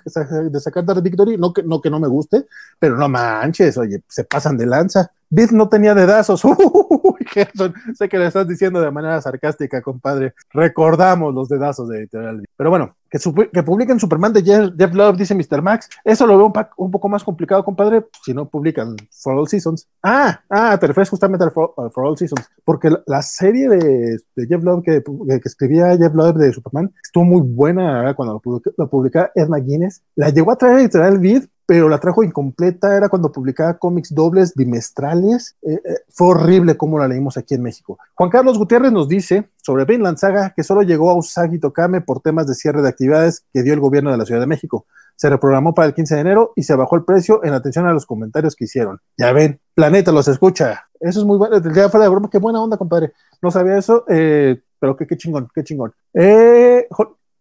de 0.50 0.60
sacar 0.60 0.86
Dark 0.86 1.02
Victory. 1.02 1.38
No 1.38 1.54
que, 1.54 1.64
no 1.64 1.82
que 1.82 1.90
no 1.90 2.00
me 2.00 2.08
guste, 2.08 2.46
pero 2.78 2.98
no 2.98 3.10
manches, 3.10 3.78
oye, 3.78 4.04
se 4.08 4.24
pasan 4.24 4.58
de 4.58 4.66
lanza. 4.66 5.12
Bit 5.32 5.52
no 5.52 5.70
tenía 5.70 5.94
dedazos. 5.94 6.44
Uy, 6.46 7.26
Gerson, 7.32 7.74
sé 7.94 8.10
que 8.10 8.18
le 8.18 8.28
estás 8.28 8.48
diciendo 8.48 8.82
de 8.82 8.90
manera 8.90 9.22
sarcástica, 9.22 9.82
compadre. 9.82 10.34
Recordamos 10.52 11.34
los 11.34 11.48
dedazos 11.48 11.88
de 11.90 12.00
Editorial. 12.00 12.44
Pero 12.58 12.70
bueno, 12.72 12.96
que, 13.12 13.20
que 13.54 13.64
publiquen 13.64 14.00
Superman 14.00 14.34
de 14.34 14.44
Jeff, 14.44 14.94
Love, 14.94 15.18
dice 15.18 15.36
Mr. 15.36 15.62
Max. 15.62 15.88
Eso 16.04 16.26
lo 16.26 16.36
veo 16.36 16.52
un, 16.78 16.92
poco 16.92 17.10
más 17.10 17.24
complicado, 17.24 17.64
compadre, 17.64 18.08
si 18.24 18.34
no 18.34 18.50
publican 18.50 18.96
For 19.12 19.36
All 19.36 19.48
Seasons. 19.48 19.88
Ah, 20.02 20.42
ah, 20.50 20.78
te 20.80 20.88
refieres 20.88 21.10
justamente 21.10 21.46
al 21.46 21.52
For, 21.52 21.74
All 21.96 22.18
Seasons. 22.18 22.50
Porque 22.66 22.90
la, 23.06 23.22
serie 23.22 23.70
de, 23.70 24.18
Jeff 24.36 24.64
Love 24.64 24.84
que, 24.84 25.04
que, 25.04 25.42
escribía 25.46 25.96
Jeff 25.96 26.14
Love 26.16 26.38
de 26.38 26.54
Superman 26.54 26.92
estuvo 27.04 27.24
muy 27.24 27.42
buena 27.42 27.69
cuando 28.16 28.42
lo, 28.78 28.90
publicaba 28.90 29.32
Ed 29.36 29.48
McGuinness. 29.48 30.02
La 30.16 30.30
llegó 30.30 30.52
a 30.52 30.56
traer 30.56 30.80
Editorial 30.80 31.20
Vid, 31.20 31.44
pero 31.66 31.88
la 31.88 32.00
trajo 32.00 32.24
incompleta, 32.24 32.98
era 32.98 33.10
cuando 33.10 33.32
publicaba 33.32 33.78
cómics 33.78 34.14
dobles 34.14 34.54
bimestrales. 34.56 35.56
Eh, 35.62 35.74
eh, 35.74 35.96
fue 36.10 36.30
horrible 36.30 36.76
como 36.78 36.98
la 36.98 37.08
leímos 37.08 37.38
aquí 37.38 37.54
en 37.54 37.62
México. 37.62 38.00
Juan 38.16 38.30
Carlos 38.30 38.58
Gutiérrez 38.58 38.92
nos 38.92 39.08
dice 39.08 39.50
sobre 39.58 39.86
Vinland 39.86 40.18
Saga 40.18 40.54
que 40.56 40.64
solo 40.64 40.82
llegó 40.82 41.12
a 41.12 41.16
Usagi 41.16 41.60
Tokame 41.60 42.02
por 42.02 42.22
temas 42.22 42.48
de 42.48 42.56
cierre 42.56 42.82
de 42.82 42.90
actividades 42.90 43.46
que 43.54 43.62
dio 43.62 43.74
el 43.74 43.80
gobierno 43.80 44.12
de 44.12 44.18
la 44.18 44.26
Ciudad 44.26 44.42
de 44.42 44.48
México. 44.48 44.88
Se 45.16 45.30
reprogramó 45.30 45.74
para 45.74 45.88
el 45.88 45.94
15 45.94 46.16
de 46.16 46.22
enero 46.22 46.54
y 46.56 46.64
se 46.64 46.74
bajó 46.76 46.96
el 46.96 47.04
precio 47.04 47.44
en 47.44 47.54
atención 47.54 47.86
a 47.86 47.94
los 47.94 48.06
comentarios 48.06 48.56
que 48.56 48.64
hicieron. 48.64 49.00
Ya 49.18 49.34
ven, 49.34 49.60
Planeta 49.76 50.12
los 50.12 50.28
escucha. 50.28 50.88
Eso 51.00 51.20
es 51.20 51.26
muy 51.26 51.38
bueno. 51.38 51.62
Ya 51.74 51.90
fuera 51.90 52.06
de 52.06 52.10
broma, 52.10 52.30
qué 52.32 52.38
buena 52.40 52.62
onda, 52.62 52.78
compadre. 52.78 53.14
No 53.42 53.52
sabía 53.52 53.78
eso, 53.78 54.06
eh, 54.08 54.62
pero 54.80 54.96
qué, 54.96 55.06
qué 55.06 55.18
chingón, 55.18 55.50
qué 55.54 55.64
chingón. 55.64 55.94
Eh, 56.14 56.88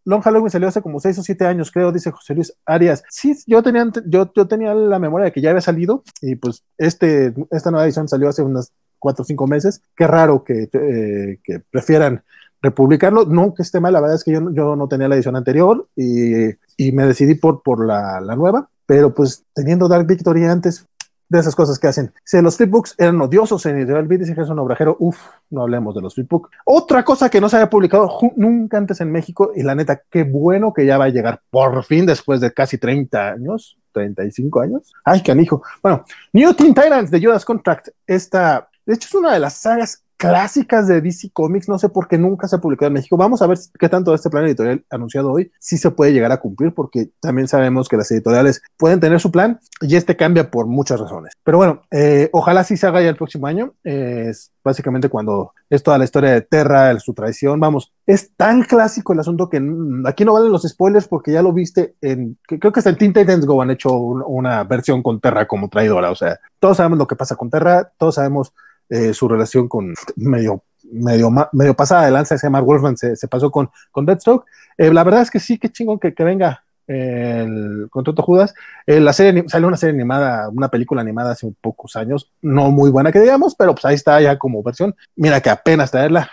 Long 0.08 0.22
Halloween 0.22 0.50
salió 0.50 0.68
hace 0.68 0.80
como 0.80 1.00
6 1.00 1.18
o 1.18 1.22
7 1.22 1.44
años, 1.44 1.70
creo, 1.70 1.92
dice 1.92 2.10
José 2.10 2.34
Luis 2.34 2.54
Arias. 2.64 3.02
Sí, 3.10 3.36
yo 3.46 3.62
tenía, 3.62 3.86
yo, 4.06 4.32
yo 4.34 4.48
tenía 4.48 4.74
la 4.74 4.98
memoria 4.98 5.26
de 5.26 5.32
que 5.32 5.42
ya 5.42 5.50
había 5.50 5.60
salido 5.60 6.02
y 6.22 6.34
pues 6.36 6.64
este, 6.78 7.34
esta 7.50 7.70
nueva 7.70 7.84
edición 7.84 8.08
salió 8.08 8.30
hace 8.30 8.42
unas 8.42 8.72
4 9.00 9.22
o 9.22 9.26
5 9.26 9.46
meses. 9.46 9.82
Qué 9.94 10.06
raro 10.06 10.44
que, 10.44 10.70
eh, 10.72 11.40
que 11.44 11.60
prefieran 11.70 12.22
republicarlo. 12.62 13.26
No 13.26 13.52
que 13.52 13.60
esté 13.60 13.80
mal, 13.80 13.92
la 13.92 14.00
verdad 14.00 14.16
es 14.16 14.24
que 14.24 14.32
yo, 14.32 14.50
yo 14.50 14.76
no 14.76 14.88
tenía 14.88 15.08
la 15.08 15.16
edición 15.16 15.36
anterior 15.36 15.86
y, 15.94 16.52
y 16.78 16.92
me 16.92 17.06
decidí 17.06 17.34
por, 17.34 17.62
por 17.62 17.86
la, 17.86 18.22
la, 18.22 18.34
nueva, 18.34 18.70
pero 18.86 19.14
pues 19.14 19.44
teniendo 19.54 19.88
Dark 19.88 20.06
Victory 20.06 20.46
antes, 20.46 20.86
de 21.28 21.38
esas 21.38 21.54
cosas 21.54 21.78
que 21.78 21.86
hacen. 21.86 22.12
Si 22.24 22.40
los 22.40 22.56
flipbooks 22.56 22.94
eran 22.98 23.20
odiosos 23.20 23.64
en 23.66 23.80
Ideal 23.80 24.06
Beat, 24.06 24.20
dice 24.20 24.34
que 24.34 24.40
es 24.40 24.48
un 24.48 24.58
obrajero, 24.58 24.96
uff, 24.98 25.18
no 25.50 25.62
hablemos 25.62 25.94
de 25.94 26.00
los 26.00 26.14
flipbooks. 26.14 26.50
Otra 26.64 27.04
cosa 27.04 27.28
que 27.28 27.40
no 27.40 27.48
se 27.48 27.56
había 27.56 27.70
publicado 27.70 28.10
nunca 28.36 28.78
antes 28.78 29.00
en 29.00 29.12
México, 29.12 29.52
y 29.54 29.62
la 29.62 29.74
neta, 29.74 30.02
qué 30.10 30.24
bueno 30.24 30.72
que 30.72 30.86
ya 30.86 30.98
va 30.98 31.06
a 31.06 31.10
llegar 31.10 31.42
por 31.50 31.84
fin 31.84 32.06
después 32.06 32.40
de 32.40 32.52
casi 32.52 32.78
30 32.78 33.28
años, 33.28 33.78
35 33.92 34.60
años. 34.60 34.92
Ay, 35.04 35.22
canijo. 35.22 35.62
Bueno, 35.82 36.04
New 36.32 36.54
Teen 36.54 36.74
Titans 36.74 37.10
de 37.10 37.20
Judas 37.20 37.44
Contract, 37.44 37.88
esta, 38.06 38.68
de 38.86 38.94
hecho, 38.94 39.08
es 39.08 39.14
una 39.14 39.32
de 39.32 39.40
las 39.40 39.54
sagas 39.54 40.02
clásicas 40.18 40.88
de 40.88 41.00
DC 41.00 41.30
Comics, 41.32 41.68
no 41.68 41.78
sé 41.78 41.88
por 41.88 42.08
qué 42.08 42.18
nunca 42.18 42.48
se 42.48 42.56
ha 42.56 42.58
publicado 42.58 42.88
en 42.88 42.94
México. 42.94 43.16
Vamos 43.16 43.40
a 43.40 43.46
ver 43.46 43.56
qué 43.78 43.88
tanto 43.88 44.12
este 44.12 44.28
plan 44.28 44.44
editorial 44.44 44.84
anunciado 44.90 45.32
hoy 45.32 45.50
sí 45.60 45.78
se 45.78 45.90
puede 45.92 46.12
llegar 46.12 46.32
a 46.32 46.40
cumplir, 46.40 46.74
porque 46.74 47.10
también 47.20 47.46
sabemos 47.46 47.88
que 47.88 47.96
las 47.96 48.10
editoriales 48.10 48.60
pueden 48.76 49.00
tener 49.00 49.20
su 49.20 49.30
plan 49.30 49.60
y 49.80 49.94
este 49.94 50.16
cambia 50.16 50.50
por 50.50 50.66
muchas 50.66 51.00
razones. 51.00 51.34
Pero 51.44 51.58
bueno, 51.58 51.82
eh, 51.92 52.28
ojalá 52.32 52.64
sí 52.64 52.76
se 52.76 52.86
haga 52.86 53.00
ya 53.00 53.08
el 53.08 53.16
próximo 53.16 53.46
año. 53.46 53.74
es 53.84 54.50
básicamente 54.64 55.08
cuando 55.08 55.52
es 55.70 55.82
toda 55.82 55.96
la 55.96 56.04
historia 56.04 56.32
de 56.32 56.42
Terra, 56.42 56.98
su 56.98 57.14
traición. 57.14 57.60
Vamos, 57.60 57.92
es 58.06 58.34
tan 58.36 58.62
clásico 58.62 59.12
el 59.12 59.20
asunto 59.20 59.48
que 59.48 59.62
aquí 60.04 60.24
no 60.24 60.34
valen 60.34 60.52
los 60.52 60.62
spoilers 60.62 61.06
porque 61.08 61.32
ya 61.32 61.42
lo 61.42 61.52
viste 61.52 61.94
en, 62.00 62.36
creo 62.42 62.72
que 62.72 62.80
hasta 62.80 62.90
en 62.90 62.96
Teen 62.96 63.12
Titans 63.12 63.46
Go 63.46 63.62
han 63.62 63.70
hecho 63.70 63.92
una 63.96 64.64
versión 64.64 65.02
con 65.02 65.20
Terra 65.20 65.46
como 65.46 65.68
traidora. 65.68 66.10
O 66.10 66.16
sea, 66.16 66.38
todos 66.58 66.76
sabemos 66.76 66.98
lo 66.98 67.06
que 67.06 67.16
pasa 67.16 67.36
con 67.36 67.50
Terra, 67.50 67.92
todos 67.98 68.16
sabemos 68.16 68.52
eh, 68.88 69.12
su 69.14 69.28
relación 69.28 69.68
con 69.68 69.94
medio, 70.16 70.62
medio, 70.90 71.30
medio 71.52 71.74
pasada 71.74 72.06
de 72.06 72.10
lanza, 72.10 72.36
Mark 72.50 72.64
Wolfman 72.64 72.96
se, 72.96 73.16
se 73.16 73.28
pasó 73.28 73.50
con, 73.50 73.70
con 73.90 74.06
Deathstroke. 74.06 74.46
Eh, 74.76 74.92
la 74.92 75.04
verdad 75.04 75.22
es 75.22 75.30
que 75.30 75.40
sí, 75.40 75.58
qué 75.58 75.70
chingón 75.70 75.98
que, 75.98 76.14
que 76.14 76.24
venga 76.24 76.62
el 76.88 77.86
contrato 77.90 78.22
Judas. 78.22 78.54
Eh, 78.86 78.98
la 78.98 79.12
serie 79.12 79.44
salió 79.48 79.68
una 79.68 79.76
serie 79.76 79.94
animada, 79.94 80.48
una 80.48 80.68
película 80.68 81.02
animada 81.02 81.32
hace 81.32 81.52
pocos 81.60 81.96
años, 81.96 82.32
no 82.40 82.70
muy 82.70 82.90
buena 82.90 83.12
que 83.12 83.20
digamos, 83.20 83.54
pero 83.54 83.74
pues 83.74 83.84
ahí 83.84 83.94
está 83.94 84.20
ya 84.20 84.38
como 84.38 84.62
versión. 84.62 84.96
Mira 85.14 85.40
que 85.40 85.50
apenas 85.50 85.90
traerla, 85.90 86.30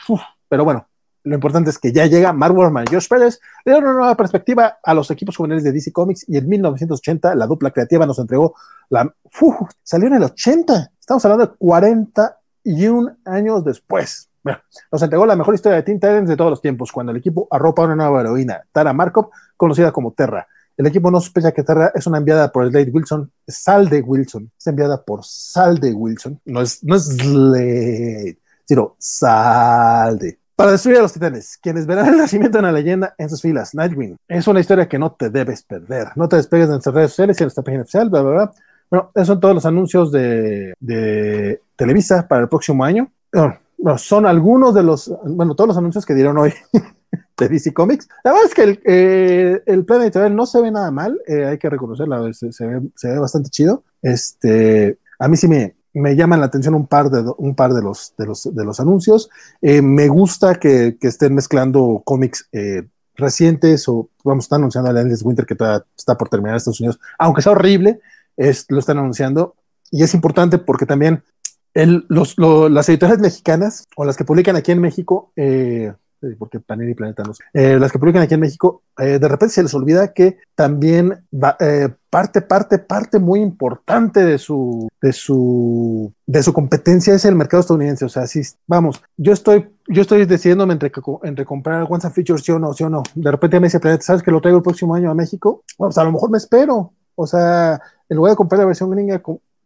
pero 0.48 0.64
bueno, 0.64 0.88
lo 1.24 1.36
importante 1.36 1.70
es 1.70 1.78
que 1.78 1.92
ya 1.92 2.06
llega 2.06 2.32
Mark 2.34 2.54
Wolfman 2.54 2.86
y 2.90 2.94
Josh 2.94 3.08
Pérez, 3.10 3.40
le 3.66 3.74
dieron 3.74 3.90
una 3.90 4.00
nueva 4.00 4.16
perspectiva 4.16 4.78
a 4.82 4.94
los 4.94 5.12
equipos 5.12 5.36
juveniles 5.36 5.64
de 5.64 5.72
DC 5.72 5.92
Comics 5.92 6.24
y 6.30 6.38
en 6.38 6.48
1980 6.48 7.36
la 7.36 7.48
dupla 7.48 7.72
creativa 7.72 8.06
nos 8.06 8.20
entregó 8.20 8.56
la... 8.90 9.14
salió 9.84 10.08
en 10.08 10.14
el 10.14 10.24
80, 10.24 10.92
estamos 11.00 11.26
hablando 11.26 11.48
de 11.48 11.54
40 11.58 12.38
y 12.66 12.88
un 12.88 13.18
años 13.24 13.64
después. 13.64 14.30
Nos 14.92 15.02
entregó 15.02 15.26
la 15.26 15.36
mejor 15.36 15.56
historia 15.56 15.78
de 15.78 15.84
Teen 15.84 16.00
Titans 16.00 16.28
de 16.28 16.36
todos 16.36 16.50
los 16.50 16.62
tiempos, 16.62 16.92
cuando 16.92 17.12
el 17.12 17.18
equipo 17.18 17.48
arropa 17.50 17.84
a 17.84 17.86
una 17.86 17.96
nueva 17.96 18.22
heroína, 18.22 18.64
Tara 18.72 18.92
Markov, 18.92 19.30
conocida 19.56 19.92
como 19.92 20.12
Terra. 20.12 20.48
El 20.78 20.88
equipo 20.88 21.10
no 21.10 21.22
sospecha 21.22 21.54
que 21.54 21.64
Terra 21.64 21.92
es 21.96 22.06
una 22.06 22.18
enviada 22.18 22.52
por 22.52 22.70
Slade 22.70 22.92
Wilson, 22.92 23.32
Salde 23.48 24.02
Wilson, 24.02 24.52
es 24.58 24.68
enviada 24.68 25.02
por 25.04 25.24
Salde 25.24 25.94
Wilson, 25.94 26.42
no 26.46 26.62
es, 26.62 26.84
no 26.84 26.96
es 26.96 27.06
Slade, 27.06 28.38
sino 28.66 28.96
Salde. 29.00 30.40
Para 30.56 30.72
destruir 30.72 31.00
a 31.00 31.02
los 31.02 31.14
titanes, 31.14 31.58
quienes 31.62 31.86
verán 31.86 32.08
el 32.08 32.18
nacimiento 32.18 32.58
de 32.58 32.64
una 32.64 32.72
leyenda 32.72 33.14
en 33.18 33.30
sus 33.30 33.42
filas, 33.42 33.74
Nightwing. 33.74 34.18
Es 34.28 34.48
una 34.48 34.60
historia 34.60 34.88
que 34.88 35.00
no 35.00 35.12
te 35.12 35.30
debes 35.30 35.64
perder. 35.64 36.10
No 36.16 36.30
te 36.30 36.38
despegues 36.38 36.68
de 36.68 36.74
nuestras 36.74 36.96
redes 36.96 37.12
sociales 37.12 37.40
y 37.40 37.44
en 37.44 37.46
nuestra 37.46 37.64
página 37.64 37.84
oficial, 37.84 38.10
bla, 38.10 38.22
bla, 38.22 38.32
bla. 38.32 38.52
Bueno, 38.90 39.12
esos 39.16 39.28
son 39.28 39.40
todos 39.40 39.56
los 39.56 39.66
anuncios 39.66 40.12
de, 40.12 40.74
Televisa 41.76 42.28
para 42.28 42.44
el 42.44 42.50
próximo 42.50 42.84
año. 42.84 43.12
Bueno, 43.32 43.98
son 43.98 44.26
algunos 44.26 44.74
de 44.74 44.84
los, 44.84 45.14
bueno, 45.26 45.56
todos 45.56 45.70
los 45.70 45.78
anuncios 45.78 46.06
que 46.06 46.14
dieron 46.14 46.38
hoy 46.38 46.54
de 47.38 47.50
DC 47.50 47.74
Comics. 47.74 48.08
La 48.24 48.32
verdad 48.32 48.48
es 48.48 48.54
que 48.54 48.64
el, 48.64 48.80
eh, 48.86 49.62
el 49.66 49.86
plan 49.86 50.02
editorial 50.02 50.36
no 50.36 50.46
se 50.46 50.62
ve 50.62 50.72
nada 50.72 50.90
mal, 50.92 51.20
eh, 51.28 51.46
hay 51.46 51.58
que 51.58 51.70
reconocerlo, 51.70 52.32
se, 52.34 52.48
ve, 52.66 52.82
se 52.96 53.08
ve 53.10 53.20
bastante 53.20 53.50
chido. 53.50 53.84
Este, 54.02 54.98
a 55.20 55.28
mí 55.28 55.36
sí 55.36 55.48
me, 55.48 55.76
me 55.96 56.16
llaman 56.16 56.42
la 56.42 56.48
atención 56.48 56.76
un 56.76 56.88
par 56.88 57.10
de, 57.10 57.24
un 57.38 57.56
par 57.56 57.74
de, 57.74 57.82
los, 57.82 58.14
de, 58.18 58.26
los, 58.26 58.54
de 58.54 58.66
los 58.66 58.80
anuncios. 58.80 59.30
Eh, 59.62 59.82
me 59.82 60.10
gusta 60.10 60.56
que, 60.56 60.98
estén 61.02 61.34
mezclando 61.34 62.02
cómics 62.06 62.48
eh, 62.52 62.84
recientes 63.16 63.88
o, 63.88 64.10
vamos, 64.24 64.46
están 64.46 64.60
anunciando 64.60 64.92
a 64.92 65.02
Endless 65.02 65.24
Winter 65.24 65.46
que 65.46 65.56
está 65.98 66.18
por 66.18 66.28
terminar 66.28 66.54
en 66.54 66.58
Estados 66.58 66.82
Unidos, 66.82 67.00
aunque 67.18 67.42
sea 67.42 67.54
horrible, 67.54 68.02
es, 68.38 68.66
lo 68.70 68.80
están 68.80 68.98
anunciando 68.98 69.56
y 69.92 70.04
es 70.04 70.14
importante 70.14 70.58
porque 70.58 70.86
también 70.86 71.24
el, 71.74 72.06
los, 72.08 72.38
lo, 72.38 72.70
las 72.70 72.88
editoriales 72.90 73.22
mexicanas 73.22 73.88
o 73.96 74.06
las 74.06 74.18
que 74.18 74.24
publican 74.24 74.56
aquí 74.56 74.72
en 74.72 74.80
México, 74.80 75.32
eh, 75.36 75.94
porque 76.40 76.60
Panini 76.60 76.92
y 76.92 76.96
Planeta 76.96 77.24
no 77.24 77.34
eh, 77.54 77.78
las 77.80 77.92
que 77.92 78.00
publican 78.00 78.24
aquí 78.24 78.34
en 78.34 78.40
México, 78.40 78.84
eh, 78.98 79.20
de 79.20 79.28
repente 79.28 79.54
se 79.54 79.64
les 79.64 79.74
olvida 79.74 80.14
que 80.14 80.38
también 80.56 81.26
va, 81.32 81.56
eh, 81.60 81.90
parte, 82.10 82.42
parte, 82.42 82.80
parte 82.80 83.20
muy 83.20 83.42
importante 83.42 84.24
de 84.24 84.38
su, 84.38 84.88
de 85.02 85.14
su, 85.14 86.14
de 86.26 86.42
su 86.42 86.54
competencia 86.54 87.14
es 87.14 87.26
el 87.26 87.36
mercado 87.36 87.62
estadounidense. 87.62 88.06
O 88.06 88.10
sea, 88.10 88.26
si 88.26 88.42
vamos, 88.66 89.04
yo 89.18 89.34
estoy, 89.34 89.70
yo 89.88 90.02
estoy 90.02 90.26
decidiéndome 90.26 90.74
entre, 90.74 90.92
entre 91.24 91.46
comprar 91.46 91.86
Once 91.90 92.10
Features, 92.10 92.44
sí 92.44 92.52
o 92.52 92.60
no, 92.60 92.74
sí 92.74 92.84
o 92.84 92.90
no. 92.90 93.04
De 93.14 93.32
repente 93.32 93.60
me 93.60 93.68
dice 93.68 93.80
Planeta, 93.80 94.04
¿sabes 94.04 94.24
que 94.24 94.32
lo 94.32 94.42
traigo 94.42 94.58
el 94.58 94.64
próximo 94.64 94.96
año 94.96 95.12
a 95.12 95.16
México? 95.16 95.64
Bueno, 95.78 95.90
pues 95.90 95.98
a 95.98 96.04
lo 96.04 96.12
mejor 96.12 96.32
me 96.32 96.38
espero. 96.38 96.94
O 97.16 97.28
sea, 97.28 97.82
en 98.10 98.18
lugar 98.18 98.32
de 98.32 98.38
comprar 98.38 98.60
la 98.60 98.66
versión 98.66 98.90
gringa, 98.92 99.22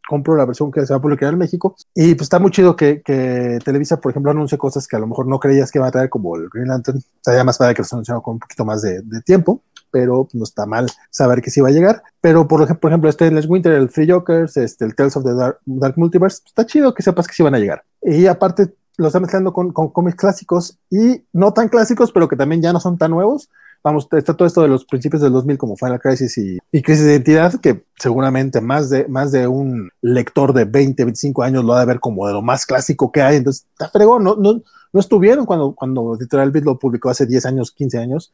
compro 0.09 0.35
la 0.35 0.45
versión 0.45 0.71
que 0.71 0.85
se 0.85 0.91
va 0.91 0.97
a 0.97 1.01
publicar 1.01 1.31
en 1.31 1.37
México. 1.37 1.75
Y 1.93 2.15
pues 2.15 2.23
está 2.23 2.39
muy 2.39 2.49
chido 2.49 2.75
que, 2.75 3.01
que, 3.03 3.59
Televisa, 3.63 4.01
por 4.01 4.11
ejemplo, 4.11 4.31
anuncie 4.31 4.57
cosas 4.57 4.87
que 4.87 4.95
a 4.95 4.99
lo 4.99 5.05
mejor 5.05 5.27
no 5.27 5.39
creías 5.39 5.71
que 5.71 5.77
iba 5.77 5.87
a 5.87 5.91
traer, 5.91 6.09
como 6.09 6.35
el 6.35 6.49
Green 6.49 6.67
Lantern. 6.67 6.97
Estaría 6.97 7.43
más 7.43 7.59
para 7.59 7.75
que 7.75 7.83
los 7.83 7.93
anunciaron 7.93 8.23
con 8.23 8.33
un 8.33 8.39
poquito 8.39 8.65
más 8.65 8.81
de, 8.81 9.03
tiempo, 9.23 9.61
pero 9.91 10.27
no 10.33 10.43
está 10.43 10.65
mal 10.65 10.87
saber 11.11 11.41
que 11.41 11.51
sí 11.51 11.61
va 11.61 11.69
a 11.69 11.71
llegar. 11.71 12.01
Pero 12.21 12.47
por 12.47 12.63
ejemplo, 12.63 12.81
por 12.81 12.91
ejemplo 12.91 13.09
este 13.09 13.29
Les 13.29 13.47
Winter, 13.47 13.73
el 13.73 13.89
Free 13.89 14.09
Jokers, 14.09 14.57
este, 14.57 14.83
el 14.83 14.95
Tales 14.95 15.15
of 15.15 15.23
the 15.23 15.33
Dark, 15.33 15.93
Multiverse, 15.97 16.41
está 16.43 16.65
chido 16.65 16.95
que 16.95 17.03
sepas 17.03 17.27
que 17.27 17.35
sí 17.35 17.43
van 17.43 17.53
a 17.53 17.59
llegar. 17.59 17.83
Y 18.01 18.25
aparte, 18.25 18.73
lo 18.97 19.07
está 19.07 19.19
mezclando 19.19 19.53
con, 19.53 19.71
con 19.71 19.89
cómics 19.89 20.17
clásicos 20.17 20.79
y 20.89 21.23
no 21.33 21.53
tan 21.53 21.69
clásicos, 21.69 22.11
pero 22.11 22.27
que 22.27 22.35
también 22.35 22.61
ya 22.61 22.73
no 22.73 22.79
son 22.79 22.97
tan 22.97 23.11
nuevos 23.11 23.49
vamos, 23.83 24.07
está 24.11 24.35
todo 24.35 24.47
esto 24.47 24.61
de 24.61 24.67
los 24.67 24.85
principios 24.85 25.21
del 25.21 25.31
2000 25.33 25.57
como 25.57 25.77
Final 25.77 25.99
Crisis 25.99 26.37
y, 26.37 26.57
y, 26.71 26.81
Crisis 26.81 27.05
de 27.05 27.11
Identidad, 27.11 27.59
que 27.59 27.83
seguramente 27.97 28.61
más 28.61 28.89
de, 28.89 29.07
más 29.07 29.31
de 29.31 29.47
un 29.47 29.89
lector 30.01 30.53
de 30.53 30.65
20, 30.65 31.03
25 31.05 31.43
años 31.43 31.63
lo 31.63 31.73
ha 31.73 31.79
de 31.79 31.85
ver 31.85 31.99
como 31.99 32.27
de 32.27 32.33
lo 32.33 32.41
más 32.41 32.65
clásico 32.65 33.11
que 33.11 33.21
hay. 33.21 33.37
Entonces, 33.37 33.65
está 33.71 33.89
fregón, 33.89 34.23
no, 34.23 34.35
no, 34.35 34.61
no 34.91 34.99
estuvieron 34.99 35.45
cuando, 35.45 35.73
cuando 35.73 36.15
Editorial 36.15 36.51
Beat 36.51 36.65
lo 36.65 36.79
publicó 36.79 37.09
hace 37.09 37.25
10 37.25 37.45
años, 37.45 37.71
15 37.71 37.97
años. 37.97 38.33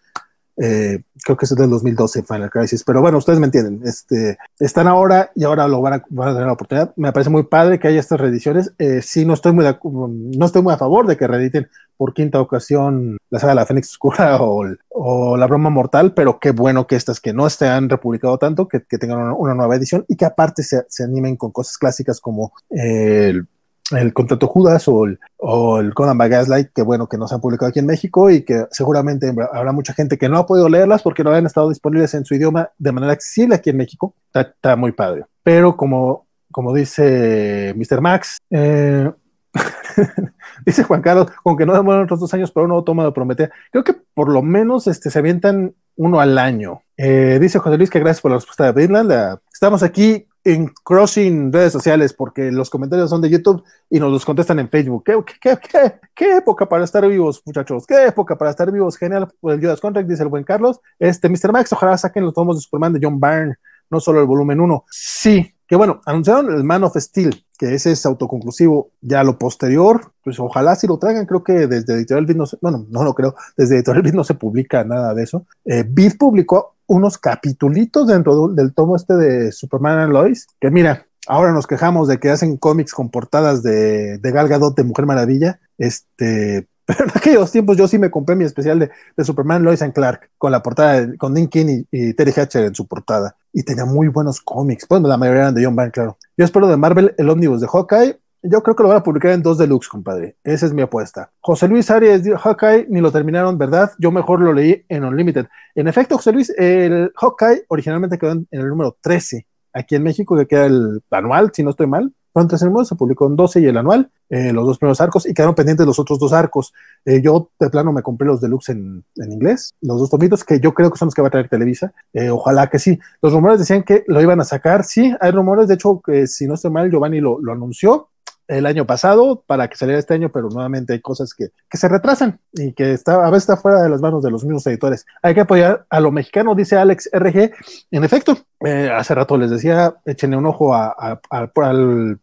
Eh, 0.57 1.01
creo 1.23 1.35
que 1.35 1.45
es 1.45 1.55
del 1.55 1.69
2012 1.69 2.23
Final 2.23 2.49
Crisis, 2.49 2.83
pero 2.83 3.01
bueno, 3.01 3.17
ustedes 3.17 3.39
me 3.39 3.45
entienden, 3.45 3.81
este, 3.85 4.37
están 4.59 4.87
ahora 4.87 5.31
y 5.35 5.43
ahora 5.43 5.67
lo 5.67 5.81
van 5.81 5.93
a, 5.93 6.03
van 6.09 6.29
a 6.29 6.31
tener 6.31 6.47
la 6.47 6.53
oportunidad. 6.53 6.93
Me 6.95 7.11
parece 7.11 7.29
muy 7.29 7.43
padre 7.43 7.79
que 7.79 7.87
haya 7.87 7.99
estas 7.99 8.19
reediciones. 8.19 8.73
Eh, 8.77 9.01
sí, 9.01 9.25
no 9.25 9.33
estoy 9.33 9.51
muy 9.51 9.65
no 9.65 10.45
estoy 10.45 10.61
muy 10.61 10.73
a 10.73 10.77
favor 10.77 11.07
de 11.07 11.17
que 11.17 11.27
reediten 11.27 11.67
por 11.97 12.13
quinta 12.13 12.41
ocasión 12.41 13.17
la 13.29 13.39
saga 13.39 13.51
de 13.51 13.55
la 13.55 13.65
Fénix 13.65 13.89
Oscura 13.91 14.37
o, 14.89 15.37
la 15.37 15.47
broma 15.47 15.69
mortal, 15.69 16.13
pero 16.13 16.39
qué 16.39 16.51
bueno 16.51 16.87
que 16.87 16.95
estas 16.95 17.19
que 17.19 17.33
no 17.33 17.49
se 17.49 17.67
han 17.67 17.89
republicado 17.89 18.37
tanto, 18.37 18.67
que, 18.67 18.79
tengan 18.79 19.33
una, 19.37 19.53
nueva 19.53 19.75
edición 19.75 20.05
y 20.07 20.15
que 20.15 20.25
aparte 20.25 20.63
se 20.63 21.03
animen 21.03 21.35
con 21.35 21.51
cosas 21.51 21.77
clásicas 21.77 22.21
como 22.21 22.53
el 22.69 23.47
el 23.91 24.13
contrato 24.13 24.47
Judas 24.47 24.87
o 24.87 25.05
el, 25.05 25.19
o 25.37 25.79
el 25.79 25.93
Conan 25.93 26.17
by 26.17 26.29
Gaslight, 26.29 26.69
que 26.73 26.81
bueno, 26.81 27.07
que 27.07 27.17
no 27.17 27.27
se 27.27 27.35
han 27.35 27.41
publicado 27.41 27.69
aquí 27.69 27.79
en 27.79 27.85
México 27.85 28.29
y 28.29 28.43
que 28.43 28.65
seguramente 28.71 29.33
habrá 29.53 29.71
mucha 29.71 29.93
gente 29.93 30.17
que 30.17 30.29
no 30.29 30.39
ha 30.39 30.45
podido 30.45 30.69
leerlas 30.69 31.03
porque 31.03 31.23
no 31.23 31.31
han 31.31 31.45
estado 31.45 31.69
disponibles 31.69 32.13
en 32.13 32.25
su 32.25 32.35
idioma 32.35 32.69
de 32.77 32.91
manera 32.91 33.13
accesible 33.13 33.55
aquí 33.55 33.69
en 33.69 33.77
México. 33.77 34.15
Está, 34.33 34.75
muy 34.75 34.91
padre. 34.91 35.25
Pero 35.43 35.77
como, 35.77 36.27
como 36.51 36.73
dice 36.73 37.73
Mr. 37.75 38.01
Max, 38.01 38.37
eh, 38.49 39.11
dice 40.65 40.83
Juan 40.83 41.01
Carlos, 41.01 41.27
aunque 41.45 41.65
no 41.65 41.73
demoran 41.73 42.03
otros 42.03 42.19
dos 42.19 42.33
años, 42.33 42.51
pero 42.51 42.65
uno 42.65 42.83
toma 42.83 43.05
de 43.05 43.11
prometer. 43.11 43.51
Creo 43.71 43.83
que 43.83 43.95
por 44.13 44.29
lo 44.29 44.41
menos 44.41 44.87
este, 44.87 45.11
se 45.11 45.19
avientan 45.19 45.75
uno 45.95 46.19
al 46.19 46.37
año. 46.37 46.81
Eh, 46.97 47.37
dice 47.39 47.59
José 47.59 47.77
Luis 47.77 47.89
que 47.89 47.99
gracias 47.99 48.21
por 48.21 48.31
la 48.31 48.37
respuesta 48.37 48.73
de. 48.73 49.37
Estamos 49.53 49.83
aquí 49.83 50.27
en 50.45 50.71
crossing 50.83 51.51
redes 51.51 51.73
sociales 51.73 52.13
porque 52.13 52.51
los 52.51 52.69
comentarios 52.69 53.09
son 53.09 53.19
de 53.19 53.29
YouTube 53.29 53.63
y 53.89 53.99
nos 53.99 54.11
los 54.11 54.23
contestan 54.23 54.59
en 54.59 54.69
Facebook. 54.69 55.03
¿Qué, 55.03 55.17
qué, 55.41 55.57
qué, 55.57 55.99
qué 56.13 56.37
época 56.37 56.69
para 56.69 56.83
estar 56.83 57.05
vivos, 57.07 57.41
muchachos? 57.45 57.85
¿Qué 57.87 58.05
época 58.05 58.37
para 58.37 58.51
estar 58.51 58.71
vivos? 58.71 58.95
Genial 58.95 59.27
por 59.41 59.53
el 59.53 59.59
Judas 59.59 59.81
Contract, 59.81 60.07
dice 60.07 60.21
el 60.23 60.29
buen 60.29 60.43
Carlos. 60.43 60.79
Este, 60.99 61.29
Mr. 61.29 61.51
Max, 61.51 61.73
ojalá 61.73 61.97
saquen 61.97 62.23
los 62.23 62.33
tomos 62.33 62.57
de 62.57 62.61
Superman 62.61 62.93
de 62.93 62.99
John 63.01 63.19
Byrne, 63.19 63.55
no 63.89 63.99
solo 63.99 64.21
el 64.21 64.27
volumen 64.27 64.61
1. 64.61 64.85
Sí, 64.89 65.55
que 65.67 65.75
bueno, 65.75 65.99
anunciaron 66.05 66.53
el 66.53 66.63
Man 66.63 66.83
of 66.83 66.95
Steel, 66.95 67.44
que 67.57 67.73
ese 67.73 67.91
es 67.91 68.05
autoconclusivo. 68.05 68.89
Ya 69.01 69.23
lo 69.23 69.37
posterior, 69.37 70.11
pues 70.23 70.39
ojalá 70.39 70.75
si 70.75 70.87
lo 70.87 70.97
traigan, 70.97 71.25
creo 71.25 71.43
que 71.43 71.67
desde 71.67 71.93
Editorial 71.93 72.25
Beat 72.25 72.37
no 72.37 72.45
se, 72.45 72.57
bueno, 72.61 72.85
no 72.89 73.03
lo 73.03 73.13
creo, 73.13 73.35
desde 73.57 73.75
Editorial 73.75 74.03
Beat 74.03 74.15
no 74.15 74.23
se 74.23 74.33
publica 74.33 74.83
nada 74.83 75.13
de 75.13 75.23
eso. 75.23 75.45
Eh, 75.65 75.85
publicó 76.17 76.75
unos 76.87 77.17
capitulitos 77.17 78.07
dentro 78.07 78.47
del 78.49 78.73
tomo 78.73 78.95
este 78.95 79.15
de 79.15 79.51
Superman 79.51 79.99
and 79.99 80.13
Lois, 80.13 80.47
que 80.59 80.69
mira, 80.69 81.07
ahora 81.27 81.51
nos 81.51 81.67
quejamos 81.67 82.07
de 82.07 82.19
que 82.19 82.29
hacen 82.29 82.57
cómics 82.57 82.93
con 82.93 83.09
portadas 83.09 83.63
de, 83.63 84.19
Gal 84.21 84.47
Gadot 84.47 84.75
de 84.75 84.83
Mujer 84.83 85.05
Maravilla, 85.05 85.59
este, 85.77 86.67
pero 86.85 87.05
en 87.05 87.11
aquellos 87.15 87.51
tiempos 87.51 87.77
yo 87.77 87.87
sí 87.87 87.97
me 87.97 88.11
compré 88.11 88.35
mi 88.35 88.43
especial 88.43 88.79
de, 88.79 89.23
Superman 89.23 89.63
Lois 89.63 89.81
and 89.81 89.93
Clark 89.93 90.29
con 90.37 90.51
la 90.51 90.61
portada 90.61 91.01
de, 91.05 91.17
con 91.17 91.33
Dean 91.33 91.47
King 91.47 91.85
y, 91.91 92.13
Terry 92.13 92.33
Hatcher 92.35 92.65
en 92.65 92.75
su 92.75 92.87
portada 92.87 93.35
y 93.55 93.63
tenía 93.63 93.85
muy 93.85 94.09
buenos 94.09 94.41
cómics, 94.41 94.85
pues 94.85 95.01
la 95.01 95.15
mayoría 95.15 95.43
eran 95.43 95.55
de 95.55 95.63
John 95.63 95.77
Byrne, 95.77 95.91
claro. 95.91 96.17
Yo 96.37 96.43
espero 96.43 96.67
de 96.67 96.75
Marvel 96.75 97.15
el 97.17 97.29
ómnibus 97.29 97.61
de 97.61 97.67
Hawkeye, 97.67 98.19
yo 98.43 98.61
creo 98.61 98.75
que 98.75 98.83
lo 98.83 98.89
van 98.89 98.97
a 98.97 99.03
publicar 99.03 99.31
en 99.31 99.41
dos 99.41 99.57
deluxe, 99.57 99.87
compadre. 99.87 100.35
Esa 100.43 100.65
es 100.65 100.73
mi 100.73 100.81
apuesta. 100.81 101.31
José 101.39 101.67
Luis 101.67 101.89
Arias, 101.89 102.21
Hawkeye, 102.37 102.85
ni 102.89 102.99
lo 102.99 103.11
terminaron, 103.11 103.57
¿verdad? 103.57 103.91
Yo 103.97 104.11
mejor 104.11 104.41
lo 104.41 104.53
leí 104.53 104.85
en 104.89 105.05
Unlimited. 105.05 105.47
En 105.73 105.87
efecto, 105.87 106.17
José 106.17 106.33
Luis, 106.33 106.49
el 106.57 107.11
Hawkeye 107.15 107.63
originalmente 107.69 108.19
quedó 108.19 108.33
en, 108.33 108.47
en 108.51 108.61
el 108.61 108.67
número 108.67 108.97
13. 109.01 109.47
Aquí 109.73 109.95
en 109.95 110.03
México, 110.03 110.37
que 110.37 110.47
queda 110.47 110.65
el 110.65 111.01
anual, 111.09 111.51
si 111.53 111.63
no 111.63 111.71
estoy 111.71 111.87
mal. 111.87 112.13
Tres 112.47 112.61
números, 112.63 112.87
se 112.87 112.95
publicó 112.95 113.27
en 113.27 113.35
12 113.35 113.61
y 113.61 113.65
el 113.65 113.77
anual, 113.77 114.09
eh, 114.29 114.51
los 114.51 114.65
dos 114.65 114.77
primeros 114.77 114.99
arcos, 114.99 115.25
y 115.25 115.33
quedaron 115.33 115.55
pendientes 115.55 115.85
los 115.85 115.99
otros 115.99 116.19
dos 116.19 116.33
arcos. 116.33 116.73
Eh, 117.05 117.21
yo 117.21 117.49
de 117.59 117.69
plano 117.69 117.93
me 117.93 118.01
compré 118.01 118.27
los 118.27 118.41
deluxe 118.41 118.69
en, 118.69 119.03
en, 119.15 119.31
inglés, 119.31 119.73
los 119.81 119.99
dos 119.99 120.09
tomitos, 120.09 120.43
que 120.43 120.59
yo 120.59 120.73
creo 120.73 120.91
que 120.91 120.97
son 120.97 121.07
los 121.07 121.15
que 121.15 121.21
va 121.21 121.29
a 121.29 121.31
traer 121.31 121.47
Televisa. 121.47 121.93
Eh, 122.13 122.29
ojalá 122.29 122.67
que 122.67 122.79
sí. 122.79 122.99
Los 123.21 123.31
rumores 123.33 123.59
decían 123.59 123.83
que 123.83 124.03
lo 124.07 124.21
iban 124.21 124.41
a 124.41 124.43
sacar, 124.43 124.83
sí, 124.83 125.15
hay 125.19 125.31
rumores, 125.31 125.67
de 125.67 125.75
hecho, 125.75 126.01
si 126.25 126.47
no 126.47 126.55
estoy 126.55 126.71
mal, 126.71 126.91
Giovanni 126.91 127.21
lo, 127.21 127.39
anunció, 127.49 128.09
el 128.47 128.65
año 128.65 128.85
pasado 128.85 129.43
para 129.47 129.67
que 129.69 129.77
saliera 129.77 129.99
este 129.99 130.13
año, 130.13 130.31
pero 130.31 130.49
nuevamente 130.49 130.93
hay 130.93 131.01
cosas 131.01 131.33
que, 131.33 131.47
que, 131.69 131.77
se 131.77 131.87
retrasan 131.87 132.39
y 132.53 132.73
que 132.73 132.93
está, 132.93 133.25
a 133.25 133.29
veces 133.31 133.49
está 133.49 133.57
fuera 133.57 133.81
de 133.81 133.89
las 133.89 134.01
manos 134.01 134.21
de 134.21 134.29
los 134.29 134.43
mismos 134.43 134.67
editores. 134.67 135.05
Hay 135.23 135.33
que 135.33 135.41
apoyar 135.41 135.85
a 135.89 135.99
lo 135.99 136.11
mexicano, 136.11 136.53
dice 136.53 136.75
Alex 136.75 137.09
RG. 137.11 137.51
En 137.89 138.03
efecto, 138.03 138.37
eh, 138.63 138.91
hace 138.93 139.15
rato 139.15 139.37
les 139.37 139.49
decía, 139.49 139.95
échenle 140.05 140.37
un 140.37 140.45
ojo 140.45 140.75
a, 140.75 141.19
al 141.29 142.19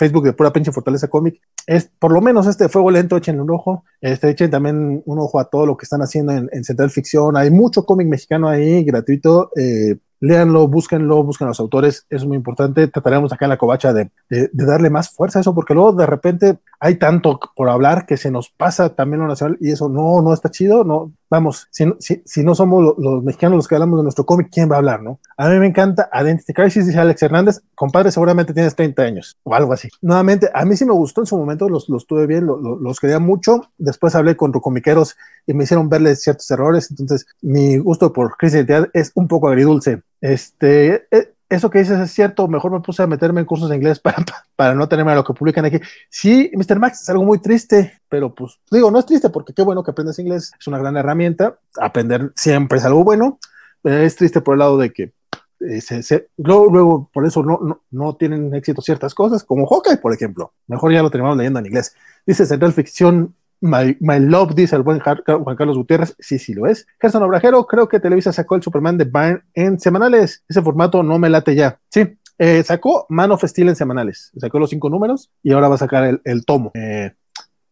Facebook 0.00 0.24
de 0.24 0.32
Pura 0.32 0.50
Pinche 0.50 0.72
Fortaleza 0.72 1.08
Cómic. 1.08 1.40
Es 1.66 1.90
por 1.98 2.10
lo 2.10 2.22
menos 2.22 2.46
este 2.46 2.70
fuego 2.70 2.90
lento, 2.90 3.18
échenle 3.18 3.42
un 3.42 3.50
ojo. 3.50 3.84
Este, 4.00 4.30
echen 4.30 4.50
también 4.50 5.02
un 5.04 5.18
ojo 5.18 5.38
a 5.38 5.44
todo 5.44 5.66
lo 5.66 5.76
que 5.76 5.84
están 5.84 6.00
haciendo 6.00 6.32
en, 6.32 6.48
en 6.52 6.64
Central 6.64 6.90
Ficción. 6.90 7.36
Hay 7.36 7.50
mucho 7.50 7.84
cómic 7.84 8.08
mexicano 8.08 8.48
ahí, 8.48 8.82
gratuito. 8.82 9.50
Eh, 9.56 9.96
léanlo, 10.20 10.68
búsquenlo, 10.68 11.22
busquen 11.22 11.46
a 11.46 11.50
los 11.50 11.60
autores, 11.60 12.06
es 12.08 12.24
muy 12.24 12.36
importante. 12.38 12.88
Trataremos 12.88 13.30
acá 13.32 13.44
en 13.44 13.50
la 13.50 13.58
covacha 13.58 13.92
de, 13.92 14.10
de, 14.30 14.48
de, 14.52 14.64
darle 14.64 14.88
más 14.88 15.10
fuerza 15.10 15.38
a 15.38 15.42
eso, 15.42 15.54
porque 15.54 15.74
luego 15.74 15.92
de 15.92 16.06
repente 16.06 16.58
hay 16.78 16.94
tanto 16.96 17.38
por 17.54 17.68
hablar 17.68 18.06
que 18.06 18.16
se 18.16 18.30
nos 18.30 18.50
pasa 18.50 18.94
también 18.94 19.20
lo 19.20 19.28
nacional 19.28 19.58
y 19.60 19.70
eso 19.70 19.88
no, 19.90 20.22
no 20.22 20.32
está 20.32 20.50
chido. 20.50 20.82
No, 20.84 21.12
vamos, 21.30 21.68
si, 21.70 21.84
si, 22.00 22.22
si 22.26 22.42
no 22.42 22.54
somos 22.54 22.94
los, 22.98 23.22
mexicanos 23.22 23.56
los 23.56 23.68
que 23.68 23.76
hablamos 23.76 24.00
de 24.00 24.02
nuestro 24.02 24.26
cómic, 24.26 24.48
¿quién 24.52 24.70
va 24.70 24.74
a 24.74 24.78
hablar, 24.78 25.00
no? 25.00 25.20
A 25.36 25.48
mí 25.48 25.58
me 25.58 25.66
encanta 25.66 26.10
Identity 26.12 26.52
Crisis, 26.52 26.86
dice 26.86 26.98
Alex 26.98 27.22
Hernández. 27.22 27.62
Compadre, 27.74 28.10
seguramente 28.10 28.52
tienes 28.52 28.74
30 28.74 29.02
años 29.02 29.38
o 29.44 29.54
algo 29.54 29.72
así. 29.72 29.88
Nuevamente, 30.02 30.50
a 30.52 30.64
mí 30.64 30.76
sí 30.76 30.84
me 30.84 30.92
gustó 30.92 31.22
en 31.22 31.26
su 31.26 31.38
momento, 31.38 31.68
los, 31.68 31.88
los 31.88 32.06
tuve 32.06 32.26
bien, 32.26 32.46
los, 32.46 32.60
los 32.60 33.00
quería 33.00 33.20
mucho. 33.20 33.70
Después 33.78 34.14
hablé 34.14 34.36
con 34.36 34.52
comiqueros 34.52 35.16
y 35.46 35.54
me 35.54 35.64
hicieron 35.64 35.88
verle 35.88 36.16
ciertos 36.16 36.50
errores. 36.50 36.90
Entonces, 36.90 37.26
mi 37.40 37.78
gusto 37.78 38.12
por 38.12 38.36
Crisis 38.36 38.54
de 38.54 38.58
Identidad 38.58 38.90
es 38.92 39.12
un 39.14 39.28
poco 39.28 39.48
agridulce. 39.48 40.02
Este, 40.20 41.06
eso 41.50 41.68
que 41.68 41.80
dices 41.80 41.98
es 41.98 42.12
cierto, 42.12 42.48
mejor 42.48 42.70
me 42.70 42.80
puse 42.80 43.02
a 43.02 43.06
meterme 43.08 43.40
en 43.40 43.46
cursos 43.46 43.68
de 43.68 43.76
inglés 43.76 43.98
para, 44.00 44.24
para 44.56 44.74
no 44.74 44.88
tenerme 44.88 45.12
a 45.12 45.16
lo 45.16 45.24
que 45.24 45.34
publican 45.34 45.64
aquí. 45.64 45.78
Sí, 46.08 46.50
Mr. 46.54 46.78
Max, 46.78 47.02
es 47.02 47.08
algo 47.10 47.24
muy 47.24 47.40
triste, 47.40 48.00
pero 48.08 48.34
pues 48.34 48.58
digo, 48.70 48.90
no 48.90 48.98
es 48.98 49.06
triste 49.06 49.28
porque 49.28 49.52
qué 49.52 49.62
bueno 49.62 49.82
que 49.82 49.90
aprendes 49.90 50.18
inglés, 50.18 50.52
es 50.58 50.66
una 50.66 50.78
gran 50.78 50.96
herramienta, 50.96 51.58
aprender 51.78 52.32
siempre 52.36 52.78
es 52.78 52.84
algo 52.84 53.04
bueno, 53.04 53.38
es 53.82 54.16
triste 54.16 54.40
por 54.40 54.54
el 54.54 54.60
lado 54.60 54.78
de 54.78 54.92
que 54.92 55.12
eh, 55.60 55.80
se, 55.82 56.02
se, 56.02 56.28
luego, 56.38 56.70
luego, 56.70 57.10
por 57.12 57.26
eso 57.26 57.42
no, 57.42 57.58
no, 57.62 57.82
no, 57.90 58.16
tienen 58.16 58.54
éxito 58.54 58.80
ciertas 58.80 59.14
cosas, 59.14 59.44
como 59.44 59.66
Hawkeye, 59.66 59.98
por 59.98 60.14
ejemplo. 60.14 60.54
Mejor 60.68 60.90
ya 60.92 61.02
lo 61.02 61.10
terminamos 61.10 61.36
leyendo 61.36 61.58
en 61.58 61.66
inglés. 61.66 61.94
Dice 62.24 62.46
Central 62.46 62.72
Ficción 62.72 63.34
My, 63.60 63.96
my, 64.00 64.20
Love, 64.20 64.54
dice 64.54 64.76
el 64.76 64.82
buen 64.82 65.00
Juan 65.00 65.56
Carlos 65.56 65.76
Gutiérrez. 65.76 66.16
Sí, 66.18 66.38
sí 66.38 66.54
lo 66.54 66.66
es. 66.66 66.86
Gerson 67.00 67.22
Obrajero, 67.22 67.66
creo 67.66 67.88
que 67.88 68.00
Televisa 68.00 68.32
sacó 68.32 68.56
el 68.56 68.62
Superman 68.62 68.96
de 68.96 69.04
Byrne 69.04 69.42
en 69.54 69.78
semanales. 69.78 70.42
Ese 70.48 70.62
formato 70.62 71.02
no 71.02 71.18
me 71.18 71.28
late 71.28 71.54
ya. 71.54 71.78
Sí, 71.90 72.16
eh, 72.38 72.62
sacó 72.62 73.06
Man 73.08 73.32
of 73.32 73.44
Steel 73.44 73.68
en 73.68 73.76
semanales. 73.76 74.32
Sacó 74.36 74.58
los 74.58 74.70
cinco 74.70 74.88
números 74.88 75.30
y 75.42 75.52
ahora 75.52 75.68
va 75.68 75.74
a 75.74 75.78
sacar 75.78 76.04
el, 76.04 76.20
el 76.24 76.44
tomo. 76.44 76.70
Eh, 76.74 77.12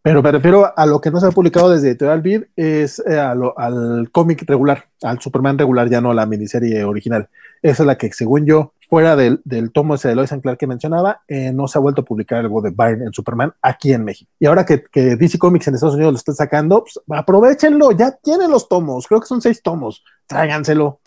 pero 0.03 0.22
me 0.22 0.32
refiero 0.32 0.72
a 0.74 0.86
lo 0.86 1.01
que 1.01 1.11
no 1.11 1.20
se 1.20 1.26
ha 1.26 1.30
publicado 1.30 1.70
desde 1.70 1.89
Editorial 1.89 2.22
Vid, 2.22 2.43
es 2.57 3.03
eh, 3.07 3.18
al 3.18 4.11
cómic 4.11 4.45
regular, 4.47 4.86
al 5.03 5.20
Superman 5.20 5.59
regular, 5.59 5.91
ya 5.91 6.01
no 6.01 6.12
a 6.12 6.14
la 6.14 6.24
miniserie 6.24 6.84
original. 6.84 7.28
Esa 7.62 7.82
es 7.82 7.86
la 7.86 7.99
que, 7.99 8.12
según 8.12 8.47
yo, 8.47 8.72
fuera 8.89 9.16
del, 9.16 9.41
del 9.45 9.70
tomo 9.70 9.95
ese 9.95 10.09
de 10.09 10.14
Lois 10.14 10.32
and 10.32 10.43
Clark 10.43 10.59
que 10.59 10.66
mencionaba, 10.66 11.20
eh, 11.28 11.53
no 11.53 11.68
se 11.68 11.78
ha 11.78 11.80
vuelto 11.80 12.01
a 12.01 12.05
publicar 12.05 12.39
algo 12.39 12.62
de 12.62 12.70
Byrne 12.70 13.05
en 13.05 13.12
Superman 13.12 13.53
aquí 13.61 13.93
en 13.93 14.05
México. 14.05 14.30
Y 14.39 14.47
ahora 14.47 14.64
que, 14.64 14.82
que 14.82 15.16
DC 15.16 15.39
Comics 15.39 15.68
en 15.68 15.74
Estados 15.74 15.95
Unidos 15.95 16.12
lo 16.12 16.18
están 16.18 16.34
sacando, 16.34 16.82
pues, 16.82 16.99
aprovechenlo, 17.18 17.93
ya 17.93 18.12
tienen 18.12 18.51
los 18.51 18.68
tomos, 18.68 19.07
creo 19.07 19.20
que 19.20 19.26
son 19.26 19.43
seis 19.43 19.62
tomos, 19.62 20.03
tráiganselo. 20.26 21.01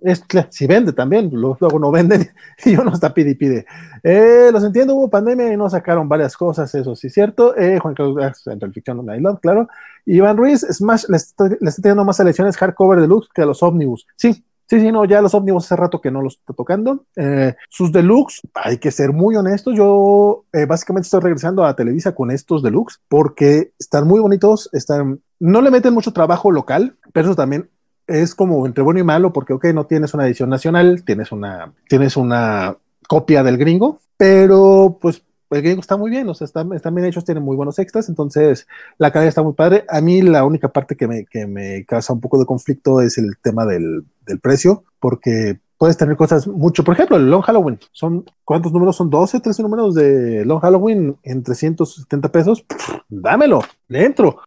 Es, 0.00 0.22
si 0.50 0.68
vende 0.68 0.92
también, 0.92 1.28
luego 1.32 1.76
no 1.78 1.90
venden 1.90 2.30
y 2.64 2.76
uno 2.76 2.92
está 2.92 3.12
pide 3.12 3.30
y 3.30 3.34
pide. 3.34 3.66
Eh, 4.02 4.50
los 4.52 4.62
entiendo, 4.62 4.94
hubo 4.94 5.10
pandemia 5.10 5.52
y 5.52 5.56
no 5.56 5.68
sacaron 5.68 6.08
varias 6.08 6.36
cosas, 6.36 6.72
eso 6.74 6.94
sí 6.94 7.08
es 7.08 7.14
cierto. 7.14 7.56
Eh, 7.56 7.78
Juan 7.80 7.94
Carlos, 7.94 8.46
entre 8.46 8.68
el 8.68 8.72
ficción, 8.72 9.04
I 9.12 9.20
love, 9.20 9.40
claro. 9.40 9.68
Iván 10.06 10.36
Ruiz, 10.36 10.60
Smash, 10.70 11.04
le 11.08 11.16
está, 11.16 11.48
le 11.48 11.68
está 11.68 11.82
teniendo 11.82 12.04
más 12.04 12.16
selecciones 12.16 12.56
hardcover 12.56 13.00
deluxe 13.00 13.28
que 13.34 13.42
a 13.42 13.46
los 13.46 13.62
Omnibus. 13.62 14.06
Sí, 14.16 14.44
Sí, 14.68 14.80
sí, 14.80 14.92
no, 14.92 15.06
ya 15.06 15.22
los 15.22 15.32
ómnibus 15.32 15.64
hace 15.64 15.76
rato 15.76 16.00
que 16.00 16.10
no 16.10 16.20
los 16.20 16.34
está 16.34 16.52
tocando. 16.52 17.06
Eh, 17.16 17.54
sus 17.70 17.90
deluxe, 17.90 18.42
hay 18.52 18.76
que 18.76 18.90
ser 18.90 19.12
muy 19.12 19.34
honestos. 19.34 19.74
Yo 19.74 20.44
eh, 20.52 20.66
básicamente 20.66 21.06
estoy 21.06 21.20
regresando 21.20 21.64
a 21.64 21.74
Televisa 21.74 22.14
con 22.14 22.30
estos 22.30 22.62
deluxe 22.62 23.00
porque 23.08 23.72
están 23.78 24.06
muy 24.06 24.20
bonitos, 24.20 24.68
están, 24.72 25.22
no 25.40 25.62
le 25.62 25.70
meten 25.70 25.94
mucho 25.94 26.12
trabajo 26.12 26.50
local, 26.50 26.98
pero 27.14 27.28
eso 27.28 27.36
también 27.36 27.70
es 28.06 28.34
como 28.34 28.66
entre 28.66 28.84
bueno 28.84 29.00
y 29.00 29.04
malo 29.04 29.32
porque, 29.32 29.54
ok, 29.54 29.66
no 29.72 29.86
tienes 29.86 30.12
una 30.12 30.26
edición 30.26 30.50
nacional, 30.50 31.02
tienes 31.02 31.32
una, 31.32 31.72
tienes 31.88 32.18
una 32.18 32.76
copia 33.08 33.42
del 33.42 33.56
gringo, 33.56 34.00
pero 34.18 34.98
pues 35.00 35.22
el 35.50 35.62
gringo 35.62 35.80
está 35.80 35.96
muy 35.96 36.10
bien, 36.10 36.28
o 36.28 36.34
sea, 36.34 36.44
están, 36.44 36.68
bien 36.68 37.04
hechos, 37.06 37.24
tienen 37.24 37.42
muy 37.42 37.56
buenos 37.56 37.78
extras, 37.78 38.08
entonces 38.08 38.66
la 38.98 39.10
calidad 39.10 39.28
está 39.28 39.42
muy 39.42 39.54
padre. 39.54 39.84
A 39.88 40.00
mí 40.00 40.22
la 40.22 40.44
única 40.44 40.68
parte 40.68 40.96
que 40.96 41.08
me, 41.08 41.24
que 41.24 41.46
me 41.46 41.84
causa 41.84 42.12
un 42.12 42.20
poco 42.20 42.38
de 42.38 42.46
conflicto 42.46 43.00
es 43.00 43.18
el 43.18 43.36
tema 43.42 43.64
del, 43.64 44.04
del 44.26 44.40
precio, 44.40 44.84
porque 45.00 45.58
puedes 45.78 45.96
tener 45.96 46.16
cosas 46.16 46.46
mucho, 46.46 46.84
por 46.84 46.94
ejemplo, 46.94 47.16
el 47.16 47.30
Long 47.30 47.42
Halloween, 47.42 47.78
son, 47.92 48.24
¿cuántos 48.44 48.72
números? 48.72 48.96
Son 48.96 49.08
12, 49.08 49.40
13 49.40 49.62
números 49.62 49.94
de 49.94 50.44
Long 50.44 50.60
Halloween 50.60 51.16
en 51.22 51.42
370 51.42 52.30
pesos, 52.30 52.62
Pff, 52.62 52.90
dámelo, 53.08 53.60
le 53.86 54.04
entro. 54.04 54.40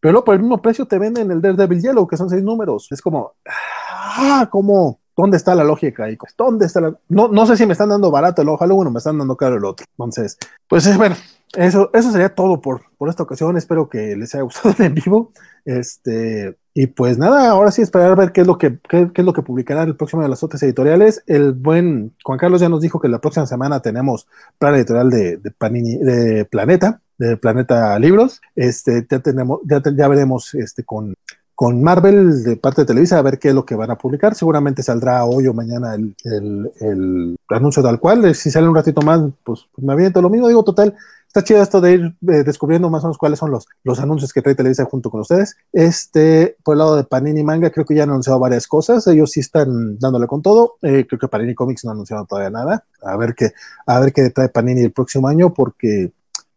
Pero 0.00 0.14
no, 0.14 0.24
por 0.24 0.34
el 0.34 0.40
mismo 0.40 0.60
precio 0.60 0.86
te 0.86 0.98
venden 0.98 1.30
el 1.30 1.42
Daredevil 1.42 1.82
Yellow, 1.82 2.06
que 2.06 2.16
son 2.16 2.30
seis 2.30 2.42
números. 2.42 2.88
Es 2.90 3.02
como, 3.02 3.34
ah, 3.46 4.48
¿cómo? 4.50 4.99
¿Dónde 5.16 5.36
está 5.36 5.54
la 5.54 5.64
lógica 5.64 6.04
ahí? 6.04 6.16
¿Dónde 6.36 6.66
está 6.66 6.80
la.? 6.80 6.94
No, 7.08 7.28
no 7.28 7.46
sé 7.46 7.56
si 7.56 7.66
me 7.66 7.72
están 7.72 7.88
dando 7.88 8.10
barato 8.10 8.42
el 8.42 8.48
Halloween 8.56 8.88
o 8.88 8.90
me 8.90 8.98
están 8.98 9.18
dando 9.18 9.36
caro 9.36 9.56
el 9.56 9.64
otro. 9.64 9.86
Entonces, 9.96 10.38
pues 10.68 10.86
es 10.86 10.96
bueno, 10.96 11.16
eso, 11.54 11.90
eso 11.92 12.12
sería 12.12 12.34
todo 12.34 12.60
por, 12.60 12.82
por 12.96 13.08
esta 13.08 13.24
ocasión. 13.24 13.56
Espero 13.56 13.88
que 13.88 14.16
les 14.16 14.34
haya 14.34 14.44
gustado 14.44 14.74
el 14.78 14.86
en 14.86 14.94
vivo. 14.94 15.32
Este, 15.64 16.56
y 16.72 16.86
pues 16.86 17.18
nada, 17.18 17.50
ahora 17.50 17.72
sí 17.72 17.82
esperar 17.82 18.12
a 18.12 18.14
ver 18.14 18.32
qué 18.32 18.42
es 18.42 18.46
lo 18.46 18.56
que, 18.56 18.78
qué, 18.88 19.10
es 19.14 19.24
lo 19.24 19.32
que 19.32 19.42
publicarán 19.42 19.88
el 19.88 19.96
próximo 19.96 20.22
de 20.22 20.28
las 20.28 20.42
otras 20.42 20.62
editoriales. 20.62 21.22
El 21.26 21.52
buen 21.52 22.14
Juan 22.24 22.38
Carlos 22.38 22.60
ya 22.60 22.68
nos 22.68 22.80
dijo 22.80 23.00
que 23.00 23.08
la 23.08 23.20
próxima 23.20 23.46
semana 23.46 23.80
tenemos 23.82 24.28
plan 24.58 24.74
editorial 24.76 25.10
de, 25.10 25.36
de, 25.38 25.50
Panini, 25.50 25.98
de 25.98 26.44
Planeta, 26.44 27.00
de 27.18 27.36
Planeta 27.36 27.98
Libros. 27.98 28.40
Este, 28.54 29.04
ya 29.10 29.18
tenemos, 29.18 29.60
ya, 29.64 29.82
ya 29.94 30.08
veremos 30.08 30.54
este 30.54 30.84
con 30.84 31.14
con 31.60 31.82
Marvel 31.82 32.42
de 32.42 32.56
parte 32.56 32.80
de 32.80 32.86
Televisa 32.86 33.18
a 33.18 33.22
ver 33.22 33.38
qué 33.38 33.48
es 33.48 33.54
lo 33.54 33.66
que 33.66 33.74
van 33.74 33.90
a 33.90 33.98
publicar. 33.98 34.34
Seguramente 34.34 34.82
saldrá 34.82 35.26
hoy 35.26 35.46
o 35.46 35.52
mañana 35.52 35.94
el, 35.94 37.38
anuncio 37.50 37.82
tal 37.82 38.00
cual. 38.00 38.34
Si 38.34 38.50
sale 38.50 38.66
un 38.66 38.74
ratito 38.74 39.02
más, 39.02 39.20
pues, 39.44 39.68
pues 39.70 39.86
me 39.86 39.92
aviento 39.92 40.22
lo 40.22 40.30
mismo. 40.30 40.48
Digo, 40.48 40.64
total, 40.64 40.96
está 41.26 41.44
chido 41.44 41.62
esto 41.62 41.82
de 41.82 41.92
ir 41.92 42.16
eh, 42.28 42.44
descubriendo 42.44 42.88
más 42.88 43.04
o 43.04 43.08
menos 43.08 43.18
cuáles 43.18 43.38
son 43.38 43.50
los, 43.50 43.68
los 43.84 44.00
anuncios 44.00 44.32
que 44.32 44.40
trae 44.40 44.54
Televisa 44.54 44.86
junto 44.86 45.10
con 45.10 45.20
ustedes. 45.20 45.54
Este, 45.70 46.56
por 46.64 46.76
el 46.76 46.78
lado 46.78 46.96
de 46.96 47.04
Panini 47.04 47.42
Manga, 47.42 47.68
creo 47.68 47.84
que 47.84 47.94
ya 47.94 48.04
han 48.04 48.08
anunciado 48.08 48.38
varias 48.38 48.66
cosas. 48.66 49.06
Ellos 49.08 49.30
sí 49.30 49.40
están 49.40 49.98
dándole 49.98 50.26
con 50.26 50.40
todo. 50.40 50.76
Eh, 50.80 51.04
creo 51.06 51.18
que 51.18 51.28
Panini 51.28 51.54
Comics 51.54 51.84
no 51.84 51.90
ha 51.90 51.92
anunciado 51.92 52.24
todavía 52.24 52.48
nada. 52.48 52.86
A 53.02 53.18
ver 53.18 53.34
qué, 53.34 53.52
a 53.84 54.00
ver 54.00 54.14
qué 54.14 54.30
trae 54.30 54.48
Panini 54.48 54.80
el 54.80 54.92
próximo 54.92 55.28
año, 55.28 55.52
porque 55.52 56.10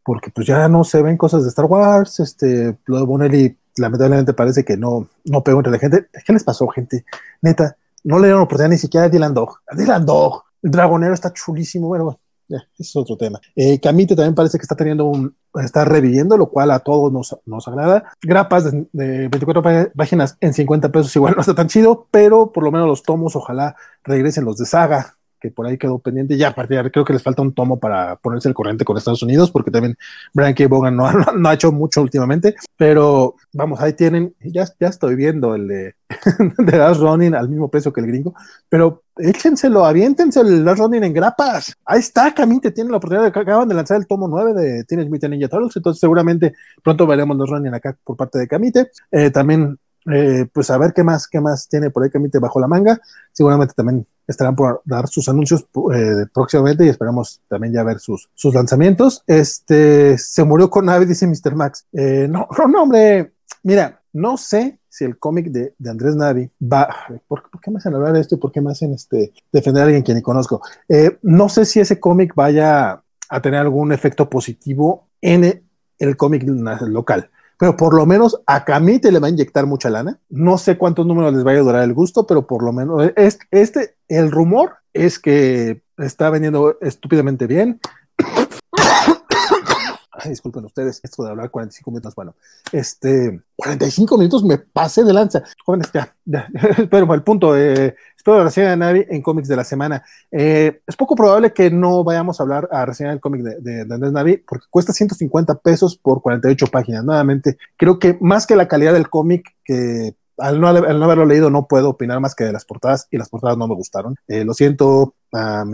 porque 0.05 0.31
pues 0.31 0.47
ya 0.47 0.67
no 0.67 0.83
se 0.83 1.01
ven 1.01 1.17
cosas 1.17 1.43
de 1.43 1.49
Star 1.49 1.65
Wars, 1.65 2.19
este, 2.19 2.77
lo 2.85 2.97
de 2.97 3.05
Bonelli 3.05 3.57
lamentablemente 3.77 4.33
parece 4.33 4.63
que 4.63 4.77
no, 4.77 5.07
no 5.25 5.43
pegó 5.43 5.59
entre 5.59 5.71
la 5.71 5.79
gente. 5.79 6.07
¿Qué 6.25 6.33
les 6.33 6.43
pasó, 6.43 6.67
gente? 6.67 7.05
Neta, 7.41 7.77
no 8.03 8.19
le 8.19 8.27
dieron 8.27 8.43
oportunidad 8.43 8.69
ni 8.69 8.77
siquiera 8.77 9.05
a 9.05 9.09
Dylan 9.09 9.33
Dog. 9.33 9.59
A 9.67 9.75
Dylan 9.75 10.05
Dog. 10.05 10.43
El 10.61 10.71
dragonero 10.71 11.13
está 11.13 11.31
chulísimo. 11.33 11.87
Bueno, 11.87 12.19
ya, 12.47 12.57
ese 12.57 12.83
es 12.83 12.95
otro 12.95 13.17
tema. 13.17 13.39
Eh, 13.55 13.79
Camite 13.79 14.15
también 14.15 14.35
parece 14.35 14.57
que 14.57 14.63
está 14.63 14.75
teniendo 14.75 15.05
un, 15.05 15.35
está 15.61 15.85
reviviendo, 15.85 16.37
lo 16.37 16.49
cual 16.49 16.71
a 16.71 16.79
todos 16.79 17.11
nos, 17.11 17.37
nos 17.45 17.67
agrada. 17.67 18.11
Grapas 18.21 18.71
de 18.71 19.27
24 19.29 19.91
páginas 19.95 20.37
en 20.41 20.53
50 20.53 20.91
pesos 20.91 21.15
igual 21.15 21.33
no 21.35 21.41
está 21.41 21.55
tan 21.55 21.67
chido, 21.67 22.07
pero 22.11 22.51
por 22.51 22.63
lo 22.63 22.71
menos 22.71 22.87
los 22.87 23.03
tomos 23.03 23.35
ojalá 23.35 23.75
regresen 24.03 24.45
los 24.45 24.57
de 24.57 24.65
saga, 24.65 25.17
que 25.43 25.51
por 25.51 25.67
ahí 25.67 25.77
quedó 25.77 25.99
pendiente. 25.99 26.37
Ya 26.37 26.47
a 26.47 26.55
partir 26.55 26.79
creo 26.89 27.03
que 27.03 27.11
les 27.11 27.21
falta 27.21 27.41
un 27.41 27.53
tomo 27.53 27.77
para 27.77 28.15
ponerse 28.15 28.47
el 28.47 28.55
corriente 28.55 28.85
con 28.85 28.97
Estados 28.97 29.23
Unidos, 29.23 29.51
porque 29.51 29.71
también 29.71 29.97
Brian 30.33 30.53
K. 30.53 30.67
Bogan 30.69 30.95
no, 31.35 31.49
ha 31.49 31.53
hecho 31.53 31.73
mucho 31.73 32.01
últimamente. 32.01 32.55
Pero 32.77 33.35
vamos, 33.51 33.81
ahí 33.81 33.91
tienen, 33.91 34.33
ya, 34.39 34.65
ya 34.79 34.87
estoy 34.87 35.15
viendo 35.15 35.53
el 35.53 35.67
de, 35.67 35.95
de 36.57 36.77
Last 36.77 37.01
Running 37.01 37.35
al 37.35 37.49
mismo 37.49 37.67
precio 37.67 37.91
que 37.91 37.99
el 37.99 38.07
gringo, 38.07 38.33
pero 38.69 39.03
échenselo, 39.17 39.85
aviéntense 39.85 40.39
el 40.39 40.63
Last 40.63 40.79
Running 40.79 41.03
en 41.03 41.13
grapas. 41.13 41.75
Ahí 41.83 41.99
está, 41.99 42.33
Camite 42.33 42.71
tiene 42.71 42.89
la 42.89 42.97
oportunidad 42.97 43.29
de 43.29 43.37
acaban 43.37 43.67
de 43.67 43.75
lanzar 43.75 43.97
el 43.97 44.07
tomo 44.07 44.29
9 44.29 44.53
de 44.53 44.85
Teenage 44.85 45.09
Mutant 45.09 45.33
Ninja 45.33 45.49
Turtles, 45.49 45.75
entonces 45.75 45.99
seguramente 45.99 46.53
pronto 46.81 47.05
veremos 47.05 47.37
Last 47.37 47.51
Running 47.51 47.73
acá 47.73 47.97
por 48.01 48.15
parte 48.15 48.39
de 48.39 48.47
Camite. 48.47 48.91
Eh, 49.11 49.29
también 49.29 49.77
eh, 50.05 50.45
pues 50.51 50.69
a 50.69 50.77
ver 50.77 50.93
qué 50.93 51.03
más, 51.03 51.27
qué 51.27 51.39
más 51.39 51.67
tiene 51.67 51.89
por 51.89 52.03
ahí 52.03 52.09
Camite 52.09 52.39
bajo 52.39 52.61
la 52.61 52.67
manga. 52.67 52.99
Seguramente 53.33 53.73
también 53.73 54.07
estarán 54.27 54.55
por 54.55 54.81
dar 54.85 55.07
sus 55.07 55.27
anuncios 55.29 55.65
eh, 55.93 56.25
próximamente 56.33 56.85
y 56.85 56.89
esperamos 56.89 57.41
también 57.47 57.73
ya 57.73 57.83
ver 57.83 57.99
sus, 57.99 58.29
sus 58.33 58.53
lanzamientos. 58.53 59.23
Este 59.27 60.17
se 60.17 60.43
murió 60.43 60.69
con 60.69 60.85
Navi, 60.85 61.05
dice 61.05 61.27
Mr. 61.27 61.55
Max. 61.55 61.85
Eh, 61.93 62.27
no, 62.29 62.47
no, 62.69 62.83
hombre, 62.83 63.33
mira, 63.63 64.01
no 64.13 64.37
sé 64.37 64.79
si 64.89 65.05
el 65.05 65.17
cómic 65.17 65.47
de, 65.47 65.73
Andrés 65.89 66.15
Navi 66.15 66.49
va. 66.61 66.87
¿por, 67.27 67.43
qué 67.61 67.71
me 67.71 67.77
hacen 67.77 67.95
hablar 67.95 68.13
de 68.13 68.21
esto 68.21 68.35
y 68.35 68.37
por 68.37 68.51
qué 68.51 68.61
me 68.61 68.71
hacen 68.71 68.93
este, 68.93 69.33
defender 69.51 69.81
a 69.81 69.85
alguien 69.85 70.03
que 70.03 70.13
ni 70.13 70.21
conozco? 70.21 70.61
Eh, 70.87 71.17
no 71.23 71.49
sé 71.49 71.65
si 71.65 71.79
ese 71.79 71.99
cómic 71.99 72.35
vaya 72.35 73.01
a 73.29 73.41
tener 73.41 73.59
algún 73.59 73.91
efecto 73.91 74.29
positivo 74.29 75.07
en 75.19 75.63
el, 75.97 76.17
cómic 76.17 76.43
local 76.43 77.29
pero 77.63 77.77
por 77.77 77.93
lo 77.93 78.05
menos 78.05 78.41
a 78.45 78.65
Camite 78.65 79.09
le 79.09 79.19
va 79.19 79.27
a 79.27 79.29
inyectar 79.29 79.65
mucha 79.65 79.89
lana. 79.89 80.19
No 80.29 80.57
sé 80.57 80.77
cuántos 80.77 81.05
números 81.05 81.33
les 81.33 81.45
vaya 81.45 81.59
a 81.59 81.63
durar 81.63 81.83
el 81.83 81.93
gusto, 81.93 82.27
pero 82.27 82.45
por 82.45 82.61
lo 82.61 82.73
menos 82.73 83.09
este, 83.51 83.95
el 84.09 84.31
rumor 84.31 84.73
es 84.91 85.17
que 85.17 85.81
está 85.97 86.29
vendiendo 86.29 86.77
estúpidamente 86.81 87.47
bien 87.47 87.79
disculpen 90.29 90.65
ustedes, 90.65 90.99
esto 91.03 91.23
de 91.23 91.29
hablar 91.29 91.51
45 91.51 91.89
minutos, 91.89 92.15
bueno, 92.15 92.35
este, 92.73 93.39
45 93.55 94.17
minutos 94.17 94.43
me 94.43 94.57
pasé 94.57 95.05
de 95.05 95.13
lanza. 95.13 95.41
Jóvenes, 95.65 95.89
ya, 95.93 96.13
ya, 96.25 96.49
pero 96.91 97.13
el 97.13 97.23
punto, 97.23 97.57
eh, 97.57 97.95
espero 98.23 98.37
la 98.37 98.45
reseña 98.45 98.69
de 98.69 98.77
Navi 98.77 99.05
en 99.09 99.21
cómics 99.21 99.49
de 99.49 99.57
la 99.57 99.65
semana. 99.65 100.01
Eh, 100.31 100.79
es 100.87 100.95
poco 100.95 101.13
probable 101.13 101.51
que 101.51 101.69
no 101.69 102.05
vayamos 102.05 102.39
a 102.39 102.43
hablar 102.43 102.69
a 102.71 102.85
reseñar 102.85 103.11
el 103.11 103.19
cómic 103.19 103.41
de, 103.41 103.81
Andrés 103.81 104.13
Navi, 104.13 104.37
porque 104.37 104.65
cuesta 104.69 104.93
150 104.93 105.55
pesos 105.55 105.97
por 105.97 106.21
48 106.21 106.67
páginas. 106.67 107.03
Nuevamente, 107.03 107.57
creo 107.75 107.99
que 107.99 108.17
más 108.21 108.47
que 108.47 108.55
la 108.55 108.69
calidad 108.69 108.93
del 108.93 109.09
cómic, 109.09 109.53
que 109.65 110.15
al 110.37 110.61
no, 110.61 110.69
haberlo 110.69 111.25
leído 111.25 111.49
no 111.49 111.67
puedo 111.67 111.89
opinar 111.89 112.21
más 112.21 112.33
que 112.33 112.45
de 112.45 112.53
las 112.53 112.63
portadas 112.63 113.09
y 113.11 113.17
las 113.17 113.27
portadas 113.27 113.57
no 113.57 113.67
me 113.67 113.75
gustaron. 113.75 114.15
Eh, 114.29 114.45
lo 114.45 114.53
siento 114.53 115.15
a, 115.33 115.65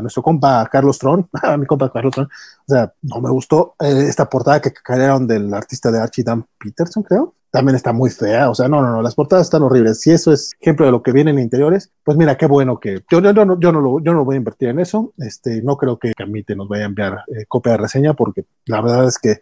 nuestro 0.00 0.22
compa 0.22 0.68
Carlos 0.70 1.00
Tron, 1.00 1.28
a 1.42 1.56
mi 1.56 1.66
compa 1.66 1.90
Carlos 1.92 2.14
Tron, 2.14 2.26
o 2.26 2.72
sea, 2.72 2.92
no 3.02 3.20
me 3.20 3.30
gustó 3.30 3.74
eh, 3.80 4.04
esta 4.08 4.30
portada 4.30 4.60
que 4.60 4.72
cayeron 4.72 5.26
del 5.26 5.52
artista 5.52 5.90
de 5.90 6.00
Archie 6.00 6.22
Dan 6.22 6.46
Peterson, 6.60 7.02
creo. 7.02 7.34
También 7.50 7.76
está 7.76 7.92
muy 7.92 8.10
fea, 8.10 8.50
o 8.50 8.54
sea, 8.54 8.68
no, 8.68 8.82
no, 8.82 8.90
no, 8.90 9.02
las 9.02 9.14
portadas 9.14 9.46
están 9.46 9.62
horribles. 9.62 10.00
Si 10.00 10.10
eso 10.10 10.32
es 10.32 10.54
ejemplo 10.60 10.84
de 10.84 10.92
lo 10.92 11.02
que 11.02 11.12
viene 11.12 11.30
en 11.30 11.38
interiores, 11.38 11.90
pues 12.04 12.18
mira, 12.18 12.36
qué 12.36 12.46
bueno 12.46 12.78
que 12.78 13.02
yo, 13.10 13.20
yo, 13.20 13.32
no, 13.32 13.58
yo, 13.58 13.72
no, 13.72 13.80
lo, 13.80 14.00
yo 14.00 14.12
no 14.12 14.24
voy 14.24 14.34
a 14.34 14.38
invertir 14.38 14.68
en 14.68 14.80
eso. 14.80 15.12
Este, 15.16 15.62
no 15.62 15.76
creo 15.76 15.98
que 15.98 16.12
Camite 16.12 16.54
nos 16.54 16.68
vaya 16.68 16.84
a 16.84 16.88
enviar 16.88 17.24
eh, 17.28 17.46
copia 17.48 17.72
de 17.72 17.78
reseña 17.78 18.14
porque 18.14 18.44
la 18.66 18.82
verdad 18.82 19.06
es 19.06 19.18
que 19.18 19.40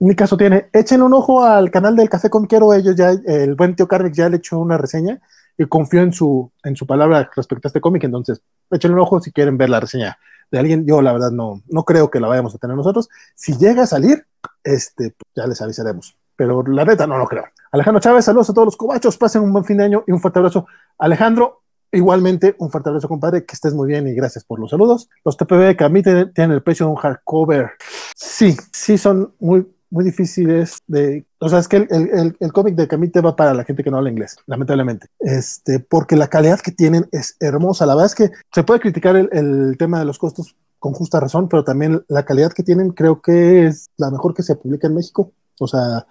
mi 0.00 0.14
caso 0.14 0.36
tiene, 0.36 0.68
echen 0.72 1.02
un 1.02 1.12
ojo 1.12 1.44
al 1.44 1.70
canal 1.70 1.96
del 1.96 2.08
Café 2.08 2.30
Quiero, 2.48 2.72
ellos 2.72 2.94
ya, 2.94 3.10
el 3.10 3.54
buen 3.54 3.74
tío 3.74 3.88
Carvix 3.88 4.16
ya 4.16 4.28
le 4.28 4.36
echó 4.36 4.58
una 4.58 4.78
reseña 4.78 5.20
y 5.56 5.66
confío 5.66 6.02
en 6.02 6.12
su, 6.12 6.50
en 6.62 6.76
su 6.76 6.86
palabra 6.86 7.28
respecto 7.34 7.66
a 7.66 7.70
este 7.70 7.80
cómic, 7.80 8.04
entonces 8.04 8.40
echen 8.70 8.92
un 8.92 9.00
ojo 9.00 9.20
si 9.20 9.32
quieren 9.32 9.58
ver 9.58 9.70
la 9.70 9.80
reseña 9.80 10.18
de 10.50 10.58
alguien, 10.58 10.86
yo 10.86 11.02
la 11.02 11.12
verdad 11.12 11.30
no, 11.30 11.62
no 11.68 11.84
creo 11.84 12.10
que 12.10 12.20
la 12.20 12.28
vayamos 12.28 12.54
a 12.54 12.58
tener 12.58 12.76
nosotros, 12.76 13.08
si 13.34 13.56
llega 13.58 13.82
a 13.82 13.86
salir, 13.86 14.24
este, 14.62 15.10
pues 15.10 15.32
ya 15.34 15.46
les 15.46 15.60
avisaremos, 15.60 16.16
pero 16.38 16.62
la 16.62 16.84
neta 16.84 17.04
no 17.04 17.18
lo 17.18 17.26
creo. 17.26 17.44
Alejandro 17.72 18.00
Chávez, 18.00 18.24
saludos 18.24 18.48
a 18.48 18.54
todos 18.54 18.66
los 18.66 18.76
cobachos, 18.76 19.18
pasen 19.18 19.42
un 19.42 19.52
buen 19.52 19.64
fin 19.64 19.76
de 19.76 19.84
año 19.84 20.04
y 20.06 20.12
un 20.12 20.20
fuerte 20.20 20.38
abrazo. 20.38 20.66
Alejandro, 20.96 21.62
Igualmente, 21.90 22.54
un 22.58 22.70
fuerte 22.70 22.90
abrazo, 22.90 23.08
compadre, 23.08 23.46
que 23.46 23.54
estés 23.54 23.72
muy 23.72 23.88
bien 23.88 24.06
y 24.06 24.12
gracias 24.12 24.44
por 24.44 24.60
los 24.60 24.70
saludos. 24.70 25.08
Los 25.24 25.38
TPB 25.38 25.74
que 25.74 25.84
a 25.84 25.88
tienen 26.34 26.52
el 26.52 26.62
precio 26.62 26.84
de 26.84 26.92
un 26.92 26.98
hardcover. 26.98 27.70
Sí, 28.14 28.54
sí 28.74 28.98
son 28.98 29.32
muy, 29.38 29.66
muy 29.88 30.04
difíciles 30.04 30.76
de, 30.86 31.24
o 31.38 31.48
sea, 31.48 31.60
es 31.60 31.66
que 31.66 31.76
el, 31.76 31.88
el, 31.90 32.36
el 32.38 32.52
cómic 32.52 32.74
de 32.74 32.88
Camite 32.88 33.22
va 33.22 33.34
para 33.34 33.54
la 33.54 33.64
gente 33.64 33.82
que 33.82 33.90
no 33.90 33.96
habla 33.96 34.10
inglés, 34.10 34.36
lamentablemente, 34.44 35.06
este, 35.18 35.80
porque 35.80 36.14
la 36.14 36.28
calidad 36.28 36.60
que 36.60 36.72
tienen 36.72 37.08
es 37.10 37.38
hermosa. 37.40 37.86
La 37.86 37.94
verdad 37.94 38.12
es 38.12 38.14
que 38.14 38.30
se 38.52 38.64
puede 38.64 38.80
criticar 38.80 39.16
el, 39.16 39.30
el 39.32 39.76
tema 39.78 39.98
de 39.98 40.04
los 40.04 40.18
costos 40.18 40.56
con 40.78 40.92
justa 40.92 41.20
razón, 41.20 41.48
pero 41.48 41.64
también 41.64 42.04
la 42.08 42.26
calidad 42.26 42.52
que 42.52 42.62
tienen 42.62 42.90
creo 42.90 43.22
que 43.22 43.66
es 43.66 43.88
la 43.96 44.10
mejor 44.10 44.34
que 44.34 44.42
se 44.42 44.56
publica 44.56 44.86
en 44.86 44.94
México. 44.94 45.32
O 45.58 45.66
sea, 45.66 46.06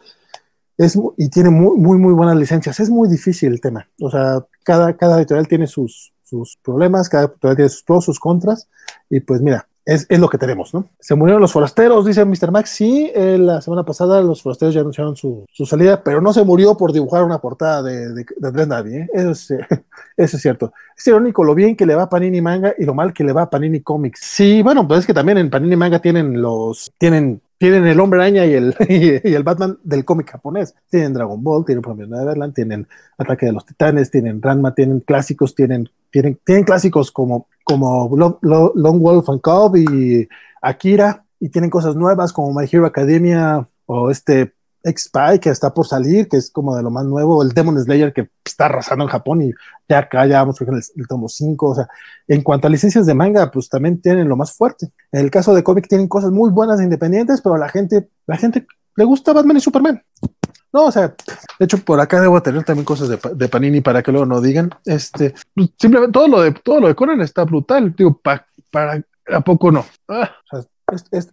es, 0.78 0.98
y 1.18 1.30
tiene 1.30 1.50
muy, 1.50 1.78
muy, 1.78 1.98
muy 1.98 2.14
buenas 2.14 2.36
licencias. 2.36 2.80
Es 2.80 2.90
muy 2.90 3.10
difícil 3.10 3.54
el 3.54 3.62
tema. 3.62 3.88
O 4.02 4.10
sea, 4.10 4.46
cada, 4.64 4.96
cada 4.96 5.18
editorial 5.18 5.48
tiene 5.48 5.68
sus, 5.68 6.14
sus 6.24 6.58
problemas, 6.64 7.10
cada 7.10 7.26
editorial 7.26 7.56
tiene 7.56 7.70
sus 7.70 7.84
sus 8.02 8.20
contras. 8.20 8.68
Y 9.10 9.22
pues 9.22 9.42
mira, 9.42 9.68
es, 9.88 10.06
es, 10.10 10.20
lo 10.20 10.28
que 10.28 10.38
tenemos, 10.38 10.74
¿no? 10.74 10.90
Se 11.00 11.16
murieron 11.16 11.42
los 11.42 11.54
forasteros, 11.54 12.06
dice 12.06 12.26
Mr. 12.26 12.52
Max. 12.52 12.72
Sí, 12.72 13.10
eh, 13.16 13.38
la 13.40 13.62
semana 13.62 13.84
pasada 13.84 14.22
los 14.22 14.42
forasteros 14.42 14.76
ya 14.76 14.82
anunciaron 14.82 15.16
su, 15.16 15.46
su, 15.50 15.66
salida, 15.66 16.04
pero 16.04 16.20
no 16.20 16.34
se 16.34 16.44
murió 16.44 16.76
por 16.76 16.92
dibujar 16.92 17.24
una 17.24 17.40
portada 17.40 17.82
de, 17.82 18.14
de, 18.14 18.26
de 18.26 18.98
¿eh? 18.98 19.08
Eso 19.14 19.32
es, 19.32 19.52
eso 20.18 20.36
es 20.36 20.42
cierto. 20.42 20.74
Es 20.96 21.08
irónico 21.08 21.44
lo 21.46 21.56
bien 21.56 21.78
que 21.78 21.86
le 21.86 21.96
va 21.96 22.04
a 22.04 22.10
Panini 22.10 22.42
Manga 22.42 22.76
y 22.78 22.84
lo 22.84 22.94
mal 22.94 23.14
que 23.14 23.24
le 23.24 23.32
va 23.32 23.44
a 23.44 23.50
Panini 23.50 23.80
Comics. 23.80 24.20
Sí, 24.22 24.62
bueno, 24.62 24.86
pues 24.86 25.02
es 25.02 25.06
que 25.08 25.14
también 25.14 25.38
en 25.38 25.50
Panini 25.50 25.78
Manga 25.78 26.00
tienen 26.00 26.42
los, 26.42 26.92
tienen 26.98 27.42
tienen 27.58 27.88
el 27.88 28.00
Hombre 28.00 28.20
Araña 28.20 28.46
y 28.46 28.54
el, 28.54 28.76
y 29.24 29.34
el 29.34 29.44
Batman 29.44 29.78
del 29.84 30.06
cómic 30.06 30.30
japonés. 30.30 30.76
Tienen 30.90 31.14
Dragon 31.14 31.42
Ball, 31.44 31.66
tienen 31.66 31.82
Promedio 31.82 32.16
Neverland, 32.16 32.54
tienen 32.54 32.88
Ataque 33.18 33.48
de 33.48 33.54
los 33.54 33.66
Titanes, 33.66 34.12
tienen 34.12 34.42
Ranma, 34.42 34.76
tienen 34.76 35.00
clásicos, 35.00 35.56
tienen, 35.56 35.90
tienen, 36.12 36.40
tienen 36.46 36.64
clásicos 36.64 37.12
como, 37.12 37.48
como 37.64 38.10
Long 38.16 39.00
Wolf 39.00 39.30
and 39.30 39.42
Cub 39.42 39.76
y 39.76 40.28
Akira, 40.62 41.26
y 41.40 41.50
tienen 41.50 41.70
cosas 41.70 41.96
nuevas 41.96 42.34
como 42.34 42.54
My 42.54 42.68
Hero 42.72 42.86
Academia 42.86 43.68
o 43.86 44.10
este 44.10 44.54
X-Spy 44.84 45.40
que 45.40 45.50
está 45.50 45.74
por 45.74 45.88
salir, 45.88 46.28
que 46.28 46.38
es 46.38 46.50
como 46.50 46.76
de 46.76 46.84
lo 46.84 46.90
más 46.90 47.06
nuevo, 47.06 47.44
el 47.44 47.50
Demon 47.50 47.82
Slayer 47.82 48.14
que 48.14 48.30
está 48.46 48.66
arrasando 48.66 49.04
en 49.04 49.10
Japón 49.10 49.42
y 49.42 49.52
ya 49.88 50.00
acá 50.00 50.26
ya 50.26 50.40
vamos 50.40 50.60
a 50.62 50.64
el, 50.64 50.82
el 50.96 51.08
tomo 51.08 51.28
5, 51.28 51.70
o 51.70 51.76
sea, 51.76 51.88
en 52.28 52.42
cuanto 52.42 52.68
a 52.68 52.70
licencias 52.70 53.06
de 53.06 53.14
manga, 53.14 53.52
pues 53.52 53.70
también 53.70 54.02
tienen 54.02 54.30
lo 54.30 54.36
más 54.36 54.54
fuerte. 54.54 54.90
En 55.12 55.22
el 55.22 55.32
caso 55.32 55.54
de 55.54 55.64
cómic 55.64 55.88
tienen 55.88 56.08
cosas 56.08 56.32
muy 56.32 56.50
buenas 56.50 56.80
e 56.80 56.84
independientes, 56.84 57.42
pero 57.42 57.58
la 57.58 57.70
gente, 57.70 58.10
la 58.26 58.38
gente 58.38 58.66
le 58.96 59.04
gusta 59.04 59.34
Batman 59.34 59.58
y 59.58 59.62
Superman. 59.62 60.04
No, 60.78 60.86
o 60.86 60.92
sea, 60.92 61.08
de 61.08 61.66
hecho 61.66 61.80
por 61.80 62.00
acá 62.00 62.22
debo 62.22 62.40
tener 62.44 62.64
también 62.64 62.86
cosas 62.86 63.10
de, 63.10 63.48
Panini 63.50 63.82
para 63.82 64.04
que 64.04 64.12
luego 64.12 64.28
no 64.28 64.40
digan. 64.42 64.70
Este, 64.86 65.34
simplemente 65.76 66.12
todo 66.12 66.28
lo 66.28 66.40
de 66.40 66.52
todo 66.52 66.80
lo 66.80 66.88
de 66.88 66.94
Conan 66.94 67.20
está 67.22 67.46
brutal. 67.46 67.96
Digo, 67.98 68.22
para 68.22 68.46
a 69.26 69.42
poco 69.42 69.72
no. 69.72 69.88
Ah, 70.08 70.30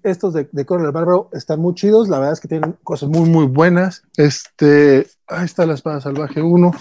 estos 0.02 0.32
de, 0.32 0.48
de 0.50 0.64
Conan 0.64 0.86
el 0.86 0.92
Bárbaro 0.92 1.28
están 1.34 1.60
muy 1.60 1.74
chidos, 1.74 2.08
la 2.08 2.20
verdad 2.20 2.32
es 2.32 2.40
que 2.40 2.48
tienen 2.48 2.78
cosas 2.82 3.10
muy, 3.10 3.28
muy 3.28 3.44
buenas. 3.44 4.02
Este, 4.16 5.06
ahí 5.28 5.44
está 5.44 5.66
la 5.66 5.74
espada 5.74 6.00
salvaje 6.00 6.40
1. 6.40 6.72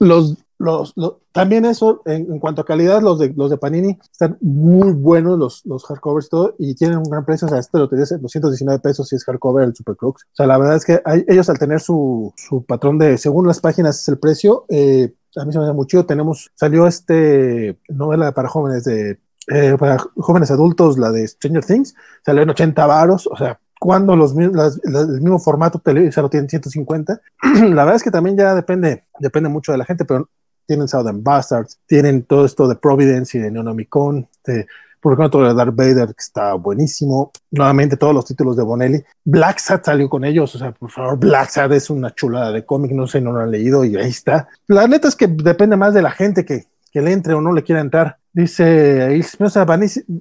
Los, 0.00 0.38
los, 0.62 0.94
también 1.32 1.64
eso, 1.64 2.02
en, 2.06 2.38
cuanto 2.38 2.62
a 2.62 2.64
calidad, 2.64 3.02
los 3.02 3.18
de, 3.18 3.32
los 3.36 3.50
de 3.50 3.58
Panini 3.58 3.98
están 4.10 4.38
muy 4.40 4.92
buenos, 4.92 5.38
los, 5.38 5.66
los 5.66 5.84
hardcovers 5.84 6.28
todo, 6.28 6.54
y 6.58 6.74
tienen 6.74 6.98
un 6.98 7.10
gran 7.10 7.24
precio, 7.24 7.46
o 7.46 7.50
sea, 7.50 7.58
este 7.58 7.78
lo 7.78 7.88
tienes 7.88 8.10
219 8.20 8.80
pesos 8.80 9.08
si 9.08 9.16
es 9.16 9.24
hardcover 9.24 9.64
el 9.64 9.74
Super 9.74 9.96
Crux. 9.96 10.22
O 10.24 10.34
sea, 10.34 10.46
la 10.46 10.58
verdad 10.58 10.76
es 10.76 10.84
que 10.84 11.02
ellos 11.28 11.48
al 11.48 11.58
tener 11.58 11.80
su, 11.80 12.32
su 12.36 12.64
patrón 12.64 12.98
de, 12.98 13.18
según 13.18 13.46
las 13.46 13.60
páginas 13.60 14.00
es 14.00 14.08
el 14.08 14.18
precio, 14.18 14.64
eh, 14.68 15.14
a 15.36 15.44
mí 15.44 15.52
se 15.52 15.58
me 15.58 15.64
hace 15.64 15.74
muy 15.74 15.86
chido. 15.86 16.04
Tenemos, 16.06 16.50
salió 16.54 16.86
este 16.86 17.78
novela 17.88 18.32
para 18.32 18.48
jóvenes 18.48 18.84
de 18.84 19.18
eh, 19.48 19.76
para 19.78 19.98
jóvenes 20.16 20.50
adultos, 20.50 20.98
la 20.98 21.10
de 21.10 21.26
Stranger 21.26 21.64
Things, 21.64 21.94
salió 22.24 22.42
en 22.42 22.50
80 22.50 22.86
varos, 22.86 23.26
o 23.26 23.36
sea, 23.36 23.58
cuando 23.80 24.14
los, 24.14 24.36
las, 24.36 24.80
el 24.84 25.20
mismo 25.20 25.40
formato 25.40 25.80
televisa 25.80 26.22
lo 26.22 26.30
tienen 26.30 26.48
150, 26.48 27.20
la 27.42 27.84
verdad 27.84 27.96
es 27.96 28.04
que 28.04 28.12
también 28.12 28.36
ya 28.36 28.54
depende, 28.54 29.04
depende 29.18 29.48
mucho 29.48 29.72
de 29.72 29.78
la 29.78 29.84
gente, 29.84 30.04
pero 30.04 30.28
tienen 30.72 30.88
Southern 30.88 31.22
Bastards, 31.22 31.78
tienen 31.86 32.22
todo 32.22 32.46
esto 32.46 32.66
de 32.66 32.76
Providence 32.76 33.36
y 33.36 33.42
de 33.42 33.50
Neonomicon, 33.50 34.26
de, 34.46 34.66
por 35.02 35.12
ejemplo, 35.12 35.46
de 35.46 35.52
Darth 35.52 35.76
Vader, 35.76 36.06
que 36.06 36.20
está 36.20 36.54
buenísimo. 36.54 37.30
Nuevamente, 37.50 37.98
todos 37.98 38.14
los 38.14 38.24
títulos 38.24 38.56
de 38.56 38.62
Bonelli. 38.62 39.04
Black 39.22 39.58
Sat 39.58 39.84
salió 39.84 40.08
con 40.08 40.24
ellos, 40.24 40.54
o 40.54 40.58
sea, 40.58 40.72
por 40.72 40.90
favor, 40.90 41.18
Black 41.18 41.50
Sat 41.50 41.70
es 41.72 41.90
una 41.90 42.14
chulada 42.14 42.52
de 42.52 42.64
cómic, 42.64 42.92
no 42.92 43.06
sé, 43.06 43.20
no 43.20 43.32
lo 43.32 43.40
han 43.40 43.50
leído 43.50 43.84
y 43.84 43.96
ahí 43.96 44.08
está. 44.08 44.48
La 44.66 44.88
neta 44.88 45.08
es 45.08 45.14
que 45.14 45.26
depende 45.26 45.76
más 45.76 45.92
de 45.92 46.00
la 46.00 46.10
gente 46.10 46.46
que, 46.46 46.64
que 46.90 47.02
le 47.02 47.12
entre 47.12 47.34
o 47.34 47.42
no 47.42 47.52
le 47.52 47.62
quiera 47.62 47.82
entrar. 47.82 48.16
Dice 48.32 49.20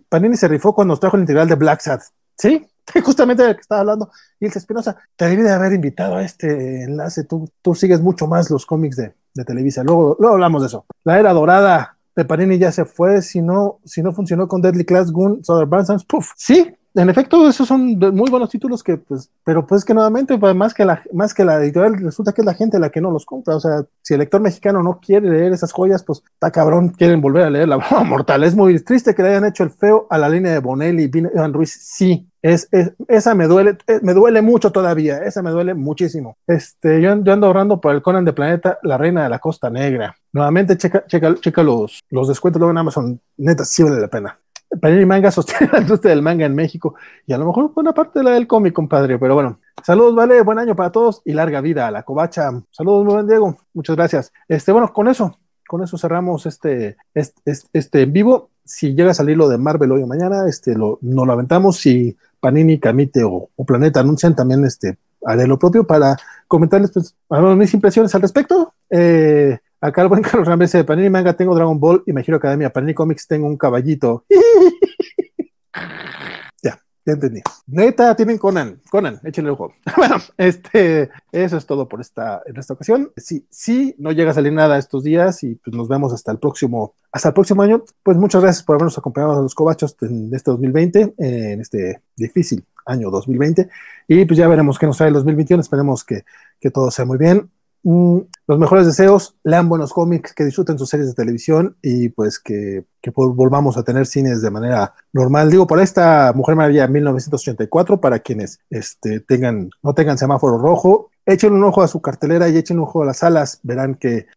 Panini, 0.09 0.35
se 0.35 0.47
rifó 0.49 0.75
cuando 0.75 0.91
nos 0.91 0.99
trajo 0.99 1.15
el 1.15 1.21
integral 1.21 1.47
de 1.47 1.55
Black 1.55 1.79
Sad. 1.79 2.01
Sí, 2.37 2.67
justamente 3.03 3.43
de 3.43 3.55
que 3.55 3.61
estaba 3.61 3.81
hablando. 3.81 4.11
Ilse 4.39 4.59
Espinosa, 4.59 4.97
te 5.15 5.25
debería 5.25 5.51
de 5.51 5.55
haber 5.55 5.73
invitado 5.73 6.15
a 6.15 6.23
este 6.23 6.83
enlace. 6.83 7.23
Tú, 7.23 7.49
tú 7.61 7.75
sigues 7.75 8.01
mucho 8.01 8.27
más 8.27 8.49
los 8.49 8.65
cómics 8.65 8.95
de, 8.97 9.13
de, 9.33 9.45
Televisa. 9.45 9.83
Luego, 9.83 10.15
luego 10.19 10.35
hablamos 10.35 10.61
de 10.61 10.67
eso. 10.67 10.85
La 11.03 11.19
era 11.19 11.33
dorada 11.33 11.97
de 12.15 12.25
Panini 12.25 12.57
ya 12.57 12.71
se 12.71 12.85
fue. 12.85 13.21
Si 13.21 13.41
no, 13.41 13.79
si 13.85 14.01
no 14.01 14.13
funcionó 14.13 14.47
con 14.47 14.61
Deadly 14.61 14.85
Class, 14.85 15.11
Goon, 15.11 15.43
Souther 15.43 15.67
Bansons, 15.67 16.05
puff. 16.05 16.31
Sí, 16.35 16.75
en 16.93 17.09
efecto, 17.09 17.47
esos 17.47 17.67
son 17.67 17.97
muy 17.97 18.29
buenos 18.29 18.49
títulos 18.49 18.83
que, 18.83 18.97
pues, 18.97 19.29
pero 19.45 19.65
pues 19.65 19.85
que 19.85 19.93
nuevamente, 19.93 20.37
pues, 20.37 20.53
más 20.55 20.73
que 20.73 20.83
la, 20.83 21.01
más 21.13 21.33
que 21.33 21.45
la 21.45 21.55
editorial, 21.57 21.97
resulta 21.97 22.33
que 22.33 22.41
es 22.41 22.45
la 22.45 22.53
gente 22.53 22.79
la 22.79 22.89
que 22.89 22.99
no 22.99 23.11
los 23.11 23.25
compra. 23.25 23.55
O 23.55 23.59
sea, 23.59 23.83
si 24.01 24.13
el 24.13 24.19
lector 24.19 24.41
mexicano 24.41 24.83
no 24.83 24.99
quiere 24.99 25.29
leer 25.29 25.53
esas 25.53 25.71
joyas, 25.71 26.03
pues 26.03 26.21
está 26.33 26.51
cabrón, 26.51 26.89
quieren 26.89 27.21
volver 27.21 27.45
a 27.45 27.49
leer 27.49 27.69
la 27.69 27.77
broma 27.77 28.03
mortal. 28.03 28.43
Es 28.43 28.55
muy 28.55 28.77
triste 28.83 29.15
que 29.15 29.23
le 29.23 29.29
hayan 29.29 29.45
hecho 29.45 29.63
el 29.63 29.71
feo 29.71 30.07
a 30.09 30.17
la 30.17 30.27
línea 30.27 30.51
de 30.51 30.59
Bonelli 30.59 31.09
y 31.13 31.17
Iván 31.17 31.53
Ruiz. 31.53 31.71
Sí, 31.81 32.27
es, 32.41 32.67
esa 33.07 33.35
me 33.35 33.47
duele, 33.47 33.77
eh, 33.87 33.99
me 34.01 34.13
duele 34.13 34.41
mucho 34.41 34.71
todavía, 34.71 35.19
esa 35.19 35.41
me 35.41 35.51
duele 35.51 35.73
muchísimo. 35.73 36.37
Este, 36.45 37.01
yo, 37.01 37.11
ando 37.11 37.47
ahorrando 37.47 37.79
por 37.79 37.95
el 37.95 38.01
Conan 38.01 38.25
de 38.25 38.33
Planeta, 38.33 38.79
la 38.83 38.97
reina 38.97 39.23
de 39.23 39.29
la 39.29 39.39
Costa 39.39 39.69
Negra. 39.69 40.15
Nuevamente, 40.33 40.77
checa, 40.77 41.05
checa, 41.07 41.35
checa 41.35 41.63
los, 41.63 42.01
los 42.09 42.27
descuentos 42.27 42.59
luego 42.59 42.71
en 42.71 42.77
Amazon, 42.79 43.21
neta, 43.37 43.63
sí 43.63 43.83
vale 43.83 44.01
la 44.01 44.07
pena. 44.07 44.37
Panini 44.79 45.05
Manga 45.05 45.31
sostiene 45.31 45.69
la 45.71 45.79
industria 45.79 46.11
del 46.11 46.21
manga 46.21 46.45
en 46.45 46.55
México 46.55 46.95
y 47.25 47.33
a 47.33 47.37
lo 47.37 47.45
mejor 47.45 47.73
buena 47.73 47.93
parte 47.93 48.19
de 48.19 48.23
la 48.23 48.31
del 48.31 48.47
cómic, 48.47 48.73
compadre, 48.73 49.17
pero 49.19 49.33
bueno. 49.33 49.59
Saludos, 49.83 50.15
vale, 50.15 50.41
buen 50.41 50.59
año 50.59 50.75
para 50.75 50.91
todos 50.91 51.21
y 51.25 51.33
larga 51.33 51.59
vida 51.59 51.87
a 51.87 51.91
la 51.91 52.03
covacha. 52.03 52.51
Saludos, 52.69 53.03
muy 53.03 53.13
buen 53.15 53.27
Diego, 53.27 53.57
muchas 53.73 53.95
gracias. 53.95 54.31
Este, 54.47 54.71
bueno, 54.71 54.93
con 54.93 55.07
eso, 55.07 55.39
con 55.67 55.83
eso 55.83 55.97
cerramos 55.97 56.45
este, 56.45 56.97
este, 57.13 57.53
este, 57.73 58.01
en 58.03 58.13
vivo. 58.13 58.49
Si 58.63 58.93
llega 58.93 59.11
a 59.11 59.15
salir 59.15 59.37
lo 59.37 59.49
de 59.49 59.57
Marvel 59.57 59.91
hoy 59.91 60.03
o 60.03 60.07
mañana, 60.07 60.47
este, 60.47 60.75
lo, 60.75 60.99
no 61.01 61.25
lo 61.25 61.33
aventamos. 61.33 61.77
Si 61.77 62.15
Panini, 62.39 62.79
Camite 62.79 63.23
o, 63.23 63.49
Planeta 63.65 64.01
anuncian, 64.01 64.35
también 64.35 64.63
este, 64.65 64.97
haré 65.25 65.47
lo 65.47 65.57
propio 65.57 65.85
para 65.85 66.15
comentarles 66.47 66.91
pues, 66.91 67.15
mis 67.57 67.73
impresiones 67.73 68.13
al 68.13 68.21
respecto. 68.21 68.73
Eh, 68.89 69.57
Acá 69.83 70.03
el 70.03 70.09
buen 70.09 70.21
Carlos 70.21 70.47
Rambes 70.47 70.71
de 70.73 70.83
Panini 70.83 71.09
Manga 71.09 71.33
tengo 71.33 71.55
Dragon 71.55 71.79
Ball 71.79 72.03
y 72.05 72.13
Me 72.13 72.23
Giro 72.23 72.37
Academia. 72.37 72.71
Panini 72.71 72.93
Comics 72.93 73.27
tengo 73.27 73.47
un 73.47 73.57
caballito. 73.57 74.25
ya, 76.61 76.79
ya 77.03 77.13
entendí. 77.13 77.41
Neta, 77.65 78.15
tienen 78.15 78.37
Conan. 78.37 78.79
Conan, 78.91 79.19
échenle 79.23 79.49
el 79.49 79.53
ojo. 79.53 79.73
bueno, 79.97 80.17
este, 80.37 81.09
eso 81.31 81.57
es 81.57 81.65
todo 81.65 81.89
por 81.89 81.99
esta, 81.99 82.43
en 82.45 82.57
esta 82.57 82.75
ocasión. 82.75 83.11
Si, 83.17 83.47
si 83.49 83.95
no 83.97 84.11
llega 84.11 84.29
a 84.29 84.33
salir 84.35 84.53
nada 84.53 84.77
estos 84.77 85.03
días 85.03 85.41
y 85.41 85.55
pues 85.55 85.75
nos 85.75 85.87
vemos 85.87 86.13
hasta 86.13 86.31
el 86.31 86.37
próximo, 86.37 86.93
hasta 87.11 87.29
el 87.29 87.33
próximo 87.33 87.63
año, 87.63 87.83
pues 88.03 88.17
muchas 88.17 88.43
gracias 88.43 88.63
por 88.63 88.75
habernos 88.75 88.99
acompañado 88.99 89.39
a 89.39 89.41
los 89.41 89.55
cobachos 89.55 89.97
en 90.01 90.29
este 90.31 90.51
2020, 90.51 91.15
en 91.17 91.59
este 91.59 92.03
difícil 92.15 92.63
año 92.85 93.09
2020. 93.09 93.67
Y 94.07 94.25
pues 94.25 94.37
ya 94.37 94.47
veremos 94.47 94.77
qué 94.77 94.85
nos 94.85 94.97
trae 94.97 95.07
el 95.07 95.15
2021. 95.15 95.59
Esperemos 95.59 96.03
que, 96.03 96.23
que 96.59 96.69
todo 96.69 96.91
sea 96.91 97.05
muy 97.05 97.17
bien. 97.17 97.49
Mm, 97.83 98.19
los 98.47 98.59
mejores 98.59 98.85
deseos, 98.85 99.35
lean 99.43 99.67
buenos 99.67 99.93
cómics, 99.93 100.33
que 100.33 100.43
disfruten 100.43 100.77
sus 100.77 100.89
series 100.89 101.07
de 101.07 101.15
televisión 101.15 101.77
y 101.81 102.09
pues 102.09 102.39
que, 102.39 102.85
volvamos 103.15 103.77
a 103.77 103.83
tener 103.83 104.05
cines 104.05 104.41
de 104.41 104.51
manera 104.51 104.93
normal. 105.13 105.49
Digo, 105.49 105.65
por 105.65 105.79
esta 105.79 106.33
Mujer 106.35 106.55
Maravilla 106.55 106.87
1984, 106.87 107.99
para 107.99 108.19
quienes 108.19 108.59
este, 108.69 109.19
tengan, 109.21 109.71
no 109.81 109.93
tengan 109.93 110.17
semáforo 110.17 110.57
rojo, 110.59 111.09
echen 111.25 111.53
un 111.53 111.63
ojo 111.63 111.81
a 111.81 111.87
su 111.87 112.01
cartelera 112.01 112.49
y 112.49 112.57
echen 112.57 112.77
un 112.77 112.83
ojo 112.83 113.01
a 113.01 113.05
las 113.05 113.17
salas, 113.17 113.59
verán 113.63 113.95
que 113.95 114.27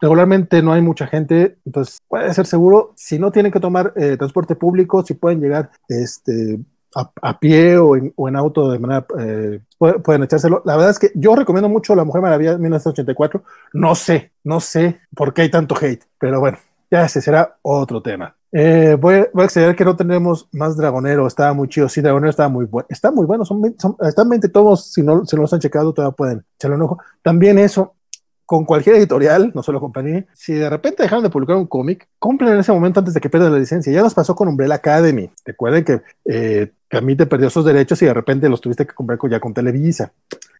regularmente 0.00 0.62
no 0.62 0.72
hay 0.72 0.82
mucha 0.82 1.06
gente, 1.06 1.56
entonces 1.64 1.98
puede 2.08 2.32
ser 2.34 2.46
seguro, 2.46 2.92
si 2.96 3.18
no 3.18 3.30
tienen 3.30 3.52
que 3.52 3.60
tomar 3.60 3.92
eh, 3.96 4.16
transporte 4.16 4.56
público, 4.56 5.04
si 5.04 5.14
pueden 5.14 5.40
llegar 5.40 5.70
este, 5.88 6.58
a, 6.94 7.38
pie 7.38 7.76
o 7.76 7.96
en, 7.96 8.36
auto 8.36 8.70
de 8.70 8.78
manera, 8.78 9.06
eh, 9.18 9.60
pueden, 9.78 10.22
echárselo. 10.22 10.62
La 10.64 10.76
verdad 10.76 10.90
es 10.90 10.98
que 10.98 11.10
yo 11.14 11.34
recomiendo 11.34 11.68
mucho 11.68 11.94
La 11.94 12.04
Mujer 12.04 12.22
Maravilla 12.22 12.56
1984. 12.56 13.42
No 13.72 13.94
sé, 13.94 14.32
no 14.44 14.60
sé 14.60 15.00
por 15.14 15.34
qué 15.34 15.42
hay 15.42 15.50
tanto 15.50 15.74
hate, 15.80 16.04
pero 16.18 16.40
bueno, 16.40 16.58
ya 16.90 17.04
ese 17.04 17.20
será 17.20 17.56
otro 17.62 18.00
tema. 18.02 18.34
Eh, 18.56 18.96
voy, 19.00 19.14
a, 19.14 19.28
voy, 19.32 19.46
a 19.46 19.74
que 19.74 19.84
no 19.84 19.96
tenemos 19.96 20.48
más 20.52 20.76
Dragonero, 20.76 21.26
estaba 21.26 21.52
muy 21.52 21.68
chido. 21.68 21.88
Sí, 21.88 22.00
Dragonero 22.00 22.30
estaba 22.30 22.48
muy 22.48 22.66
bueno. 22.66 22.86
Está 22.88 23.10
muy 23.10 23.26
bueno, 23.26 23.44
son, 23.44 23.74
están 24.00 24.28
20 24.28 24.48
tomos. 24.48 24.92
Si 24.92 25.02
no 25.02 25.26
se 25.26 25.36
los 25.36 25.52
han 25.52 25.60
checado, 25.60 25.92
todavía 25.92 26.14
pueden 26.14 26.44
echarle 26.56 26.76
un 26.76 26.82
ojo. 26.82 26.98
También 27.20 27.58
eso, 27.58 27.94
con 28.46 28.64
cualquier 28.64 28.96
editorial, 28.96 29.52
no 29.54 29.62
solo 29.62 29.80
con 29.80 29.92
Panini, 29.92 30.24
si 30.34 30.52
de 30.54 30.68
repente 30.68 31.02
dejaron 31.02 31.24
de 31.24 31.30
publicar 31.30 31.56
un 31.56 31.66
cómic, 31.66 32.08
compren 32.18 32.52
en 32.52 32.60
ese 32.60 32.72
momento 32.72 33.00
antes 33.00 33.14
de 33.14 33.20
que 33.20 33.30
pierdan 33.30 33.52
la 33.52 33.58
licencia. 33.58 33.92
Ya 33.92 34.02
nos 34.02 34.14
pasó 34.14 34.34
con 34.34 34.48
Umbrella 34.48 34.74
Academy. 34.74 35.30
Recuerden 35.44 35.84
que 35.84 36.02
eh, 36.26 36.72
Camite 36.88 37.26
perdió 37.26 37.48
sus 37.50 37.64
derechos 37.64 38.00
y 38.02 38.06
de 38.06 38.14
repente 38.14 38.48
los 38.48 38.60
tuviste 38.60 38.86
que 38.86 38.94
comprar 38.94 39.18
ya 39.30 39.40
con 39.40 39.54
Televisa. 39.54 40.12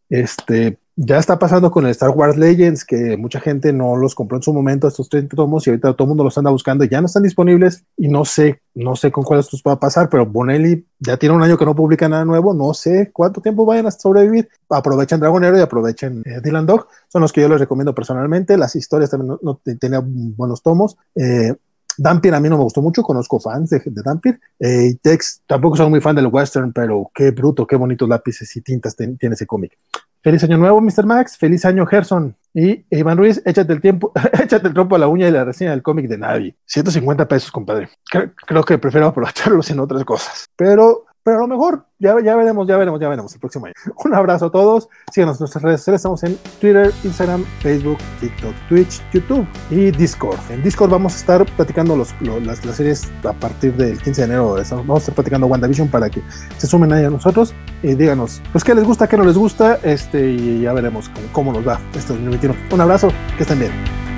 Este, 0.08 0.78
ya 0.96 1.18
está 1.18 1.38
pasando 1.38 1.70
con 1.72 1.84
el 1.84 1.90
Star 1.90 2.10
Wars 2.10 2.36
Legends, 2.36 2.84
que 2.84 3.16
mucha 3.16 3.40
gente 3.40 3.72
no 3.72 3.96
los 3.96 4.14
compró 4.14 4.36
en 4.36 4.42
su 4.42 4.52
momento, 4.52 4.86
estos 4.86 5.08
30 5.08 5.34
tomos, 5.34 5.66
y 5.66 5.70
ahorita 5.70 5.94
todo 5.94 6.04
el 6.04 6.08
mundo 6.08 6.22
los 6.22 6.38
anda 6.38 6.50
buscando 6.50 6.84
ya 6.84 7.00
no 7.00 7.06
están 7.06 7.24
disponibles. 7.24 7.84
Y 7.96 8.08
no 8.08 8.24
sé, 8.24 8.60
no 8.74 8.94
sé 8.94 9.10
con 9.10 9.24
cuáles 9.24 9.48
va 9.66 9.72
a 9.72 9.80
pasar, 9.80 10.08
pero 10.08 10.24
Bonelli 10.24 10.86
ya 11.00 11.16
tiene 11.16 11.34
un 11.34 11.42
año 11.42 11.58
que 11.58 11.64
no 11.64 11.74
publica 11.74 12.08
nada 12.08 12.24
nuevo, 12.24 12.54
no 12.54 12.72
sé 12.74 13.10
cuánto 13.12 13.40
tiempo 13.40 13.64
vayan 13.64 13.86
a 13.86 13.90
sobrevivir. 13.90 14.48
Aprovechen 14.68 15.18
Dragonero 15.18 15.58
y 15.58 15.60
aprovechen 15.60 16.22
eh, 16.24 16.40
Dylan 16.42 16.66
Dog, 16.66 16.86
son 17.08 17.22
los 17.22 17.32
que 17.32 17.40
yo 17.40 17.48
les 17.48 17.58
recomiendo 17.58 17.94
personalmente. 17.94 18.56
Las 18.56 18.76
historias 18.76 19.10
también 19.10 19.36
no, 19.42 19.60
tenían 19.80 20.36
buenos 20.36 20.62
tomos. 20.62 20.96
Eh, 21.16 21.54
Dampir 21.96 22.34
a 22.34 22.40
mí 22.40 22.48
no 22.48 22.56
me 22.56 22.64
gustó 22.64 22.82
mucho, 22.82 23.02
conozco 23.02 23.38
fans 23.38 23.70
de, 23.70 23.80
de 23.84 24.02
Dampir. 24.02 24.40
Eh, 24.58 24.88
y 24.90 24.94
Tex 24.96 25.42
tampoco 25.46 25.76
soy 25.76 25.88
muy 25.88 26.00
fan 26.00 26.16
del 26.16 26.26
western, 26.26 26.72
pero 26.72 27.10
qué 27.14 27.30
bruto, 27.30 27.66
qué 27.66 27.76
bonitos 27.76 28.08
lápices 28.08 28.54
y 28.56 28.62
tintas 28.62 28.96
tiene 28.96 29.16
ese 29.20 29.46
cómic. 29.46 29.78
Feliz 30.24 30.42
año 30.42 30.56
nuevo, 30.56 30.80
Mr. 30.80 31.04
Max. 31.04 31.36
Feliz 31.36 31.66
año, 31.66 31.84
Gerson. 31.84 32.34
Y 32.54 32.86
Iván 32.88 33.18
Ruiz, 33.18 33.42
échate 33.44 33.74
el 33.74 33.82
tiempo, 33.82 34.10
échate 34.42 34.68
el 34.68 34.72
trompo 34.72 34.96
a 34.96 34.98
la 34.98 35.06
uña 35.06 35.28
y 35.28 35.30
la 35.30 35.44
reseña 35.44 35.72
del 35.72 35.82
cómic 35.82 36.08
de 36.08 36.16
Navi. 36.16 36.56
150 36.64 37.28
pesos, 37.28 37.52
compadre. 37.52 37.90
creo 38.10 38.64
que 38.64 38.78
prefiero 38.78 39.06
aprovecharlos 39.06 39.68
en 39.70 39.80
otras 39.80 40.02
cosas. 40.06 40.46
Pero 40.56 41.04
pero 41.24 41.38
a 41.38 41.40
lo 41.40 41.48
mejor 41.48 41.86
ya, 41.98 42.14
ya 42.22 42.36
veremos, 42.36 42.68
ya 42.68 42.76
veremos, 42.76 43.00
ya 43.00 43.08
veremos 43.08 43.32
el 43.32 43.40
próximo 43.40 43.66
año. 43.66 43.74
Un 44.04 44.14
abrazo 44.14 44.46
a 44.46 44.50
todos. 44.52 44.88
Síganos 45.10 45.36
en 45.36 45.40
nuestras 45.40 45.64
redes 45.64 45.80
sociales. 45.80 46.00
Estamos 46.00 46.22
en 46.22 46.36
Twitter, 46.60 46.92
Instagram, 47.02 47.44
Facebook, 47.60 47.98
TikTok, 48.20 48.54
Twitch, 48.68 49.02
YouTube 49.12 49.46
y 49.70 49.90
Discord. 49.90 50.38
En 50.50 50.62
Discord 50.62 50.90
vamos 50.90 51.14
a 51.14 51.16
estar 51.16 51.46
platicando 51.56 51.96
los, 51.96 52.14
las, 52.20 52.58
series 52.58 53.10
a 53.24 53.32
partir 53.32 53.74
del 53.74 54.00
15 54.00 54.20
de 54.20 54.26
enero. 54.26 54.56
Vamos 54.70 54.96
a 54.96 54.98
estar 54.98 55.14
platicando 55.14 55.46
WandaVision 55.46 55.88
para 55.88 56.10
que 56.10 56.22
se 56.58 56.66
sumen 56.66 56.92
ahí 56.92 57.04
a 57.04 57.10
nosotros 57.10 57.54
y 57.82 57.94
díganos 57.94 58.42
pues 58.52 58.62
qué 58.62 58.74
les 58.74 58.84
gusta, 58.84 59.08
qué 59.08 59.16
no 59.16 59.24
les 59.24 59.38
gusta 59.38 59.78
este, 59.82 60.30
y 60.30 60.60
ya 60.62 60.74
veremos 60.74 61.08
cómo, 61.08 61.26
cómo 61.32 61.52
nos 61.54 61.66
va 61.66 61.80
este 61.94 62.12
2021. 62.12 62.54
Un 62.70 62.80
abrazo, 62.80 63.08
que 63.36 63.44
estén 63.44 63.60
bien. 63.60 64.13